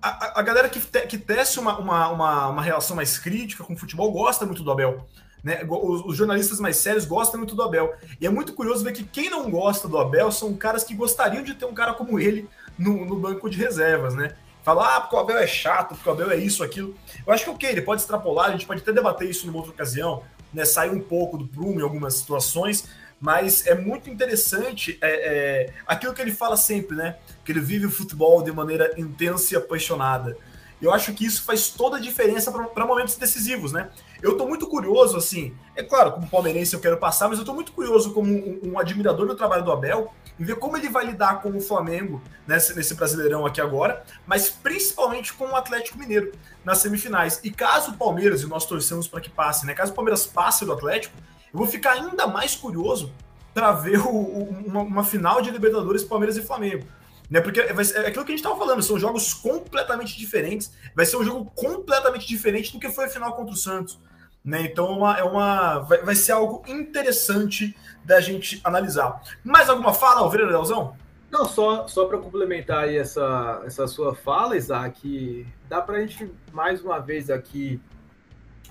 a, 0.00 0.38
a 0.38 0.42
galera 0.42 0.68
que, 0.68 0.78
te, 0.78 1.00
que 1.00 1.18
tece 1.18 1.58
uma, 1.58 1.76
uma, 1.80 2.08
uma, 2.10 2.48
uma 2.50 2.62
relação 2.62 2.94
mais 2.94 3.18
crítica 3.18 3.64
com 3.64 3.74
o 3.74 3.76
futebol 3.76 4.12
gosta 4.12 4.46
muito 4.46 4.62
do 4.62 4.70
Abel. 4.70 5.04
Né? 5.42 5.66
Os, 5.68 6.04
os, 6.04 6.16
jornalistas 6.16 6.60
mais 6.60 6.76
sérios 6.76 7.04
gostam 7.04 7.40
muito 7.40 7.56
do 7.56 7.62
Abel. 7.64 7.92
E 8.20 8.26
é 8.26 8.30
muito 8.30 8.52
curioso 8.52 8.84
ver 8.84 8.92
que 8.92 9.02
quem 9.02 9.28
não 9.28 9.50
gosta 9.50 9.88
do 9.88 9.98
Abel 9.98 10.30
são 10.30 10.54
caras 10.54 10.84
que 10.84 10.94
gostariam 10.94 11.42
de 11.42 11.54
ter 11.54 11.64
um 11.64 11.74
cara 11.74 11.92
como 11.92 12.20
ele 12.20 12.48
no, 12.78 13.04
no 13.04 13.16
banco 13.16 13.50
de 13.50 13.58
reservas, 13.58 14.14
né? 14.14 14.36
Falar, 14.62 14.94
ah, 14.94 15.00
porque 15.00 15.16
o 15.16 15.18
Abel 15.18 15.38
é 15.38 15.46
chato, 15.48 15.96
porque 15.96 16.08
o 16.08 16.12
Abel 16.12 16.30
é 16.30 16.36
isso, 16.36 16.62
aquilo. 16.62 16.94
Eu 17.26 17.32
acho 17.32 17.42
que 17.42 17.50
ok, 17.50 17.68
ele 17.68 17.82
pode 17.82 18.02
extrapolar, 18.02 18.46
a 18.46 18.52
gente 18.52 18.64
pode 18.64 18.80
até 18.80 18.92
debater 18.92 19.28
isso 19.28 19.44
numa 19.44 19.58
outra 19.58 19.72
ocasião, 19.72 20.22
né? 20.56 20.64
Sair 20.64 20.90
um 20.90 21.00
pouco 21.00 21.36
do 21.36 21.46
prumo 21.46 21.78
em 21.78 21.82
algumas 21.82 22.14
situações, 22.14 22.88
mas 23.20 23.66
é 23.66 23.74
muito 23.74 24.10
interessante 24.10 24.98
é, 25.00 25.10
é, 25.10 25.72
aquilo 25.86 26.14
que 26.14 26.22
ele 26.22 26.32
fala 26.32 26.56
sempre, 26.56 26.96
né? 26.96 27.16
Que 27.44 27.52
ele 27.52 27.60
vive 27.60 27.86
o 27.86 27.90
futebol 27.90 28.42
de 28.42 28.50
maneira 28.50 28.92
intensa 28.98 29.54
e 29.54 29.56
apaixonada. 29.56 30.36
Eu 30.80 30.92
acho 30.92 31.12
que 31.12 31.24
isso 31.24 31.42
faz 31.42 31.68
toda 31.68 31.96
a 31.96 32.00
diferença 32.00 32.50
para 32.50 32.86
momentos 32.86 33.16
decisivos, 33.16 33.72
né? 33.72 33.90
Eu 34.22 34.32
estou 34.32 34.48
muito 34.48 34.66
curioso, 34.66 35.16
assim, 35.16 35.54
é 35.74 35.82
claro, 35.82 36.12
como 36.12 36.28
palmeirense 36.28 36.74
eu 36.74 36.80
quero 36.80 36.96
passar, 36.96 37.28
mas 37.28 37.38
eu 37.38 37.42
estou 37.42 37.54
muito 37.54 37.72
curioso 37.72 38.12
como 38.12 38.32
um, 38.32 38.60
um, 38.62 38.78
admirador 38.78 39.26
do 39.26 39.34
trabalho 39.34 39.64
do 39.64 39.72
Abel 39.72 40.12
em 40.38 40.44
ver 40.44 40.56
como 40.56 40.76
ele 40.76 40.88
vai 40.88 41.04
lidar 41.06 41.40
com 41.40 41.50
o 41.50 41.60
Flamengo 41.60 42.22
nesse, 42.46 42.74
nesse 42.74 42.94
Brasileirão 42.94 43.46
aqui 43.46 43.60
agora, 43.60 44.04
mas 44.26 44.50
principalmente 44.50 45.32
com 45.32 45.46
o 45.46 45.56
Atlético 45.56 45.98
Mineiro 45.98 46.32
nas 46.64 46.78
semifinais. 46.78 47.40
E 47.42 47.50
caso 47.50 47.92
o 47.92 47.96
Palmeiras, 47.96 48.42
e 48.42 48.46
nós 48.46 48.66
torcemos 48.66 49.08
para 49.08 49.20
que 49.20 49.30
passe, 49.30 49.64
né? 49.66 49.74
Caso 49.74 49.92
o 49.92 49.94
Palmeiras 49.94 50.26
passe 50.26 50.64
do 50.64 50.72
Atlético, 50.72 51.16
eu 51.52 51.58
vou 51.58 51.66
ficar 51.66 51.92
ainda 51.92 52.26
mais 52.26 52.54
curioso 52.54 53.12
para 53.54 53.72
ver 53.72 53.98
o, 54.00 54.10
uma, 54.10 54.82
uma, 54.82 55.04
final 55.04 55.40
de 55.40 55.50
Libertadores 55.50 56.04
Palmeiras 56.04 56.36
e 56.36 56.42
Flamengo. 56.42 56.86
Né? 57.30 57.40
Porque 57.40 57.62
vai 57.72 57.84
ser, 57.84 57.98
é 57.98 58.08
aquilo 58.08 58.24
que 58.24 58.32
a 58.32 58.36
gente 58.36 58.44
estava 58.44 58.58
falando, 58.58 58.82
são 58.82 58.98
jogos 58.98 59.34
completamente 59.34 60.16
diferentes. 60.16 60.72
Vai 60.94 61.06
ser 61.06 61.16
um 61.16 61.24
jogo 61.24 61.50
completamente 61.54 62.26
diferente 62.26 62.72
do 62.72 62.78
que 62.78 62.88
foi 62.88 63.06
a 63.06 63.08
final 63.08 63.34
contra 63.34 63.54
o 63.54 63.56
Santos. 63.56 63.98
Né? 64.44 64.62
Então 64.62 64.86
é 64.86 64.94
uma, 64.94 65.18
é 65.18 65.22
uma 65.24 65.78
vai, 65.80 65.98
vai 66.02 66.14
ser 66.14 66.32
algo 66.32 66.62
interessante 66.68 67.76
da 68.04 68.20
gente 68.20 68.60
analisar. 68.62 69.20
Mais 69.42 69.68
alguma 69.68 69.92
fala, 69.92 70.20
Alveira 70.20 70.46
Leozão? 70.46 70.96
Não, 71.30 71.44
só, 71.44 71.88
só 71.88 72.06
para 72.06 72.18
complementar 72.18 72.84
aí 72.84 72.96
essa, 72.96 73.62
essa 73.66 73.86
sua 73.88 74.14
fala, 74.14 74.56
Isaac, 74.56 75.44
dá 75.68 75.80
para 75.80 75.96
a 75.96 76.00
gente 76.00 76.30
mais 76.52 76.80
uma 76.80 77.00
vez 77.00 77.28
aqui 77.28 77.80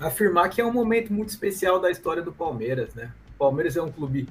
afirmar 0.00 0.48
que 0.48 0.60
é 0.60 0.64
um 0.64 0.72
momento 0.72 1.12
muito 1.12 1.28
especial 1.28 1.78
da 1.78 1.90
história 1.90 2.22
do 2.22 2.32
Palmeiras, 2.32 2.94
né? 2.94 3.12
O 3.34 3.38
Palmeiras 3.38 3.76
é 3.76 3.82
um 3.82 3.90
clube 3.90 4.28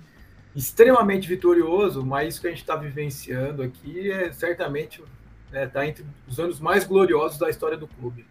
extremamente 0.56 1.28
vitorioso, 1.28 2.06
mas 2.06 2.30
isso 2.30 2.42
que 2.42 2.48
a 2.48 2.50
gente 2.50 2.62
está 2.62 2.76
vivenciando 2.76 3.62
aqui 3.62 4.10
é 4.10 4.32
certamente 4.32 5.04
está 5.48 5.60
né, 5.60 5.68
tá 5.68 5.86
entre 5.86 6.06
os 6.28 6.40
anos 6.40 6.60
mais 6.60 6.86
gloriosos 6.86 7.38
da 7.38 7.50
história 7.50 7.78
do 7.78 7.88
clube. 7.88 8.26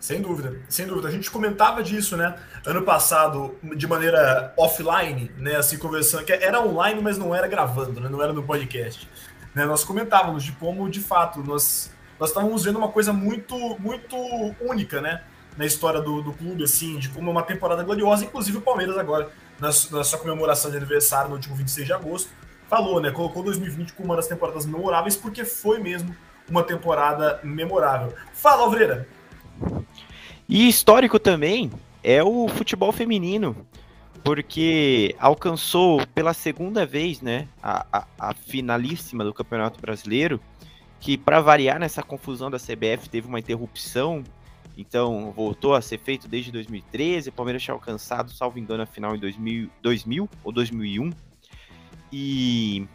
Sem 0.00 0.20
dúvida, 0.20 0.60
sem 0.68 0.86
dúvida. 0.86 1.06
A 1.06 1.10
gente 1.12 1.30
comentava 1.30 1.80
disso, 1.80 2.16
né? 2.16 2.36
Ano 2.66 2.82
passado, 2.82 3.54
de 3.76 3.86
maneira 3.86 4.52
offline, 4.56 5.30
né? 5.38 5.54
Assim, 5.54 5.78
conversando, 5.78 6.24
que 6.24 6.32
era 6.32 6.60
online, 6.60 7.00
mas 7.00 7.16
não 7.16 7.32
era 7.32 7.46
gravando, 7.46 8.00
né? 8.00 8.08
Não 8.08 8.20
era 8.20 8.32
no 8.32 8.42
podcast. 8.42 9.08
Né? 9.54 9.64
Nós 9.64 9.84
comentávamos 9.84 10.42
de 10.42 10.50
como, 10.52 10.90
de 10.90 10.98
fato, 10.98 11.40
nós, 11.40 11.92
nós 12.18 12.30
estávamos 12.30 12.64
vendo 12.64 12.78
uma 12.78 12.88
coisa 12.88 13.12
muito, 13.12 13.56
muito 13.78 14.16
única, 14.60 15.00
né? 15.00 15.22
Na 15.56 15.66
história 15.66 16.00
do, 16.00 16.20
do 16.20 16.32
clube, 16.32 16.64
assim, 16.64 16.98
de 16.98 17.08
como 17.10 17.28
é 17.28 17.30
uma 17.30 17.42
temporada 17.42 17.84
gloriosa, 17.84 18.24
inclusive 18.24 18.58
o 18.58 18.62
Palmeiras 18.62 18.98
agora 18.98 19.30
na, 19.62 19.68
na 19.68 20.02
sua 20.02 20.18
comemoração 20.18 20.72
de 20.72 20.76
aniversário 20.76 21.28
no 21.28 21.36
último 21.36 21.54
26 21.54 21.86
de 21.86 21.92
agosto, 21.92 22.30
falou, 22.68 23.00
né? 23.00 23.12
Colocou 23.12 23.44
2020 23.44 23.92
como 23.92 24.08
uma 24.08 24.16
das 24.16 24.26
temporadas 24.26 24.66
memoráveis, 24.66 25.16
porque 25.16 25.44
foi 25.44 25.78
mesmo 25.78 26.14
uma 26.50 26.64
temporada 26.64 27.38
memorável. 27.44 28.12
Fala, 28.34 28.64
Alvreira! 28.64 29.06
E 30.48 30.68
histórico 30.68 31.16
também 31.20 31.70
é 32.02 32.24
o 32.24 32.48
futebol 32.48 32.90
feminino, 32.90 33.56
porque 34.24 35.14
alcançou 35.20 36.04
pela 36.08 36.34
segunda 36.34 36.84
vez, 36.84 37.20
né, 37.20 37.46
a, 37.62 37.86
a, 37.92 38.06
a 38.18 38.34
finalíssima 38.34 39.22
do 39.22 39.32
Campeonato 39.32 39.80
Brasileiro, 39.80 40.40
que 40.98 41.16
para 41.16 41.40
variar 41.40 41.78
nessa 41.78 42.02
confusão 42.02 42.50
da 42.50 42.58
CBF 42.58 43.08
teve 43.08 43.28
uma 43.28 43.38
interrupção 43.38 44.24
então, 44.76 45.32
voltou 45.32 45.74
a 45.74 45.82
ser 45.82 45.98
feito 45.98 46.26
desde 46.26 46.50
2013. 46.50 47.28
O 47.28 47.32
Palmeiras 47.32 47.62
tinha 47.62 47.74
alcançado, 47.74 48.30
salvo 48.30 48.58
engano, 48.58 48.82
a 48.82 48.86
final 48.86 49.14
em 49.14 49.18
2000, 49.18 49.70
2000 49.82 50.28
ou 50.42 50.52
2001. 50.52 51.10
E, 52.12 52.86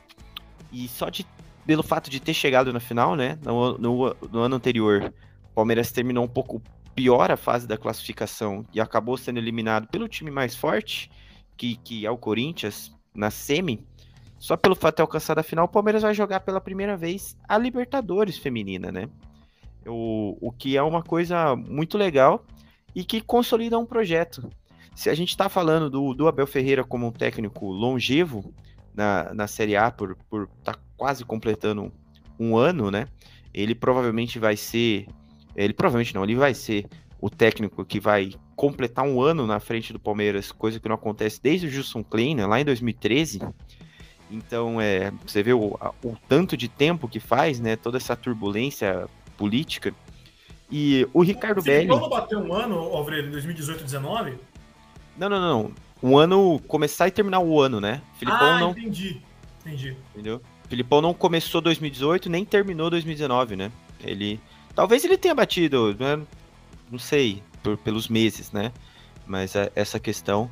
e 0.71 0.87
só 0.87 1.09
de, 1.09 1.25
pelo 1.65 1.83
fato 1.83 2.09
de 2.09 2.19
ter 2.19 2.33
chegado 2.33 2.73
na 2.73 2.79
final, 2.79 3.15
né? 3.15 3.37
No, 3.43 3.77
no, 3.77 4.15
no 4.31 4.39
ano 4.39 4.55
anterior, 4.55 5.13
o 5.51 5.55
Palmeiras 5.55 5.91
terminou 5.91 6.23
um 6.23 6.27
pouco 6.27 6.61
pior 6.95 7.29
a 7.29 7.37
fase 7.37 7.67
da 7.67 7.77
classificação 7.77 8.65
e 8.73 8.81
acabou 8.81 9.17
sendo 9.17 9.37
eliminado 9.37 9.87
pelo 9.87 10.07
time 10.07 10.31
mais 10.31 10.55
forte, 10.55 11.11
que, 11.55 11.75
que 11.77 12.05
é 12.05 12.11
o 12.11 12.17
Corinthians, 12.17 12.91
na 13.13 13.29
semi. 13.29 13.85
Só 14.39 14.55
pelo 14.57 14.75
fato 14.75 14.93
de 14.93 14.97
ter 14.97 15.01
alcançado 15.03 15.39
a 15.39 15.43
final, 15.43 15.65
o 15.65 15.69
Palmeiras 15.69 16.01
vai 16.01 16.13
jogar 16.13 16.39
pela 16.39 16.61
primeira 16.61 16.97
vez 16.97 17.37
a 17.47 17.57
Libertadores 17.57 18.37
feminina, 18.37 18.91
né? 18.91 19.09
O, 19.87 20.37
o 20.41 20.51
que 20.51 20.75
é 20.75 20.83
uma 20.83 21.01
coisa 21.01 21.55
muito 21.55 21.97
legal 21.97 22.45
e 22.95 23.03
que 23.03 23.21
consolida 23.21 23.77
um 23.77 23.85
projeto. 23.85 24.49
Se 24.95 25.09
a 25.09 25.13
gente 25.13 25.29
está 25.29 25.47
falando 25.47 25.89
do, 25.89 26.13
do 26.13 26.27
Abel 26.27 26.47
Ferreira 26.47 26.83
como 26.83 27.07
um 27.07 27.11
técnico 27.11 27.67
longevo 27.67 28.53
na, 28.93 29.31
na 29.33 29.47
Série 29.47 29.75
A, 29.75 29.91
por 29.91 30.11
estar 30.11 30.23
por 30.29 30.47
tá 30.63 30.75
quase 30.97 31.23
completando 31.23 31.91
um 32.39 32.57
ano, 32.57 32.89
né? 32.89 33.07
Ele 33.53 33.75
provavelmente 33.75 34.39
vai 34.39 34.57
ser. 34.57 35.07
Ele 35.55 35.73
provavelmente 35.73 36.15
não, 36.15 36.23
ele 36.23 36.35
vai 36.35 36.53
ser 36.53 36.87
o 37.21 37.29
técnico 37.29 37.85
que 37.85 37.99
vai 37.99 38.33
completar 38.55 39.05
um 39.05 39.21
ano 39.21 39.45
na 39.45 39.59
frente 39.59 39.93
do 39.93 39.99
Palmeiras, 39.99 40.51
coisa 40.51 40.79
que 40.79 40.87
não 40.87 40.95
acontece 40.95 41.41
desde 41.41 41.67
o 41.67 41.69
Gilson 41.69 42.03
Kleiner, 42.03 42.47
lá 42.47 42.59
em 42.59 42.65
2013. 42.65 43.39
Então, 44.29 44.81
é, 44.81 45.11
você 45.25 45.41
vê 45.41 45.53
o, 45.53 45.77
o 46.03 46.15
tanto 46.27 46.57
de 46.57 46.67
tempo 46.67 47.07
que 47.07 47.19
faz, 47.19 47.59
né? 47.59 47.75
Toda 47.75 47.97
essa 47.97 48.15
turbulência 48.15 49.07
política. 49.37 49.93
E 50.69 51.07
o 51.13 51.21
Ricardo 51.21 51.59
o 51.59 51.63
Belli. 51.63 51.87
não 51.87 52.09
bateu 52.09 52.39
um 52.39 52.53
ano, 52.53 52.75
Alvredo, 52.75 53.29
em 53.29 53.31
2018 53.31 53.83
19? 53.83 54.37
Não, 55.17 55.29
não, 55.29 55.39
não. 55.39 55.71
Um 56.03 56.17
ano 56.17 56.59
começar 56.67 57.07
e 57.07 57.11
terminar 57.11 57.39
o 57.39 57.59
ano, 57.59 57.79
né? 57.79 58.01
Filipão 58.19 58.47
ah, 58.47 58.59
não. 58.59 58.71
Entendi. 58.71 59.21
Entendi. 59.61 59.95
Entendeu? 60.13 60.41
Filipão 60.67 61.01
não 61.01 61.13
começou 61.13 61.61
2018 61.61 62.29
nem 62.29 62.43
terminou 62.43 62.89
2019, 62.89 63.55
né? 63.55 63.71
Ele. 64.03 64.39
Talvez 64.75 65.03
ele 65.03 65.17
tenha 65.17 65.33
batido, 65.33 65.95
né? 65.99 66.21
não 66.91 66.99
sei, 66.99 67.43
por, 67.61 67.77
pelos 67.77 68.07
meses, 68.07 68.51
né? 68.51 68.71
Mas 69.25 69.55
é 69.55 69.71
essa 69.75 69.99
questão. 69.99 70.49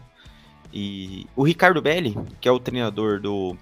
E 0.74 1.28
o 1.36 1.44
Ricardo 1.44 1.82
Belli, 1.82 2.16
que 2.42 2.48
é 2.48 2.52
o 2.52 2.60
treinador 2.60 3.20
do, 3.20 3.56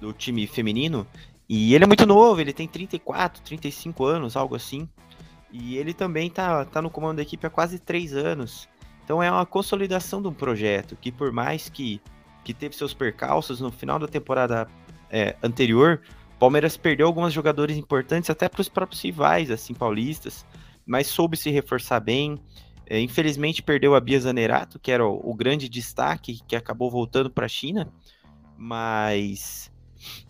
do 0.00 0.12
time 0.12 0.46
feminino, 0.46 1.06
e 1.48 1.74
ele 1.74 1.84
é 1.84 1.86
muito 1.86 2.04
novo, 2.04 2.40
ele 2.40 2.52
tem 2.52 2.68
34, 2.68 3.42
35 3.42 4.04
anos, 4.04 4.36
algo 4.36 4.54
assim. 4.54 4.88
E 5.50 5.78
ele 5.78 5.94
também 5.94 6.28
tá, 6.28 6.64
tá 6.66 6.82
no 6.82 6.90
comando 6.90 7.16
da 7.16 7.22
equipe 7.22 7.46
há 7.46 7.50
quase 7.50 7.78
3 7.78 8.14
anos. 8.14 8.68
Então 9.02 9.22
é 9.22 9.30
uma 9.30 9.46
consolidação 9.46 10.20
de 10.20 10.28
um 10.28 10.34
projeto 10.34 10.94
que, 10.94 11.10
por 11.10 11.32
mais 11.32 11.70
que, 11.70 12.02
que 12.44 12.52
teve 12.52 12.76
seus 12.76 12.92
percalços 12.92 13.60
no 13.60 13.72
final 13.72 13.98
da 13.98 14.06
temporada 14.06 14.68
é, 15.10 15.34
anterior, 15.42 16.02
Palmeiras 16.38 16.76
perdeu 16.76 17.06
alguns 17.06 17.32
jogadores 17.32 17.78
importantes 17.78 18.28
até 18.28 18.48
para 18.48 18.60
os 18.60 18.68
próprios 18.68 19.02
rivais, 19.02 19.50
assim, 19.50 19.72
paulistas, 19.72 20.44
mas 20.86 21.06
soube 21.06 21.36
se 21.36 21.50
reforçar 21.50 22.00
bem. 22.00 22.38
É, 22.86 23.00
infelizmente 23.00 23.62
perdeu 23.62 23.94
a 23.94 24.00
Bia 24.00 24.20
Zanerato, 24.20 24.78
que 24.78 24.92
era 24.92 25.06
o, 25.06 25.30
o 25.30 25.34
grande 25.34 25.68
destaque, 25.68 26.40
que 26.46 26.54
acabou 26.54 26.90
voltando 26.90 27.30
para 27.30 27.46
a 27.46 27.48
China, 27.48 27.90
mas 28.56 29.70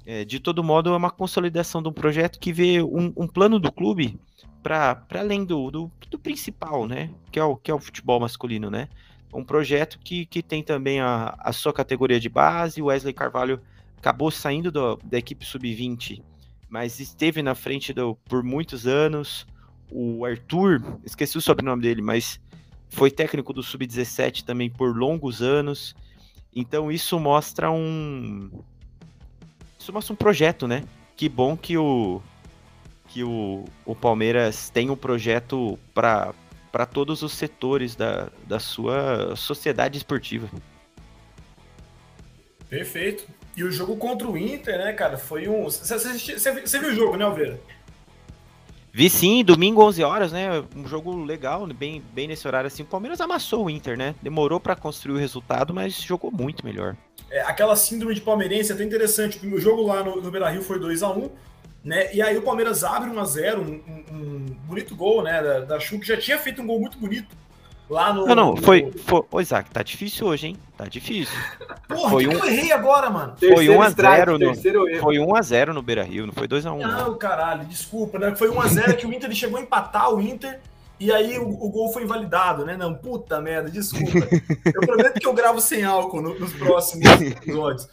é, 0.07 0.24
de 0.24 0.40
todo 0.40 0.64
modo, 0.64 0.90
é 0.90 0.96
uma 0.96 1.11
consolidação 1.11 1.83
de 1.83 1.88
um 1.88 1.92
projeto 1.92 2.38
que 2.38 2.52
vê 2.52 2.83
um, 2.83 3.12
um 3.16 3.26
plano 3.26 3.59
do 3.59 3.70
clube 3.70 4.18
para 4.62 5.02
além 5.14 5.44
do, 5.44 5.70
do, 5.70 5.92
do, 6.11 6.18
principal, 6.18 6.87
né? 6.87 7.11
Que 7.31 7.38
é, 7.38 7.44
o, 7.44 7.57
que 7.57 7.70
é 7.70 7.74
o 7.74 7.78
futebol 7.78 8.20
masculino, 8.20 8.70
né? 8.70 8.88
Um 9.33 9.44
projeto 9.44 9.98
que, 9.98 10.26
que 10.26 10.42
tem 10.42 10.62
também 10.62 11.00
a, 11.00 11.35
a 11.38 11.52
sua 11.52 11.72
categoria 11.72 12.18
de 12.18 12.28
base. 12.28 12.81
O 12.81 12.87
Wesley 12.87 13.12
Carvalho 13.12 13.61
acabou 13.96 14.31
saindo 14.31 14.72
do, 14.72 14.96
da 15.04 15.18
equipe 15.18 15.44
sub-20, 15.44 16.22
mas 16.68 17.00
esteve 17.00 17.42
na 17.42 17.54
frente 17.54 17.92
do, 17.92 18.14
por 18.28 18.42
muitos 18.42 18.87
anos. 18.87 19.46
O 19.90 20.24
Arthur, 20.24 20.83
esqueci 21.04 21.38
o 21.38 21.40
sobrenome 21.40 21.83
dele, 21.83 22.02
mas 22.02 22.40
foi 22.88 23.11
técnico 23.11 23.52
do 23.52 23.62
sub-17 23.62 24.44
também 24.44 24.70
por 24.70 24.96
longos 24.96 25.42
anos. 25.42 25.94
Então 26.54 26.90
isso 26.90 27.19
mostra 27.21 27.71
um, 27.71 28.50
isso 29.79 29.92
mostra 29.92 30.12
um 30.12 30.16
projeto, 30.16 30.66
né? 30.66 30.85
Que 31.16 31.29
bom 31.29 31.56
que 31.56 31.76
o 31.76 32.20
que 33.08 33.24
o, 33.24 33.64
o 33.87 33.94
Palmeiras 33.94 34.68
tem 34.68 34.90
um 34.90 34.96
projeto 34.96 35.79
para 35.94 36.35
todos 36.92 37.22
os 37.22 37.33
setores 37.33 37.96
da, 37.96 38.29
da 38.46 38.60
sua 38.60 39.35
sociedade 39.35 39.96
esportiva. 39.96 40.48
Perfeito. 42.68 43.26
E 43.56 43.64
o 43.64 43.72
jogo 43.72 43.96
contra 43.96 44.29
o 44.29 44.37
Inter, 44.37 44.79
né, 44.79 44.92
cara, 44.92 45.16
foi 45.16 45.48
um. 45.48 45.64
Você 45.64 46.79
viu 46.79 46.90
o 46.90 46.94
jogo, 46.94 47.16
né, 47.16 47.24
Alveira? 47.24 47.58
Vi 48.99 49.09
sim, 49.09 49.44
domingo 49.44 49.81
11 49.85 50.03
horas, 50.03 50.33
né? 50.33 50.61
Um 50.75 50.85
jogo 50.88 51.15
legal, 51.23 51.65
bem, 51.69 52.03
bem 52.13 52.27
nesse 52.27 52.49
horário 52.49 52.67
assim. 52.67 52.83
O 52.83 52.87
Palmeiras 52.87 53.21
amassou 53.21 53.67
o 53.67 53.71
Inter, 53.71 53.96
né? 53.96 54.13
Demorou 54.21 54.59
para 54.59 54.75
construir 54.75 55.15
o 55.15 55.19
resultado, 55.21 55.73
mas 55.73 55.94
jogou 55.94 56.33
muito 56.33 56.67
melhor 56.67 56.96
é, 57.31 57.40
aquela 57.42 57.77
síndrome 57.77 58.13
de 58.13 58.21
palmeirense 58.21 58.73
é 58.73 58.75
até 58.75 58.83
interessante. 58.83 59.38
O 59.46 59.61
jogo 59.61 59.87
lá 59.87 60.03
no, 60.03 60.21
no 60.21 60.33
Beira 60.33 60.51
Rio 60.51 60.63
foi 60.63 60.81
2 60.81 61.05
a 61.05 61.11
1 61.11 61.31
né? 61.85 62.13
E 62.13 62.21
aí 62.21 62.37
o 62.37 62.42
Palmeiras 62.42 62.83
abre 62.83 63.09
1 63.09 63.21
a 63.21 63.25
0 63.25 63.63
um, 63.63 63.67
um, 63.67 64.17
um 64.17 64.46
bonito 64.67 64.96
gol, 64.96 65.23
né? 65.23 65.40
Da, 65.40 65.61
da 65.61 65.79
Chu, 65.79 66.01
que 66.01 66.07
já 66.09 66.17
tinha 66.17 66.37
feito 66.37 66.61
um 66.61 66.67
gol 66.67 66.81
muito 66.81 66.99
bonito 66.99 67.37
Lá 67.88 68.12
no. 68.12 68.26
Não, 68.26 68.34
não, 68.34 68.56
foi. 68.56 68.92
foi 69.06 69.22
ô, 69.30 69.40
Isaac, 69.40 69.70
tá 69.70 69.82
difícil 69.82 70.26
hoje, 70.26 70.48
hein? 70.48 70.56
Tá 70.76 70.84
difícil. 70.84 71.34
Porra, 71.88 72.10
foi 72.10 72.24
que 72.24 72.36
um... 72.36 72.38
eu 72.38 72.44
errei 72.44 72.72
agora, 72.72 73.08
mano? 73.08 73.34
Foi 73.38 73.66
1x0 73.66 74.38
no. 74.38 75.00
Foi 75.00 75.16
1x0 75.16 75.68
no 75.68 75.82
Beira 75.82 76.02
Rio, 76.02 76.26
não 76.26 76.32
foi 76.32 76.46
2x1. 76.46 76.80
Não, 76.80 77.16
caralho, 77.16 77.64
desculpa, 77.64 78.18
né? 78.18 78.34
Foi 78.36 78.50
1x0 78.50 78.96
que 78.96 79.06
o 79.06 79.12
Inter 79.12 79.32
chegou 79.32 79.58
a 79.58 79.62
empatar 79.62 80.12
o 80.12 80.20
Inter. 80.20 80.60
E 81.00 81.12
aí 81.12 81.38
o, 81.38 81.48
o, 81.48 81.70
gol 81.70 81.92
foi 81.92 82.02
invalidado, 82.02 82.66
né? 82.66 82.76
Não, 82.76 82.92
puta 82.92 83.40
merda, 83.40 83.70
desculpa. 83.70 84.18
Eu 84.66 84.80
prometo 84.80 85.20
que 85.20 85.26
eu 85.26 85.32
gravo 85.32 85.60
sem 85.60 85.84
álcool 85.84 86.20
no, 86.20 86.38
nos 86.38 86.52
próximos 86.52 87.06
episódios. 87.22 87.88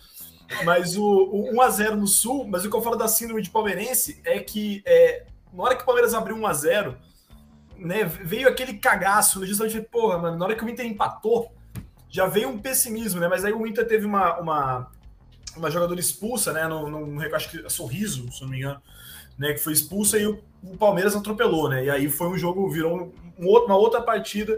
Mas 0.64 0.98
o, 0.98 1.04
o 1.06 1.54
1x0 1.54 1.92
no 1.92 2.08
Sul, 2.08 2.48
mas 2.48 2.66
o 2.66 2.70
que 2.70 2.76
eu 2.76 2.82
falo 2.82 2.96
da 2.96 3.08
síndrome 3.08 3.42
de 3.42 3.50
palmeirense 3.50 4.20
é 4.26 4.40
que 4.40 4.82
é, 4.86 5.24
na 5.54 5.64
hora 5.64 5.76
que 5.76 5.84
o 5.84 5.86
Palmeiras 5.86 6.14
abriu 6.14 6.36
1x0, 6.36 6.96
né, 7.78 8.04
veio 8.04 8.48
aquele 8.48 8.76
cagaço, 8.76 9.46
justamente, 9.46 9.82
porra, 9.82 10.18
mano, 10.18 10.38
na 10.38 10.46
hora 10.46 10.56
que 10.56 10.64
o 10.64 10.70
Inter 10.70 10.86
empatou, 10.86 11.52
já 12.10 12.26
veio 12.28 12.50
um 12.50 12.58
pessimismo, 12.58 13.20
né? 13.20 13.28
Mas 13.28 13.44
aí 13.44 13.52
o 13.52 13.68
Inter 13.68 13.86
teve 13.86 14.06
uma, 14.06 14.40
uma, 14.40 14.92
uma 15.58 15.70
jogadora 15.70 16.00
expulsa, 16.00 16.54
né? 16.54 16.66
No, 16.68 16.90
no, 16.90 17.36
acho 17.36 17.50
que 17.50 17.66
é 17.66 17.70
Sorriso, 17.70 18.32
se 18.32 18.42
não 18.42 18.50
me 18.50 18.58
engano, 18.58 18.82
né? 19.38 19.54
Que 19.54 19.60
foi 19.60 19.74
expulsa 19.74 20.18
e 20.18 20.26
o, 20.26 20.42
o 20.64 20.78
Palmeiras 20.78 21.16
atropelou, 21.16 21.70
né? 21.70 21.86
E 21.86 21.90
aí 21.90 22.10
foi 22.10 22.28
um 22.28 22.38
jogo, 22.38 22.70
virou 22.70 23.14
um, 23.38 23.46
uma 23.46 23.76
outra 23.76 24.02
partida, 24.02 24.58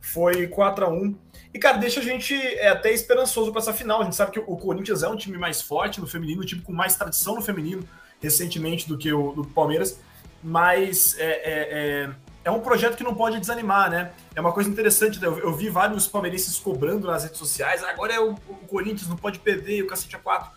foi 0.00 0.46
4 0.48 0.84
a 0.84 0.88
1 0.90 1.16
E, 1.54 1.58
cara, 1.58 1.78
deixa 1.78 2.00
a 2.00 2.02
gente 2.02 2.34
é, 2.34 2.68
até 2.68 2.92
esperançoso 2.92 3.50
para 3.52 3.62
essa 3.62 3.72
final. 3.72 4.02
A 4.02 4.04
gente 4.04 4.16
sabe 4.16 4.32
que 4.32 4.38
o 4.38 4.56
Corinthians 4.56 5.02
é 5.02 5.08
um 5.08 5.16
time 5.16 5.38
mais 5.38 5.62
forte 5.62 6.00
no 6.00 6.06
feminino, 6.06 6.42
um 6.42 6.46
time 6.46 6.60
com 6.60 6.72
mais 6.72 6.94
tradição 6.94 7.34
no 7.34 7.40
feminino, 7.40 7.88
recentemente, 8.20 8.86
do 8.86 8.98
que 8.98 9.10
o 9.12 9.32
do 9.32 9.44
Palmeiras. 9.44 9.98
Mas 10.42 11.18
é, 11.18 11.24
é, 11.24 12.04
é 12.04 12.10
é 12.48 12.50
um 12.50 12.60
projeto 12.60 12.96
que 12.96 13.04
não 13.04 13.14
pode 13.14 13.38
desanimar, 13.38 13.90
né? 13.90 14.10
É 14.34 14.40
uma 14.40 14.52
coisa 14.52 14.70
interessante, 14.70 15.20
né? 15.20 15.26
eu, 15.26 15.38
eu 15.38 15.54
vi 15.54 15.68
vários 15.68 16.06
palmeirenses 16.06 16.58
cobrando 16.58 17.06
nas 17.06 17.22
redes 17.22 17.38
sociais, 17.38 17.84
ah, 17.84 17.90
agora 17.90 18.14
é 18.14 18.18
o, 18.18 18.32
o, 18.32 18.54
Corinthians, 18.66 19.06
não 19.06 19.16
pode 19.16 19.38
perder, 19.38 19.82
o 19.82 19.86
cacete 19.86 20.16
a 20.16 20.18
quatro. 20.18 20.50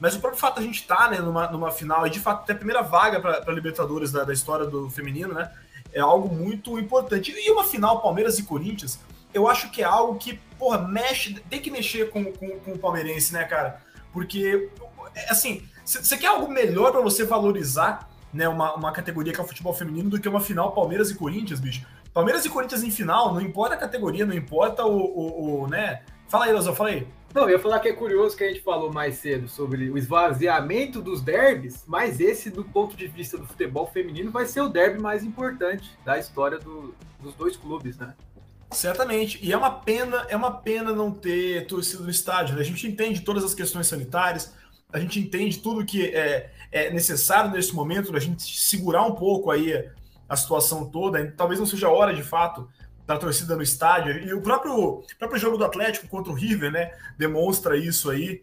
Mas 0.00 0.16
o 0.16 0.20
próprio 0.20 0.40
fato 0.40 0.54
de 0.54 0.60
a 0.60 0.62
gente 0.62 0.80
estar 0.80 0.96
tá, 0.96 1.10
né, 1.10 1.18
numa, 1.18 1.46
numa 1.48 1.70
final, 1.70 2.06
e 2.06 2.10
de 2.10 2.18
fato 2.18 2.46
ter 2.46 2.54
a 2.54 2.56
primeira 2.56 2.80
vaga 2.82 3.20
para 3.20 3.52
Libertadores 3.52 4.10
da, 4.10 4.24
da, 4.24 4.32
história 4.32 4.64
do 4.64 4.88
feminino, 4.88 5.34
né? 5.34 5.52
É 5.92 6.00
algo 6.00 6.34
muito 6.34 6.78
importante. 6.78 7.32
E 7.36 7.50
uma 7.50 7.64
final 7.64 8.00
Palmeiras 8.00 8.38
e 8.38 8.42
Corinthians, 8.44 8.98
eu 9.32 9.46
acho 9.46 9.70
que 9.70 9.82
é 9.82 9.84
algo 9.84 10.18
que, 10.18 10.40
porra, 10.58 10.78
mexe, 10.78 11.34
tem 11.50 11.60
que 11.60 11.70
mexer 11.70 12.08
com, 12.08 12.24
com, 12.32 12.58
com 12.60 12.72
o 12.72 12.78
palmeirense, 12.78 13.34
né, 13.34 13.44
cara? 13.44 13.82
Porque, 14.14 14.70
assim, 15.28 15.62
você 15.84 16.16
quer 16.16 16.28
algo 16.28 16.50
melhor 16.50 16.90
para 16.90 17.02
você 17.02 17.22
valorizar 17.22 18.08
né, 18.34 18.48
uma, 18.48 18.74
uma 18.74 18.92
categoria 18.92 19.32
que 19.32 19.40
é 19.40 19.42
o 19.42 19.46
futebol 19.46 19.72
feminino 19.72 20.10
do 20.10 20.20
que 20.20 20.28
uma 20.28 20.40
final 20.40 20.72
Palmeiras 20.72 21.10
e 21.10 21.14
Corinthians, 21.14 21.60
bicho. 21.60 21.86
Palmeiras 22.12 22.44
e 22.44 22.50
Corinthians 22.50 22.82
em 22.82 22.90
final, 22.90 23.32
não 23.32 23.40
importa 23.40 23.74
a 23.74 23.78
categoria, 23.78 24.26
não 24.26 24.34
importa 24.34 24.84
o, 24.84 24.98
o, 24.98 25.62
o 25.62 25.66
né? 25.68 26.02
Fala 26.28 26.46
aí, 26.46 26.52
Lozão, 26.52 26.74
fala 26.74 26.90
aí. 26.90 27.06
Não, 27.34 27.42
eu 27.42 27.50
ia 27.50 27.58
falar 27.58 27.80
que 27.80 27.88
é 27.88 27.92
curioso 27.92 28.36
que 28.36 28.44
a 28.44 28.48
gente 28.48 28.60
falou 28.60 28.92
mais 28.92 29.16
cedo 29.16 29.48
sobre 29.48 29.90
o 29.90 29.98
esvaziamento 29.98 31.02
dos 31.02 31.20
derbys, 31.20 31.82
mas 31.86 32.20
esse, 32.20 32.48
do 32.50 32.64
ponto 32.64 32.96
de 32.96 33.08
vista 33.08 33.36
do 33.36 33.46
futebol 33.46 33.86
feminino, 33.86 34.30
vai 34.30 34.46
ser 34.46 34.60
o 34.60 34.68
derby 34.68 35.00
mais 35.00 35.24
importante 35.24 35.90
da 36.04 36.16
história 36.16 36.58
do, 36.58 36.94
dos 37.20 37.34
dois 37.34 37.56
clubes, 37.56 37.98
né? 37.98 38.14
Certamente. 38.70 39.38
E 39.42 39.52
é 39.52 39.56
uma 39.56 39.70
pena, 39.70 40.26
é 40.28 40.36
uma 40.36 40.52
pena 40.52 40.92
não 40.92 41.10
ter 41.10 41.66
torcida 41.66 42.04
no 42.04 42.10
estádio. 42.10 42.54
Né? 42.54 42.62
A 42.62 42.64
gente 42.64 42.86
entende 42.86 43.20
todas 43.20 43.42
as 43.42 43.54
questões 43.54 43.88
sanitárias, 43.88 44.54
a 44.92 45.00
gente 45.00 45.18
entende 45.18 45.58
tudo 45.58 45.84
que 45.84 46.06
é, 46.06 46.52
é 46.74 46.90
necessário 46.90 47.52
nesse 47.52 47.72
momento, 47.72 48.14
a 48.16 48.18
gente 48.18 48.42
segurar 48.42 49.06
um 49.06 49.14
pouco 49.14 49.52
aí 49.52 49.88
a 50.28 50.36
situação 50.36 50.90
toda. 50.90 51.32
Talvez 51.36 51.60
não 51.60 51.66
seja 51.66 51.86
a 51.86 51.90
hora, 51.90 52.12
de 52.12 52.22
fato, 52.24 52.68
da 53.06 53.16
torcida 53.16 53.54
no 53.54 53.62
estádio. 53.62 54.18
E 54.26 54.34
o 54.34 54.42
próprio, 54.42 55.04
próprio 55.16 55.40
jogo 55.40 55.56
do 55.56 55.64
Atlético 55.64 56.08
contra 56.08 56.32
o 56.32 56.34
River, 56.34 56.72
né, 56.72 56.90
demonstra 57.16 57.76
isso 57.76 58.10
aí. 58.10 58.42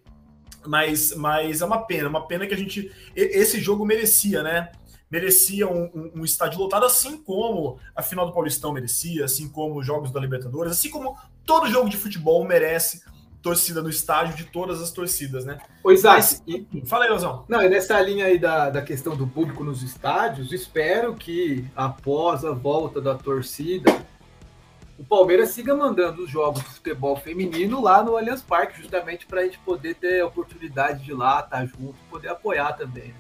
Mas, 0.66 1.14
mas 1.14 1.62
é 1.62 1.66
uma 1.66 1.86
pena, 1.86 2.08
uma 2.08 2.26
pena 2.26 2.48
que 2.48 2.54
a 2.54 2.58
gente. 2.58 2.90
Esse 3.14 3.60
jogo 3.60 3.86
merecia, 3.86 4.42
né? 4.42 4.72
Merecia 5.10 5.68
um, 5.68 5.90
um, 5.94 6.12
um 6.22 6.24
estádio 6.24 6.60
lotado, 6.60 6.86
assim 6.86 7.22
como 7.22 7.80
a 7.94 8.02
final 8.02 8.26
do 8.26 8.32
Paulistão 8.32 8.72
merecia, 8.72 9.26
assim 9.26 9.50
como 9.50 9.80
os 9.80 9.86
jogos 9.86 10.10
da 10.10 10.22
Libertadores, 10.22 10.72
assim 10.72 10.90
como 10.90 11.18
todo 11.46 11.70
jogo 11.70 11.90
de 11.90 11.98
futebol 11.98 12.46
merece 12.48 13.04
torcida 13.42 13.82
no 13.82 13.90
estádio 13.90 14.36
de 14.36 14.46
todas 14.46 14.82
as 14.82 14.92
torcidas, 14.92 15.46
né? 15.46 15.58
Pois 15.82 16.00
Isaac, 16.00 16.42
e... 16.48 16.86
fala 16.86 17.06
aí, 17.06 17.10
Lozão. 17.10 17.46
Não, 17.50 17.60
é 17.60 17.68
nessa 17.68 18.00
linha 18.00 18.26
aí 18.26 18.38
da, 18.38 18.70
da 18.70 18.82
questão 18.82 19.16
do 19.16 19.28
público 19.28 19.64
nos 19.64 19.82
estádios, 19.82 20.52
espero 20.52 21.16
que 21.16 21.66
após 21.76 22.46
a 22.46 22.52
volta 22.52 23.02
da 23.02 23.16
torcida, 23.16 23.92
o 25.02 25.04
Palmeiras 25.04 25.50
siga 25.50 25.76
mandando 25.76 26.24
os 26.24 26.30
jogos 26.30 26.62
de 26.62 26.70
futebol 26.70 27.16
feminino 27.16 27.82
lá 27.82 28.04
no 28.04 28.16
Allianz 28.16 28.44
Parque, 28.44 28.80
justamente 28.80 29.26
para 29.26 29.42
a 29.42 29.44
gente 29.44 29.58
poder 29.60 29.96
ter 29.96 30.22
a 30.22 30.28
oportunidade 30.28 31.04
de 31.04 31.10
ir 31.10 31.16
lá, 31.16 31.40
estar 31.40 31.50
tá 31.50 31.66
junto, 31.66 31.96
poder 32.10 32.30
apoiar 32.30 32.74
também. 32.74 33.08
Né? 33.08 33.16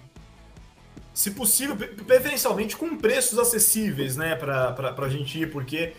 Se 1.11 1.31
possível, 1.31 1.75
preferencialmente 1.75 2.77
com 2.77 2.95
preços 2.95 3.39
acessíveis, 3.39 4.15
né, 4.15 4.35
para 4.35 4.95
a 4.95 5.09
gente 5.09 5.39
ir, 5.39 5.51
porque 5.51 5.93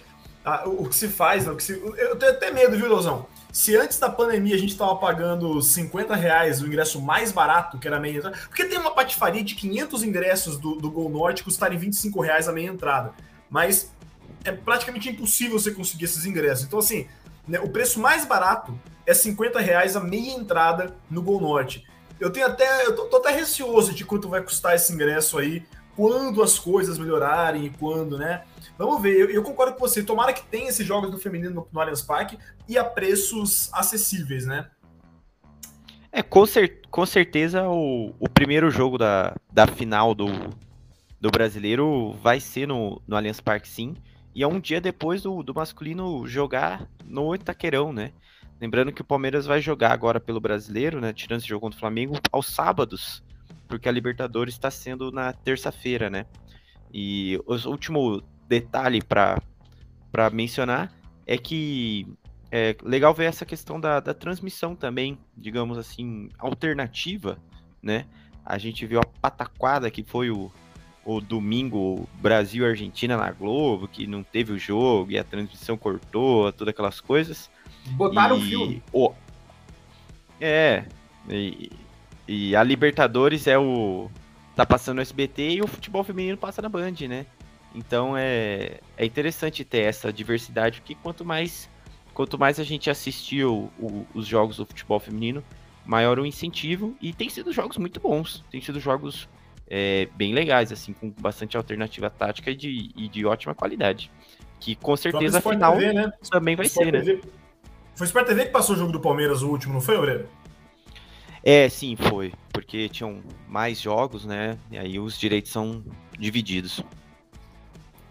ah, 0.45 0.63
o, 0.67 0.89
que 0.89 0.95
se 0.95 1.09
faz, 1.09 1.47
né, 1.47 1.53
o 1.53 1.57
que 1.57 1.63
se, 1.63 1.73
eu 1.73 2.17
tenho 2.17 2.33
até 2.33 2.53
medo, 2.53 2.77
viu, 2.77 2.89
Lozão? 2.89 3.27
Se 3.53 3.77
antes 3.77 3.99
da 3.99 4.09
pandemia 4.09 4.55
a 4.55 4.59
gente 4.59 4.73
estava 4.73 4.97
pagando 4.97 5.61
50 5.61 6.17
reais 6.17 6.63
o 6.63 6.67
ingresso 6.67 7.03
mais 7.03 7.31
barato, 7.31 7.79
que 7.79 7.87
era 7.87 7.99
a 7.99 8.01
meia 8.01 8.17
entrada, 8.17 8.39
porque 8.49 8.65
tem 8.65 8.79
uma 8.79 8.95
patifaria 8.95 9.45
de 9.45 9.55
500 9.55 10.03
ingressos 10.03 10.59
do, 10.59 10.77
do 10.77 10.91
Gol 10.91 11.11
Norte 11.11 11.45
custarem 11.45 11.79
25 11.79 12.19
reais 12.23 12.49
a 12.49 12.53
meia 12.53 12.71
entrada. 12.71 13.13
Mas 13.51 13.93
é 14.43 14.53
praticamente 14.53 15.11
impossível 15.11 15.59
você 15.59 15.71
conseguir 15.71 16.07
esses 16.07 16.25
ingressos. 16.25 16.65
Então, 16.65 16.79
assim, 16.79 17.07
né, 17.47 17.61
o 17.61 17.69
preço 17.69 18.01
mais 18.01 18.25
barato 18.25 18.75
é 19.07 19.13
50 19.13 19.61
reais 19.61 19.97
a 19.97 20.01
meia 20.01 20.33
entrada 20.33 20.97
no 21.11 21.21
Gol 21.21 21.39
Norte. 21.39 21.87
Eu 22.19 22.31
tenho 22.31 22.47
até, 22.47 22.87
eu 22.87 22.97
tô, 22.97 23.05
tô 23.05 23.19
até 23.19 23.33
receoso 23.33 23.93
de 23.93 24.03
quanto 24.03 24.31
vai 24.31 24.41
custar 24.41 24.75
esse 24.77 24.95
ingresso 24.95 25.39
aí, 25.39 25.63
quando 25.95 26.43
as 26.43 26.59
coisas 26.59 26.97
melhorarem 26.97 27.67
e 27.67 27.71
quando, 27.71 28.17
né? 28.17 28.45
Vamos 28.87 29.01
ver, 29.01 29.17
eu, 29.17 29.31
eu, 29.31 29.43
concordo 29.43 29.75
com 29.75 29.81
você. 29.81 30.03
Tomara 30.03 30.33
que 30.33 30.45
tenha 30.45 30.69
esses 30.69 30.87
jogos 30.87 31.11
do 31.11 31.19
feminino 31.19 31.55
no, 31.55 31.69
no 31.71 31.81
Allianz 31.81 32.03
Parque 32.03 32.39
e 32.69 32.77
a 32.77 32.85
preços 32.85 33.73
acessíveis, 33.73 34.45
né? 34.45 34.69
É, 36.11 36.23
com, 36.23 36.45
cer 36.45 36.81
com 36.91 37.07
certeza 37.07 37.69
o, 37.69 38.15
o 38.19 38.29
primeiro 38.29 38.71
jogo 38.71 38.99
da, 38.99 39.35
da 39.51 39.67
final 39.67 40.15
do, 40.15 40.27
do 41.21 41.31
brasileiro 41.31 42.13
vai 42.23 42.41
ser 42.41 42.67
no, 42.67 43.01
no 43.07 43.17
Allianz 43.17 43.41
Parque, 43.41 43.69
sim. 43.69 43.95
E 44.35 44.43
é 44.43 44.49
um 44.49 44.59
dia 44.59 44.81
depois 44.81 45.23
do, 45.23 45.43
do 45.43 45.55
masculino 45.55 46.27
jogar 46.27 46.89
no 47.05 47.35
Itaquerão, 47.35 47.93
né? 47.93 48.13
Lembrando 48.61 48.93
que 48.93 49.03
o 49.03 49.05
Palmeiras 49.05 49.47
vai 49.47 49.61
jogar 49.61 49.93
agora 49.93 50.21
pelo 50.21 50.41
brasileiro, 50.41 51.01
né? 51.01 51.13
Tirando 51.13 51.41
esse 51.41 51.49
jogo 51.49 51.63
contra 51.63 51.77
o 51.77 51.81
Flamengo, 51.81 52.19
aos 52.31 52.47
sábados, 52.47 53.23
porque 53.69 53.89
a 53.89 53.93
Libertadores 53.93 54.55
está 54.55 54.71
sendo 54.71 55.13
na 55.13 55.33
terça-feira, 55.33 56.11
né? 56.11 56.27
E 56.93 57.41
o 57.47 57.55
último 57.69 58.23
detalhe 58.53 59.01
para 59.01 59.41
mencionar 60.31 60.93
é 61.27 61.39
que 61.39 62.07
é 62.51 62.77
legal 62.83 63.15
ver 63.15 63.25
essa 63.25 63.47
questão 63.47 63.81
da, 63.81 63.99
da 63.99 64.13
transmissão 64.13 64.77
também, 64.77 65.19
digamos 65.35 65.79
assim, 65.79 66.29
alternativa, 66.39 67.39
né? 67.83 68.05
A 68.45 68.59
gente 68.59 68.85
viu 68.85 69.01
a 69.01 69.07
pataquada 69.07 69.91
que 69.91 70.03
foi 70.03 70.31
o, 70.31 70.53
o 71.03 71.19
domingo 71.19 72.07
Brasil-Argentina 72.21 73.17
na 73.17 73.31
Globo, 73.31 73.89
que 73.89 74.07
não 74.07 74.23
teve 74.23 74.53
o 74.53 74.59
jogo 74.59 75.13
e 75.13 75.19
a 75.19 75.25
transmissão 75.25 75.79
cortou, 75.79 76.53
todas 76.53 76.73
aquelas 76.73 77.01
coisas. 77.01 77.51
Botaram 77.93 78.37
o 78.37 78.41
filme. 78.41 78.83
O, 78.93 79.15
é, 80.39 80.85
e, 81.31 81.71
e 82.29 82.55
a 82.55 82.63
Libertadores 82.63 83.47
é 83.47 83.59
o. 83.59 84.11
tá 84.55 84.67
passando 84.67 84.97
no 84.97 85.03
SBT 85.03 85.53
e 85.53 85.63
o 85.63 85.67
futebol 85.67 86.05
feminino 86.05 86.37
passa 86.37 86.61
na 86.61 86.69
Band, 86.69 86.97
né? 87.09 87.25
Então 87.75 88.17
é, 88.17 88.81
é 88.97 89.05
interessante 89.05 89.65
ter 89.65 89.81
essa 89.81 90.13
diversidade, 90.13 90.81
porque 90.81 90.95
quanto 90.95 91.25
mais, 91.25 91.69
quanto 92.13 92.39
mais 92.39 92.61
a 92.61 92.65
gente 92.65 92.91
assistir 92.91 93.45
o, 93.45 93.71
o, 93.79 94.07
os 94.15 94.27
jogos 94.27 94.57
do 94.59 94.67
futebol 94.67 95.01
feminino, 95.01 95.43
maior 95.85 96.19
o 96.19 96.27
incentivo. 96.27 96.95
E 97.01 97.13
tem 97.13 97.29
sido 97.29 97.53
jogos 97.53 97.77
muito 97.77 98.01
bons, 98.01 98.45
tem 98.51 98.61
sido 98.61 98.79
jogos 98.79 99.29
é, 99.69 100.09
bem 100.15 100.35
legais, 100.35 100.71
assim, 100.73 100.93
com 100.93 101.11
bastante 101.11 101.57
alternativa 101.57 102.11
tática 102.11 102.51
e 102.51 102.55
de, 102.55 102.91
e 102.97 103.09
de 103.09 103.25
ótima 103.25 103.55
qualidade. 103.55 104.11
Que 104.61 104.77
com 104.77 104.97
certeza 104.97 105.39
a 105.39 105.41
final 105.41 105.77
TV, 105.77 105.93
né? 105.93 106.13
também 106.31 106.55
vai 106.55 106.67
Sport 106.67 106.85
ser, 106.85 106.93
TV. 106.93 107.15
né? 107.15 107.21
Foi 107.95 108.05
o 108.05 108.09
Sport 108.09 108.27
TV 108.27 108.47
que 108.47 108.53
passou 108.53 108.77
o 108.77 108.79
jogo 108.79 108.93
do 108.93 109.01
Palmeiras, 109.01 109.43
o 109.43 109.49
último, 109.49 109.75
não 109.75 109.81
foi, 109.81 109.97
Aurélio? 109.97 110.29
É, 111.43 111.69
sim, 111.69 111.97
foi. 111.97 112.33
Porque 112.53 112.89
tinham 112.89 113.21
mais 113.49 113.81
jogos, 113.81 114.25
né? 114.25 114.57
E 114.71 114.79
aí 114.79 114.99
os 114.99 115.19
direitos 115.19 115.51
são 115.51 115.83
divididos. 116.19 116.83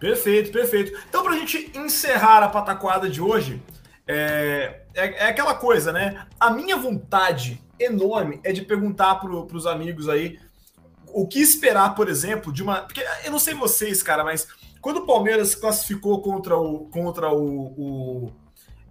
Perfeito, 0.02 0.50
perfeito. 0.50 1.00
Então, 1.08 1.22
para 1.22 1.34
a 1.34 1.36
gente 1.36 1.70
encerrar 1.78 2.42
a 2.42 2.48
pataquada 2.48 3.08
de 3.08 3.20
hoje, 3.22 3.62
é, 4.04 4.80
é, 4.94 5.04
é, 5.04 5.26
aquela 5.26 5.54
coisa, 5.54 5.92
né? 5.92 6.26
A 6.40 6.50
minha 6.50 6.76
vontade 6.76 7.62
enorme 7.78 8.40
é 8.42 8.52
de 8.52 8.62
perguntar 8.62 9.14
para 9.14 9.30
os 9.30 9.64
amigos 9.64 10.08
aí 10.08 10.40
o 11.06 11.24
que 11.24 11.38
esperar, 11.38 11.94
por 11.94 12.08
exemplo, 12.08 12.52
de 12.52 12.64
uma. 12.64 12.80
Porque 12.80 13.00
eu 13.24 13.30
não 13.30 13.38
sei 13.38 13.54
vocês, 13.54 14.02
cara, 14.02 14.24
mas 14.24 14.48
Quando 14.80 14.96
o 14.96 15.06
Palmeiras 15.06 15.54
classificou 15.54 16.20
contra 16.20 16.56
o. 16.56 16.88
Contra 16.88 17.32
o, 17.32 17.66
o 17.78 18.32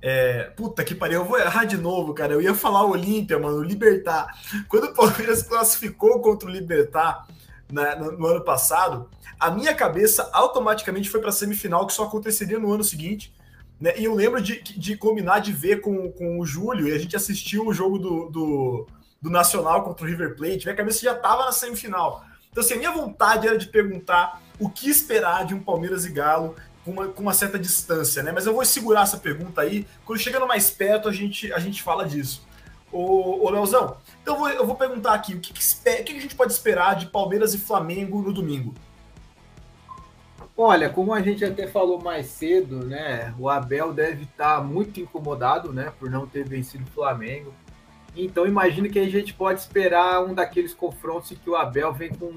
é, 0.01 0.45
puta 0.55 0.81
que 0.81 0.95
pariu, 0.95 1.19
eu 1.19 1.25
vou 1.25 1.37
errar 1.37 1.65
de 1.65 1.75
novo, 1.75 2.13
cara. 2.13 2.31
Eu 2.31 2.41
ia 2.41 2.55
falar 2.55 2.85
Olímpia, 2.85 3.37
mano, 3.37 3.61
Libertar. 3.61 4.27
Quando 4.69 4.85
o 4.85 4.93
Palmeiras 4.93 5.43
classificou 5.43 6.21
contra 6.21 6.47
o 6.47 6.51
Libertar 6.51 7.27
né, 7.71 7.95
no, 7.95 8.11
no, 8.11 8.27
ano 8.27 8.41
passado, 8.43 9.09
a 9.39 9.49
minha 9.49 9.73
cabeça 9.73 10.29
automaticamente 10.33 11.09
foi 11.09 11.19
para 11.19 11.31
semifinal, 11.31 11.87
que 11.87 11.93
só 11.93 12.03
aconteceria 12.03 12.59
no 12.59 12.71
ano 12.71 12.83
seguinte. 12.83 13.33
Né? 13.79 13.93
E 13.97 14.05
eu 14.05 14.13
lembro 14.13 14.41
de, 14.41 14.61
de 14.61 14.95
combinar 14.95 15.39
de 15.39 15.51
ver 15.51 15.81
com, 15.81 16.11
com 16.11 16.39
o 16.39 16.45
Júlio 16.45 16.87
e 16.87 16.93
a 16.93 16.99
gente 16.99 17.15
assistiu 17.15 17.67
o 17.67 17.73
jogo 17.73 17.97
do, 17.97 18.29
do, 18.29 18.87
do 19.21 19.29
Nacional 19.29 19.83
contra 19.83 20.05
o 20.05 20.07
River 20.07 20.35
Plate. 20.35 20.65
Minha 20.65 20.75
cabeça 20.75 21.01
já 21.01 21.13
estava 21.13 21.45
na 21.45 21.51
semifinal. 21.51 22.23
Então, 22.51 22.63
assim, 22.63 22.75
a 22.75 22.77
minha 22.77 22.91
vontade 22.91 23.47
era 23.47 23.57
de 23.57 23.67
perguntar 23.67 24.41
o 24.59 24.69
que 24.69 24.89
esperar 24.89 25.45
de 25.45 25.53
um 25.53 25.59
Palmeiras 25.59 26.05
e 26.05 26.11
Galo 26.11 26.55
com 26.83 26.91
uma, 26.91 27.07
com 27.07 27.21
uma 27.21 27.33
certa 27.33 27.57
distância, 27.57 28.21
né? 28.21 28.31
Mas 28.31 28.45
eu 28.45 28.53
vou 28.53 28.65
segurar 28.65 29.03
essa 29.03 29.17
pergunta 29.17 29.61
aí. 29.61 29.87
Quando 30.05 30.19
chegando 30.19 30.47
mais 30.47 30.69
perto, 30.69 31.07
a 31.07 31.11
gente, 31.11 31.51
a 31.53 31.59
gente 31.59 31.81
fala 31.81 32.05
disso. 32.05 32.45
Ô, 32.91 33.45
ô 33.45 33.49
Leozão, 33.49 33.97
então 34.21 34.35
eu 34.35 34.39
vou, 34.39 34.49
eu 34.49 34.65
vou 34.65 34.75
perguntar 34.75 35.13
aqui: 35.13 35.33
o 35.33 35.39
que, 35.39 35.53
que, 35.53 35.61
o 35.61 36.03
que 36.03 36.17
a 36.17 36.21
gente 36.21 36.35
pode 36.35 36.51
esperar 36.51 36.95
de 36.95 37.05
Palmeiras 37.07 37.53
e 37.53 37.57
Flamengo 37.57 38.21
no 38.21 38.33
domingo? 38.33 38.73
Olha, 40.57 40.89
como 40.89 41.13
a 41.13 41.21
gente 41.21 41.43
até 41.43 41.67
falou 41.67 42.01
mais 42.01 42.27
cedo, 42.27 42.85
né? 42.85 43.33
O 43.39 43.49
Abel 43.49 43.93
deve 43.93 44.23
estar 44.23 44.63
muito 44.63 44.99
incomodado, 44.99 45.71
né? 45.71 45.91
Por 45.97 46.09
não 46.09 46.27
ter 46.27 46.47
vencido 46.47 46.83
o 46.83 46.91
Flamengo. 46.91 47.53
Então 48.15 48.45
imagino 48.45 48.89
que 48.89 48.99
a 48.99 49.09
gente 49.09 49.33
pode 49.33 49.61
esperar 49.61 50.23
um 50.23 50.33
daqueles 50.33 50.73
confrontos 50.73 51.31
em 51.31 51.35
que 51.35 51.49
o 51.49 51.55
Abel 51.55 51.93
vem 51.93 52.13
com 52.13 52.31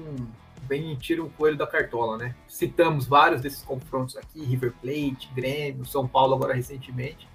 bem 0.63 0.95
tira 0.95 1.23
um 1.23 1.29
coelho 1.29 1.57
da 1.57 1.67
cartola, 1.67 2.17
né? 2.17 2.33
Citamos 2.47 3.05
vários 3.05 3.41
desses 3.41 3.61
confrontos 3.61 4.17
aqui, 4.17 4.43
River 4.43 4.73
Plate, 4.81 5.29
Grêmio, 5.35 5.85
São 5.85 6.07
Paulo 6.07 6.33
agora 6.33 6.53
recentemente. 6.53 7.27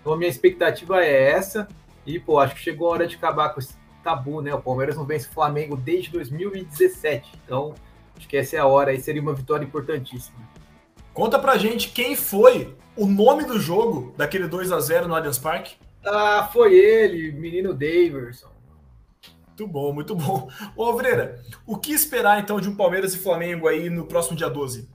Então 0.00 0.12
a 0.12 0.16
minha 0.16 0.30
expectativa 0.30 1.02
é 1.04 1.30
essa. 1.30 1.66
E, 2.06 2.20
pô, 2.20 2.38
acho 2.38 2.54
que 2.54 2.60
chegou 2.60 2.88
a 2.88 2.92
hora 2.92 3.06
de 3.06 3.16
acabar 3.16 3.50
com 3.50 3.60
esse 3.60 3.74
tabu, 4.02 4.40
né? 4.40 4.54
O 4.54 4.62
Palmeiras 4.62 4.96
não 4.96 5.04
vence 5.04 5.26
o 5.26 5.32
Flamengo 5.32 5.76
desde 5.76 6.10
2017. 6.10 7.32
Então, 7.44 7.74
acho 8.16 8.28
que 8.28 8.36
essa 8.36 8.56
é 8.56 8.58
a 8.60 8.66
hora 8.66 8.92
aí, 8.92 9.00
seria 9.00 9.20
uma 9.20 9.34
vitória 9.34 9.64
importantíssima. 9.64 10.38
Conta 11.12 11.38
pra 11.38 11.58
gente 11.58 11.88
quem 11.90 12.14
foi 12.14 12.76
o 12.96 13.06
nome 13.06 13.44
do 13.44 13.58
jogo 13.58 14.14
daquele 14.16 14.46
2 14.46 14.70
a 14.70 14.78
0 14.78 15.08
no 15.08 15.14
Allianz 15.14 15.38
Parque. 15.38 15.76
Ah, 16.04 16.48
foi 16.52 16.74
ele, 16.74 17.32
menino 17.32 17.74
Daverson. 17.74 18.48
Muito 19.48 19.66
bom, 19.66 19.92
muito 19.92 20.14
bom. 20.14 20.48
Ô, 20.76 20.84
Alvreira, 20.84 21.42
o 21.66 21.76
que 21.76 21.92
esperar 21.92 22.38
então 22.38 22.60
de 22.60 22.68
um 22.68 22.76
Palmeiras 22.76 23.14
e 23.14 23.18
Flamengo 23.18 23.66
aí 23.66 23.88
no 23.88 24.04
próximo 24.04 24.36
dia 24.36 24.50
12? 24.50 24.88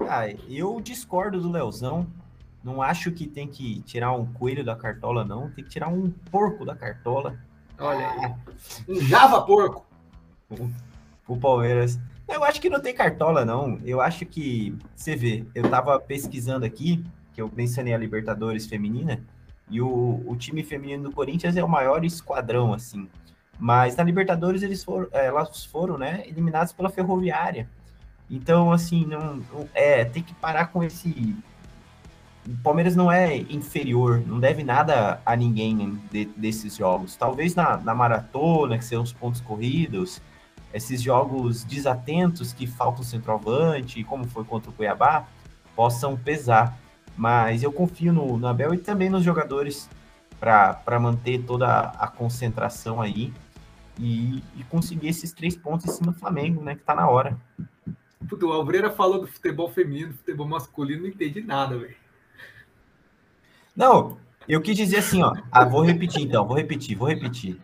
Ah, 0.00 0.28
eu 0.48 0.80
discordo 0.80 1.40
do 1.40 1.50
Leozão. 1.50 2.06
Não 2.62 2.82
acho 2.82 3.12
que 3.12 3.26
tem 3.26 3.46
que 3.46 3.80
tirar 3.82 4.12
um 4.12 4.26
coelho 4.26 4.64
da 4.64 4.74
cartola, 4.74 5.24
não. 5.24 5.50
Tem 5.50 5.64
que 5.64 5.70
tirar 5.70 5.88
um 5.88 6.10
porco 6.30 6.64
da 6.64 6.74
cartola. 6.74 7.38
Olha 7.78 8.10
aí. 8.10 8.34
Um 8.88 9.00
Java 9.00 9.42
porco. 9.42 9.86
O, 10.50 10.68
o 11.26 11.36
Palmeiras. 11.36 11.98
Eu 12.28 12.44
acho 12.44 12.60
que 12.60 12.68
não 12.68 12.80
tem 12.80 12.94
cartola, 12.94 13.44
não. 13.44 13.78
Eu 13.84 14.00
acho 14.00 14.26
que. 14.26 14.76
Você 14.94 15.16
vê, 15.16 15.46
eu 15.54 15.68
tava 15.70 15.98
pesquisando 15.98 16.66
aqui, 16.66 17.04
que 17.32 17.40
eu 17.40 17.50
mencionei 17.54 17.94
a 17.94 17.98
Libertadores 17.98 18.66
feminina, 18.66 19.22
e 19.70 19.80
o, 19.80 20.22
o 20.26 20.36
time 20.36 20.62
feminino 20.62 21.04
do 21.04 21.12
Corinthians 21.12 21.56
é 21.56 21.64
o 21.64 21.68
maior 21.68 22.04
esquadrão, 22.04 22.74
assim. 22.74 23.08
Mas 23.58 23.96
na 23.96 24.04
Libertadores 24.04 24.62
eles 24.62 24.84
foram, 24.84 25.08
é, 25.12 25.26
elas 25.26 25.64
foram, 25.64 25.98
né, 25.98 26.22
eliminadas 26.26 26.72
pela 26.72 26.90
Ferroviária. 26.90 27.68
Então, 28.30 28.70
assim, 28.70 29.06
não, 29.06 29.42
é, 29.74 30.04
tem 30.04 30.22
que 30.22 30.34
parar 30.34 30.66
com 30.66 30.82
esse. 30.84 31.34
O 32.48 32.56
Palmeiras 32.62 32.96
não 32.96 33.12
é 33.12 33.36
inferior, 33.36 34.22
não 34.26 34.40
deve 34.40 34.64
nada 34.64 35.20
a 35.26 35.36
ninguém 35.36 36.00
de, 36.10 36.24
desses 36.24 36.76
jogos. 36.76 37.14
Talvez 37.14 37.54
na, 37.54 37.76
na 37.76 37.94
maratona, 37.94 38.78
que 38.78 38.86
são 38.86 39.02
os 39.02 39.12
pontos 39.12 39.42
corridos, 39.42 40.22
esses 40.72 41.02
jogos 41.02 41.62
desatentos 41.62 42.54
que 42.54 42.66
faltam 42.66 43.04
centroavante, 43.04 44.02
como 44.02 44.26
foi 44.26 44.44
contra 44.44 44.70
o 44.70 44.72
Cuiabá, 44.72 45.26
possam 45.76 46.16
pesar. 46.16 46.78
Mas 47.14 47.62
eu 47.62 47.70
confio 47.70 48.14
no, 48.14 48.38
no 48.38 48.46
Abel 48.46 48.72
e 48.72 48.78
também 48.78 49.10
nos 49.10 49.22
jogadores 49.22 49.90
para 50.40 50.98
manter 50.98 51.42
toda 51.42 51.80
a 51.80 52.06
concentração 52.06 53.02
aí 53.02 53.30
e, 53.98 54.42
e, 54.56 54.64
conseguir 54.70 55.08
esses 55.08 55.32
três 55.32 55.54
pontos 55.56 55.86
em 55.86 55.92
cima 55.92 56.12
do 56.12 56.18
Flamengo, 56.18 56.62
né? 56.62 56.76
Que 56.76 56.82
tá 56.82 56.94
na 56.94 57.08
hora. 57.10 57.36
Puta, 58.26 58.46
o 58.46 58.52
Alvreira 58.52 58.90
falou 58.90 59.20
do 59.20 59.26
futebol 59.26 59.68
feminino, 59.68 60.14
futebol 60.14 60.46
masculino, 60.46 61.02
não 61.02 61.08
entendi 61.08 61.42
nada, 61.42 61.76
velho. 61.76 61.96
Não, 63.78 64.18
eu 64.48 64.60
quis 64.60 64.76
dizer 64.76 64.96
assim, 64.96 65.22
ó. 65.22 65.32
Ah, 65.52 65.64
vou 65.64 65.82
repetir 65.82 66.22
então, 66.22 66.44
vou 66.44 66.56
repetir, 66.56 66.96
vou 66.96 67.06
repetir. 67.06 67.60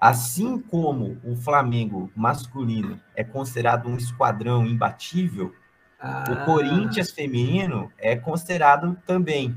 Assim 0.00 0.58
como 0.58 1.16
o 1.22 1.36
Flamengo 1.36 2.10
masculino 2.16 3.00
é 3.14 3.22
considerado 3.22 3.88
um 3.88 3.96
esquadrão 3.96 4.66
imbatível, 4.66 5.54
ah. 6.00 6.24
o 6.28 6.44
Corinthians 6.44 7.12
feminino 7.12 7.92
é 7.96 8.16
considerado 8.16 8.98
também. 9.06 9.56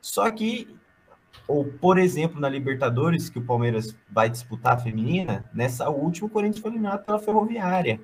Só 0.00 0.30
que 0.30 0.74
ou, 1.46 1.66
por 1.66 1.98
exemplo, 1.98 2.40
na 2.40 2.48
Libertadores, 2.48 3.28
que 3.28 3.38
o 3.38 3.44
Palmeiras 3.44 3.94
vai 4.10 4.30
disputar 4.30 4.74
a 4.74 4.78
feminina, 4.78 5.44
nessa 5.52 5.90
última 5.90 6.28
o 6.28 6.30
Corinthians 6.30 6.62
foi 6.62 6.70
eliminado 6.70 7.04
pela 7.04 7.18
Ferroviária. 7.18 8.00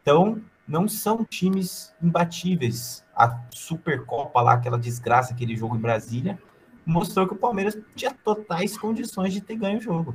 Então, 0.00 0.40
não 0.68 0.86
são 0.86 1.24
times 1.24 1.92
imbatíveis. 2.00 3.04
A 3.16 3.40
Supercopa 3.50 4.40
lá, 4.40 4.52
aquela 4.52 4.78
desgraça, 4.78 5.32
aquele 5.32 5.56
jogo 5.56 5.74
em 5.76 5.80
Brasília, 5.80 6.38
mostrou 6.84 7.26
que 7.26 7.34
o 7.34 7.38
Palmeiras 7.38 7.76
tinha 7.94 8.12
totais 8.12 8.76
condições 8.76 9.32
de 9.32 9.40
ter 9.40 9.56
ganho 9.56 9.78
o 9.78 9.82
jogo. 9.82 10.14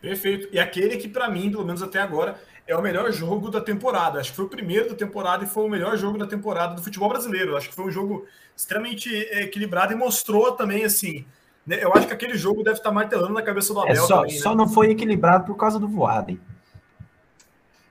Perfeito. 0.00 0.48
E 0.52 0.58
aquele 0.58 0.96
que, 0.96 1.08
para 1.08 1.30
mim, 1.30 1.50
pelo 1.50 1.64
menos 1.64 1.82
até 1.82 2.00
agora, 2.00 2.36
é 2.66 2.76
o 2.76 2.82
melhor 2.82 3.10
jogo 3.12 3.50
da 3.50 3.60
temporada. 3.60 4.20
Acho 4.20 4.30
que 4.30 4.36
foi 4.36 4.44
o 4.44 4.48
primeiro 4.48 4.88
da 4.88 4.96
temporada 4.96 5.44
e 5.44 5.46
foi 5.46 5.64
o 5.64 5.68
melhor 5.68 5.96
jogo 5.96 6.18
da 6.18 6.26
temporada 6.26 6.74
do 6.74 6.82
futebol 6.82 7.08
brasileiro. 7.08 7.56
Acho 7.56 7.68
que 7.68 7.74
foi 7.74 7.84
um 7.84 7.90
jogo 7.90 8.26
extremamente 8.56 9.14
é, 9.14 9.42
equilibrado 9.42 9.92
e 9.92 9.96
mostrou 9.96 10.52
também, 10.52 10.84
assim. 10.84 11.24
Né, 11.64 11.78
eu 11.80 11.92
acho 11.94 12.08
que 12.08 12.12
aquele 12.12 12.36
jogo 12.36 12.64
deve 12.64 12.78
estar 12.78 12.90
martelando 12.90 13.32
na 13.32 13.42
cabeça 13.42 13.72
do 13.72 13.80
é, 13.80 13.90
Abel. 13.90 14.04
É, 14.04 14.06
só, 14.06 14.20
também, 14.22 14.38
só 14.38 14.50
né? 14.50 14.56
não 14.56 14.68
foi 14.68 14.90
equilibrado 14.90 15.44
por 15.44 15.56
causa 15.56 15.78
do 15.78 15.86
Voaden. 15.86 16.40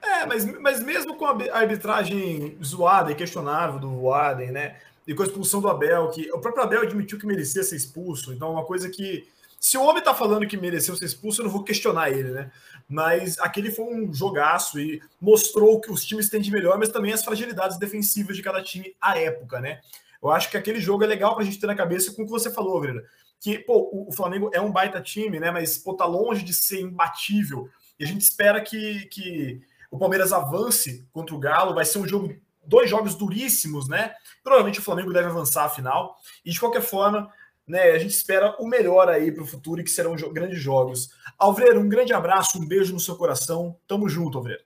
É, 0.01 0.25
mas, 0.25 0.45
mas 0.59 0.83
mesmo 0.83 1.15
com 1.15 1.25
a 1.25 1.57
arbitragem 1.57 2.57
zoada 2.63 3.11
e 3.11 3.15
questionável 3.15 3.79
do 3.79 3.89
Voaden, 3.89 4.51
né? 4.51 4.75
E 5.07 5.13
com 5.13 5.23
a 5.23 5.25
expulsão 5.25 5.61
do 5.61 5.69
Abel, 5.69 6.09
que 6.09 6.31
o 6.31 6.39
próprio 6.39 6.63
Abel 6.63 6.81
admitiu 6.81 7.17
que 7.17 7.25
merecia 7.25 7.63
ser 7.63 7.75
expulso. 7.75 8.33
Então, 8.33 8.49
é 8.49 8.51
uma 8.51 8.65
coisa 8.65 8.89
que. 8.89 9.27
Se 9.59 9.77
o 9.77 9.83
homem 9.83 10.01
tá 10.01 10.15
falando 10.15 10.47
que 10.47 10.57
mereceu 10.57 10.95
ser 10.95 11.05
expulso, 11.05 11.41
eu 11.41 11.45
não 11.45 11.51
vou 11.51 11.63
questionar 11.63 12.09
ele, 12.09 12.31
né? 12.31 12.51
mas 12.91 13.39
aquele 13.39 13.71
foi 13.71 13.85
um 13.85 14.13
jogaço 14.13 14.77
e 14.77 15.01
mostrou 15.19 15.79
que 15.79 15.89
os 15.89 16.03
times 16.03 16.29
têm 16.29 16.41
de 16.41 16.51
melhor, 16.51 16.77
mas 16.77 16.89
também 16.89 17.13
as 17.13 17.23
fragilidades 17.23 17.79
defensivas 17.79 18.35
de 18.35 18.43
cada 18.43 18.61
time 18.61 18.93
à 18.99 19.17
época, 19.17 19.61
né? 19.61 19.79
Eu 20.21 20.29
acho 20.29 20.51
que 20.51 20.57
aquele 20.57 20.81
jogo 20.81 21.05
é 21.05 21.07
legal 21.07 21.33
para 21.33 21.43
a 21.43 21.45
gente 21.45 21.57
ter 21.57 21.67
na 21.67 21.75
cabeça 21.75 22.13
com 22.13 22.23
o 22.23 22.25
que 22.25 22.31
você 22.31 22.51
falou, 22.51 22.81
Verena. 22.81 23.01
Que, 23.39 23.57
pô, 23.57 23.89
o 24.07 24.11
Flamengo 24.11 24.51
é 24.53 24.59
um 24.59 24.71
baita 24.71 25.01
time, 25.01 25.39
né? 25.39 25.49
Mas, 25.51 25.77
pô, 25.77 25.93
tá 25.93 26.05
longe 26.05 26.43
de 26.43 26.53
ser 26.53 26.81
imbatível. 26.81 27.69
E 27.97 28.03
a 28.03 28.07
gente 28.07 28.21
espera 28.21 28.61
que, 28.61 29.05
que 29.05 29.61
o 29.89 29.97
Palmeiras 29.97 30.33
avance 30.33 31.07
contra 31.13 31.33
o 31.33 31.39
Galo. 31.39 31.73
Vai 31.73 31.85
ser 31.85 31.97
um 31.97 32.07
jogo, 32.07 32.35
dois 32.65 32.89
jogos 32.89 33.15
duríssimos, 33.15 33.87
né? 33.87 34.13
Provavelmente 34.43 34.79
o 34.79 34.83
Flamengo 34.83 35.13
deve 35.13 35.27
avançar 35.27 35.65
a 35.65 35.69
final. 35.69 36.15
E 36.45 36.51
de 36.51 36.59
qualquer 36.59 36.81
forma, 36.81 37.31
né? 37.67 37.91
A 37.91 37.99
gente 37.99 38.11
espera 38.11 38.55
o 38.59 38.67
melhor 38.67 39.09
aí 39.09 39.31
para 39.31 39.43
o 39.43 39.47
futuro 39.47 39.81
e 39.81 39.83
que 39.83 39.91
serão 39.91 40.15
grandes 40.31 40.59
jogos. 40.59 41.09
Alvreiro, 41.37 41.79
um 41.79 41.89
grande 41.89 42.13
abraço, 42.13 42.59
um 42.59 42.67
beijo 42.67 42.93
no 42.93 42.99
seu 42.99 43.15
coração. 43.15 43.75
Tamo 43.87 44.09
junto, 44.09 44.37
Alvreiro. 44.37 44.63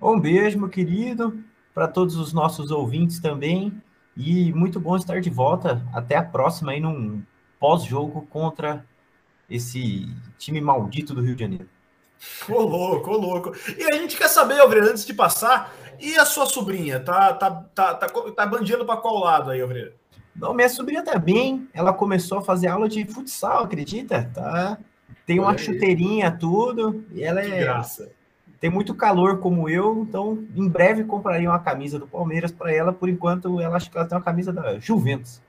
Um 0.00 0.18
beijo, 0.18 0.58
meu 0.58 0.68
querido, 0.68 1.44
para 1.74 1.86
todos 1.86 2.16
os 2.16 2.32
nossos 2.32 2.70
ouvintes 2.70 3.20
também. 3.20 3.82
E 4.16 4.52
muito 4.52 4.80
bom 4.80 4.96
estar 4.96 5.20
de 5.20 5.30
volta. 5.30 5.86
Até 5.92 6.16
a 6.16 6.22
próxima 6.22 6.72
aí 6.72 6.80
num 6.80 7.22
pós-jogo 7.58 8.26
contra 8.30 8.84
esse 9.48 10.08
time 10.38 10.60
maldito 10.60 11.14
do 11.14 11.20
Rio 11.20 11.34
de 11.34 11.42
Janeiro. 11.42 11.68
Ô 12.48 12.60
louco, 12.60 13.10
ô 13.10 13.16
louco. 13.16 13.52
E 13.78 13.94
a 13.94 13.96
gente 13.96 14.16
quer 14.16 14.28
saber, 14.28 14.60
Alvreiro, 14.60 14.90
antes 14.90 15.04
de 15.04 15.14
passar, 15.14 15.72
e 16.00 16.16
a 16.16 16.24
sua 16.24 16.46
sobrinha? 16.46 17.00
Tá, 17.00 17.32
tá, 17.34 17.50
tá, 17.74 17.94
tá, 17.94 18.06
tá 18.08 18.46
bandiando 18.46 18.84
para 18.84 18.96
qual 18.96 19.18
lado 19.18 19.50
aí, 19.50 19.60
Alvreiro? 19.60 19.92
Não, 20.34 20.54
minha 20.54 20.68
sobrinha 20.68 21.02
também, 21.02 21.68
ela 21.74 21.92
começou 21.92 22.38
a 22.38 22.42
fazer 22.42 22.68
aula 22.68 22.88
de 22.88 23.04
futsal, 23.04 23.64
acredita? 23.64 24.30
Tá? 24.32 24.78
Tem 25.26 25.38
uma 25.38 25.56
chuteirinha, 25.56 26.30
tudo, 26.30 27.04
e 27.12 27.22
ela 27.22 27.42
que 27.42 27.52
é. 27.52 27.60
Graça. 27.60 28.10
Tem 28.60 28.68
muito 28.68 28.94
calor 28.94 29.38
como 29.38 29.68
eu, 29.68 30.04
então 30.06 30.44
em 30.54 30.68
breve 30.68 31.04
compraria 31.04 31.48
uma 31.48 31.58
camisa 31.58 31.98
do 31.98 32.06
Palmeiras 32.06 32.52
para 32.52 32.72
ela. 32.72 32.92
Por 32.92 33.08
enquanto, 33.08 33.58
ela 33.58 33.76
acha 33.76 33.90
que 33.90 33.96
ela 33.96 34.06
tem 34.06 34.18
uma 34.18 34.24
camisa 34.24 34.52
da 34.52 34.78
Juventus. 34.78 35.40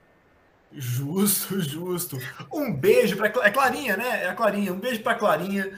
Justo, 0.72 1.60
justo. 1.60 2.18
Um 2.50 2.72
beijo 2.72 3.16
para 3.16 3.26
é 3.46 3.50
Clarinha, 3.50 3.96
né? 3.96 4.24
É 4.24 4.28
a 4.28 4.34
Clarinha. 4.34 4.72
Um 4.72 4.78
beijo 4.78 5.02
para 5.02 5.14
Clarinha. 5.14 5.70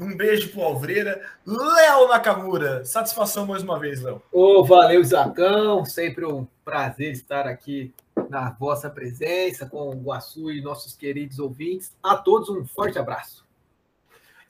Um 0.00 0.16
beijo 0.16 0.50
pro 0.50 0.62
Alvreira. 0.62 1.22
Léo 1.46 2.08
Nakamura, 2.08 2.84
satisfação 2.84 3.46
mais 3.46 3.62
uma 3.62 3.78
vez, 3.78 4.02
Léo. 4.02 4.22
Ô, 4.32 4.60
oh, 4.60 4.64
valeu, 4.64 5.02
Zacão. 5.04 5.84
Sempre 5.84 6.24
um 6.24 6.46
prazer 6.64 7.12
estar 7.12 7.46
aqui 7.46 7.92
na 8.28 8.50
vossa 8.50 8.90
presença 8.90 9.66
com 9.66 9.90
o 9.90 10.02
Guaçu 10.02 10.50
e 10.50 10.62
nossos 10.62 10.94
queridos 10.94 11.38
ouvintes. 11.38 11.92
A 12.02 12.16
todos 12.16 12.48
um 12.48 12.66
forte 12.66 12.98
abraço. 12.98 13.42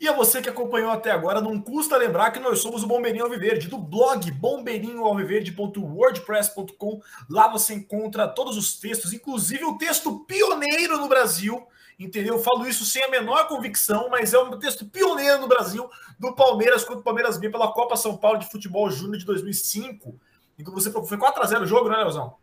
E 0.03 0.09
a 0.09 0.12
você 0.12 0.43
que 0.43 0.49
acompanhou 0.49 0.90
até 0.90 1.12
agora, 1.12 1.40
não 1.40 1.61
custa 1.61 1.97
lembrar 1.97 2.32
que 2.32 2.40
nós 2.40 2.59
somos 2.59 2.82
o 2.82 2.88
Bombeirinho 2.88 3.22
Alviverde, 3.22 3.68
do 3.68 3.78
blog 3.78 4.28
bombeirinhoalviverde.wordpress.com. 4.32 7.01
Lá 7.30 7.47
você 7.47 7.74
encontra 7.74 8.26
todos 8.26 8.57
os 8.57 8.80
textos, 8.80 9.12
inclusive 9.12 9.64
o 9.64 9.78
texto 9.78 10.18
pioneiro 10.24 10.99
no 10.99 11.09
Brasil, 11.09 11.64
entendeu? 12.05 12.36
Eu 12.36 12.42
falo 12.42 12.66
isso 12.66 12.84
sem 12.84 13.05
a 13.05 13.09
menor 13.09 13.48
convicção, 13.48 14.09
mas 14.11 14.32
é 14.32 14.38
um 14.38 14.59
texto 14.59 14.86
pioneiro 14.86 15.40
no 15.40 15.48
Brasil 15.48 15.88
do 16.18 16.34
Palmeiras 16.34 16.84
contra 16.84 17.00
o 17.00 17.05
Palmeiras 17.05 17.38
B 17.38 17.50
pela 17.50 17.72
Copa 17.72 17.96
São 17.96 18.16
Paulo 18.16 18.38
de 18.38 18.50
Futebol 18.50 18.90
Júnior 18.90 19.18
de 19.18 19.24
2005. 19.24 20.18
Então 20.59 20.72
você 20.72 20.90
foi 20.90 21.18
4x0 21.18 21.62
o 21.62 21.66
jogo, 21.66 21.88
né, 21.88 21.96
Leozão? 21.96 22.36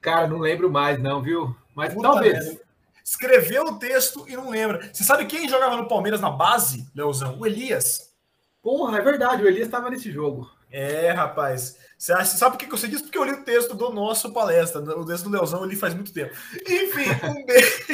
Cara, 0.00 0.26
não 0.26 0.38
lembro 0.38 0.70
mais, 0.70 1.00
não, 1.00 1.22
viu? 1.22 1.56
Mas 1.74 1.94
Puta 1.94 2.08
talvez. 2.08 2.34
Merda 2.34 2.64
escreveu 3.04 3.66
o 3.66 3.78
texto 3.78 4.24
e 4.26 4.34
não 4.34 4.48
lembra. 4.48 4.90
Você 4.90 5.04
sabe 5.04 5.26
quem 5.26 5.48
jogava 5.48 5.76
no 5.76 5.86
Palmeiras 5.86 6.20
na 6.20 6.30
base, 6.30 6.88
Leozão? 6.94 7.38
O 7.38 7.46
Elias. 7.46 8.10
Porra, 8.62 8.98
é 8.98 9.02
verdade, 9.02 9.42
o 9.42 9.46
Elias 9.46 9.66
estava 9.66 9.90
nesse 9.90 10.10
jogo. 10.10 10.50
É, 10.76 11.12
rapaz. 11.12 11.78
Você, 11.96 12.12
acha, 12.12 12.36
sabe 12.36 12.56
por 12.56 12.58
que 12.58 12.68
você 12.68 12.88
disse? 12.88 13.04
Porque 13.04 13.16
eu 13.16 13.22
li 13.22 13.30
o 13.30 13.44
texto 13.44 13.76
do 13.76 13.92
nosso 13.92 14.32
palestra, 14.32 14.80
o 14.80 15.06
texto 15.06 15.22
do 15.22 15.30
Leozão, 15.30 15.60
eu 15.60 15.66
li 15.66 15.76
faz 15.76 15.94
muito 15.94 16.12
tempo. 16.12 16.34
Enfim, 16.66 17.10
um 17.30 17.46
beijo, 17.46 17.86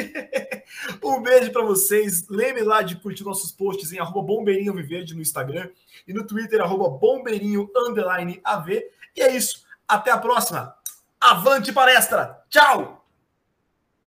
um 1.03 1.21
beijo 1.21 1.51
para 1.51 1.61
vocês. 1.61 2.27
Lembre 2.27 2.63
lá 2.63 2.81
de 2.81 2.95
curtir 2.95 3.23
nossos 3.23 3.51
posts 3.51 3.93
em 3.93 3.99
arroba 3.99 4.23
bombeirinho 4.23 4.73
viverde 4.73 5.13
no 5.13 5.21
Instagram 5.21 5.69
e 6.07 6.13
no 6.13 6.25
Twitter, 6.25 6.59
arroba 6.59 6.89
bombeirinho 6.89 7.69
underline 7.77 8.41
AV. 8.43 8.83
E 9.15 9.21
é 9.21 9.31
isso. 9.31 9.63
Até 9.87 10.09
a 10.09 10.17
próxima. 10.17 10.73
Avante 11.19 11.71
palestra. 11.71 12.43
Tchau! 12.49 13.00